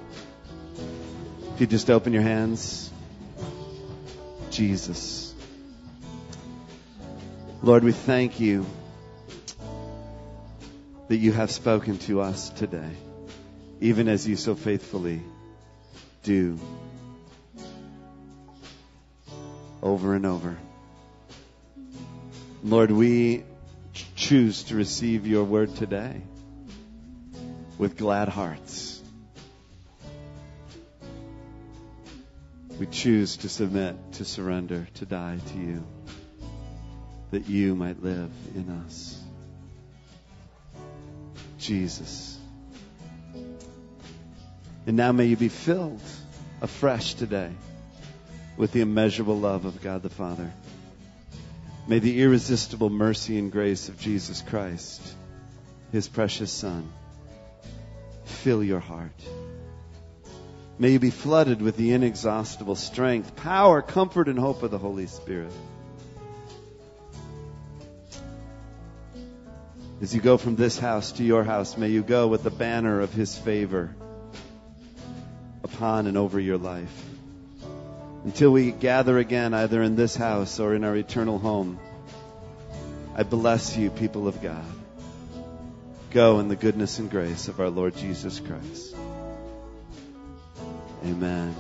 If 1.53 1.61
you 1.61 1.67
just 1.67 1.89
open 1.89 2.13
your 2.13 2.21
hands. 2.21 2.91
Jesus. 4.49 5.33
Lord, 7.61 7.83
we 7.83 7.91
thank 7.91 8.39
you 8.39 8.65
that 11.09 11.17
you 11.17 11.31
have 11.33 11.51
spoken 11.51 11.97
to 11.97 12.21
us 12.21 12.49
today, 12.49 12.91
even 13.81 14.07
as 14.07 14.27
you 14.27 14.35
so 14.35 14.55
faithfully 14.55 15.21
do 16.23 16.57
over 19.81 20.13
and 20.13 20.25
over. 20.25 20.57
Lord, 22.63 22.91
we 22.91 23.45
choose 24.15 24.63
to 24.63 24.75
receive 24.75 25.25
your 25.25 25.45
word 25.45 25.75
today 25.77 26.21
with 27.77 27.97
glad 27.97 28.27
hearts. 28.27 29.01
We 32.77 32.85
choose 32.87 33.37
to 33.37 33.49
submit, 33.49 33.95
to 34.13 34.25
surrender, 34.25 34.87
to 34.95 35.05
die 35.05 35.37
to 35.53 35.57
you, 35.57 35.87
that 37.31 37.47
you 37.47 37.75
might 37.75 38.03
live 38.03 38.31
in 38.53 38.69
us. 38.85 39.21
Jesus. 41.59 42.37
And 44.85 44.97
now 44.97 45.13
may 45.13 45.25
you 45.25 45.37
be 45.37 45.49
filled 45.49 46.01
afresh 46.61 47.13
today 47.13 47.51
with 48.57 48.73
the 48.73 48.81
immeasurable 48.81 49.39
love 49.39 49.63
of 49.63 49.81
God 49.81 50.03
the 50.03 50.09
Father. 50.09 50.51
May 51.89 51.97
the 51.97 52.21
irresistible 52.21 52.91
mercy 52.91 53.39
and 53.39 53.51
grace 53.51 53.89
of 53.89 53.99
Jesus 53.99 54.43
Christ, 54.43 55.01
his 55.91 56.07
precious 56.07 56.51
Son, 56.51 56.87
fill 58.25 58.63
your 58.63 58.79
heart. 58.79 59.19
May 60.77 60.91
you 60.91 60.99
be 60.99 61.09
flooded 61.09 61.63
with 61.63 61.77
the 61.77 61.93
inexhaustible 61.93 62.75
strength, 62.75 63.35
power, 63.37 63.81
comfort, 63.81 64.27
and 64.27 64.37
hope 64.37 64.61
of 64.61 64.69
the 64.69 64.77
Holy 64.77 65.07
Spirit. 65.07 65.51
As 69.99 70.13
you 70.13 70.21
go 70.21 70.37
from 70.37 70.55
this 70.55 70.77
house 70.77 71.13
to 71.13 71.23
your 71.23 71.43
house, 71.43 71.75
may 71.75 71.89
you 71.89 72.03
go 72.03 72.27
with 72.27 72.43
the 72.43 72.51
banner 72.51 73.01
of 73.01 73.13
His 73.13 73.35
favor 73.35 73.95
upon 75.63 76.05
and 76.05 76.17
over 76.17 76.39
your 76.39 76.59
life. 76.59 77.08
Until 78.23 78.51
we 78.51 78.71
gather 78.71 79.17
again, 79.17 79.53
either 79.53 79.81
in 79.81 79.95
this 79.95 80.15
house 80.15 80.59
or 80.59 80.75
in 80.75 80.83
our 80.83 80.95
eternal 80.95 81.39
home, 81.39 81.79
I 83.15 83.23
bless 83.23 83.77
you, 83.77 83.89
people 83.89 84.27
of 84.27 84.41
God. 84.41 84.65
Go 86.11 86.39
in 86.39 86.47
the 86.47 86.55
goodness 86.55 86.99
and 86.99 87.09
grace 87.09 87.47
of 87.47 87.59
our 87.59 87.69
Lord 87.69 87.95
Jesus 87.95 88.39
Christ. 88.39 88.95
Amen. 91.05 91.55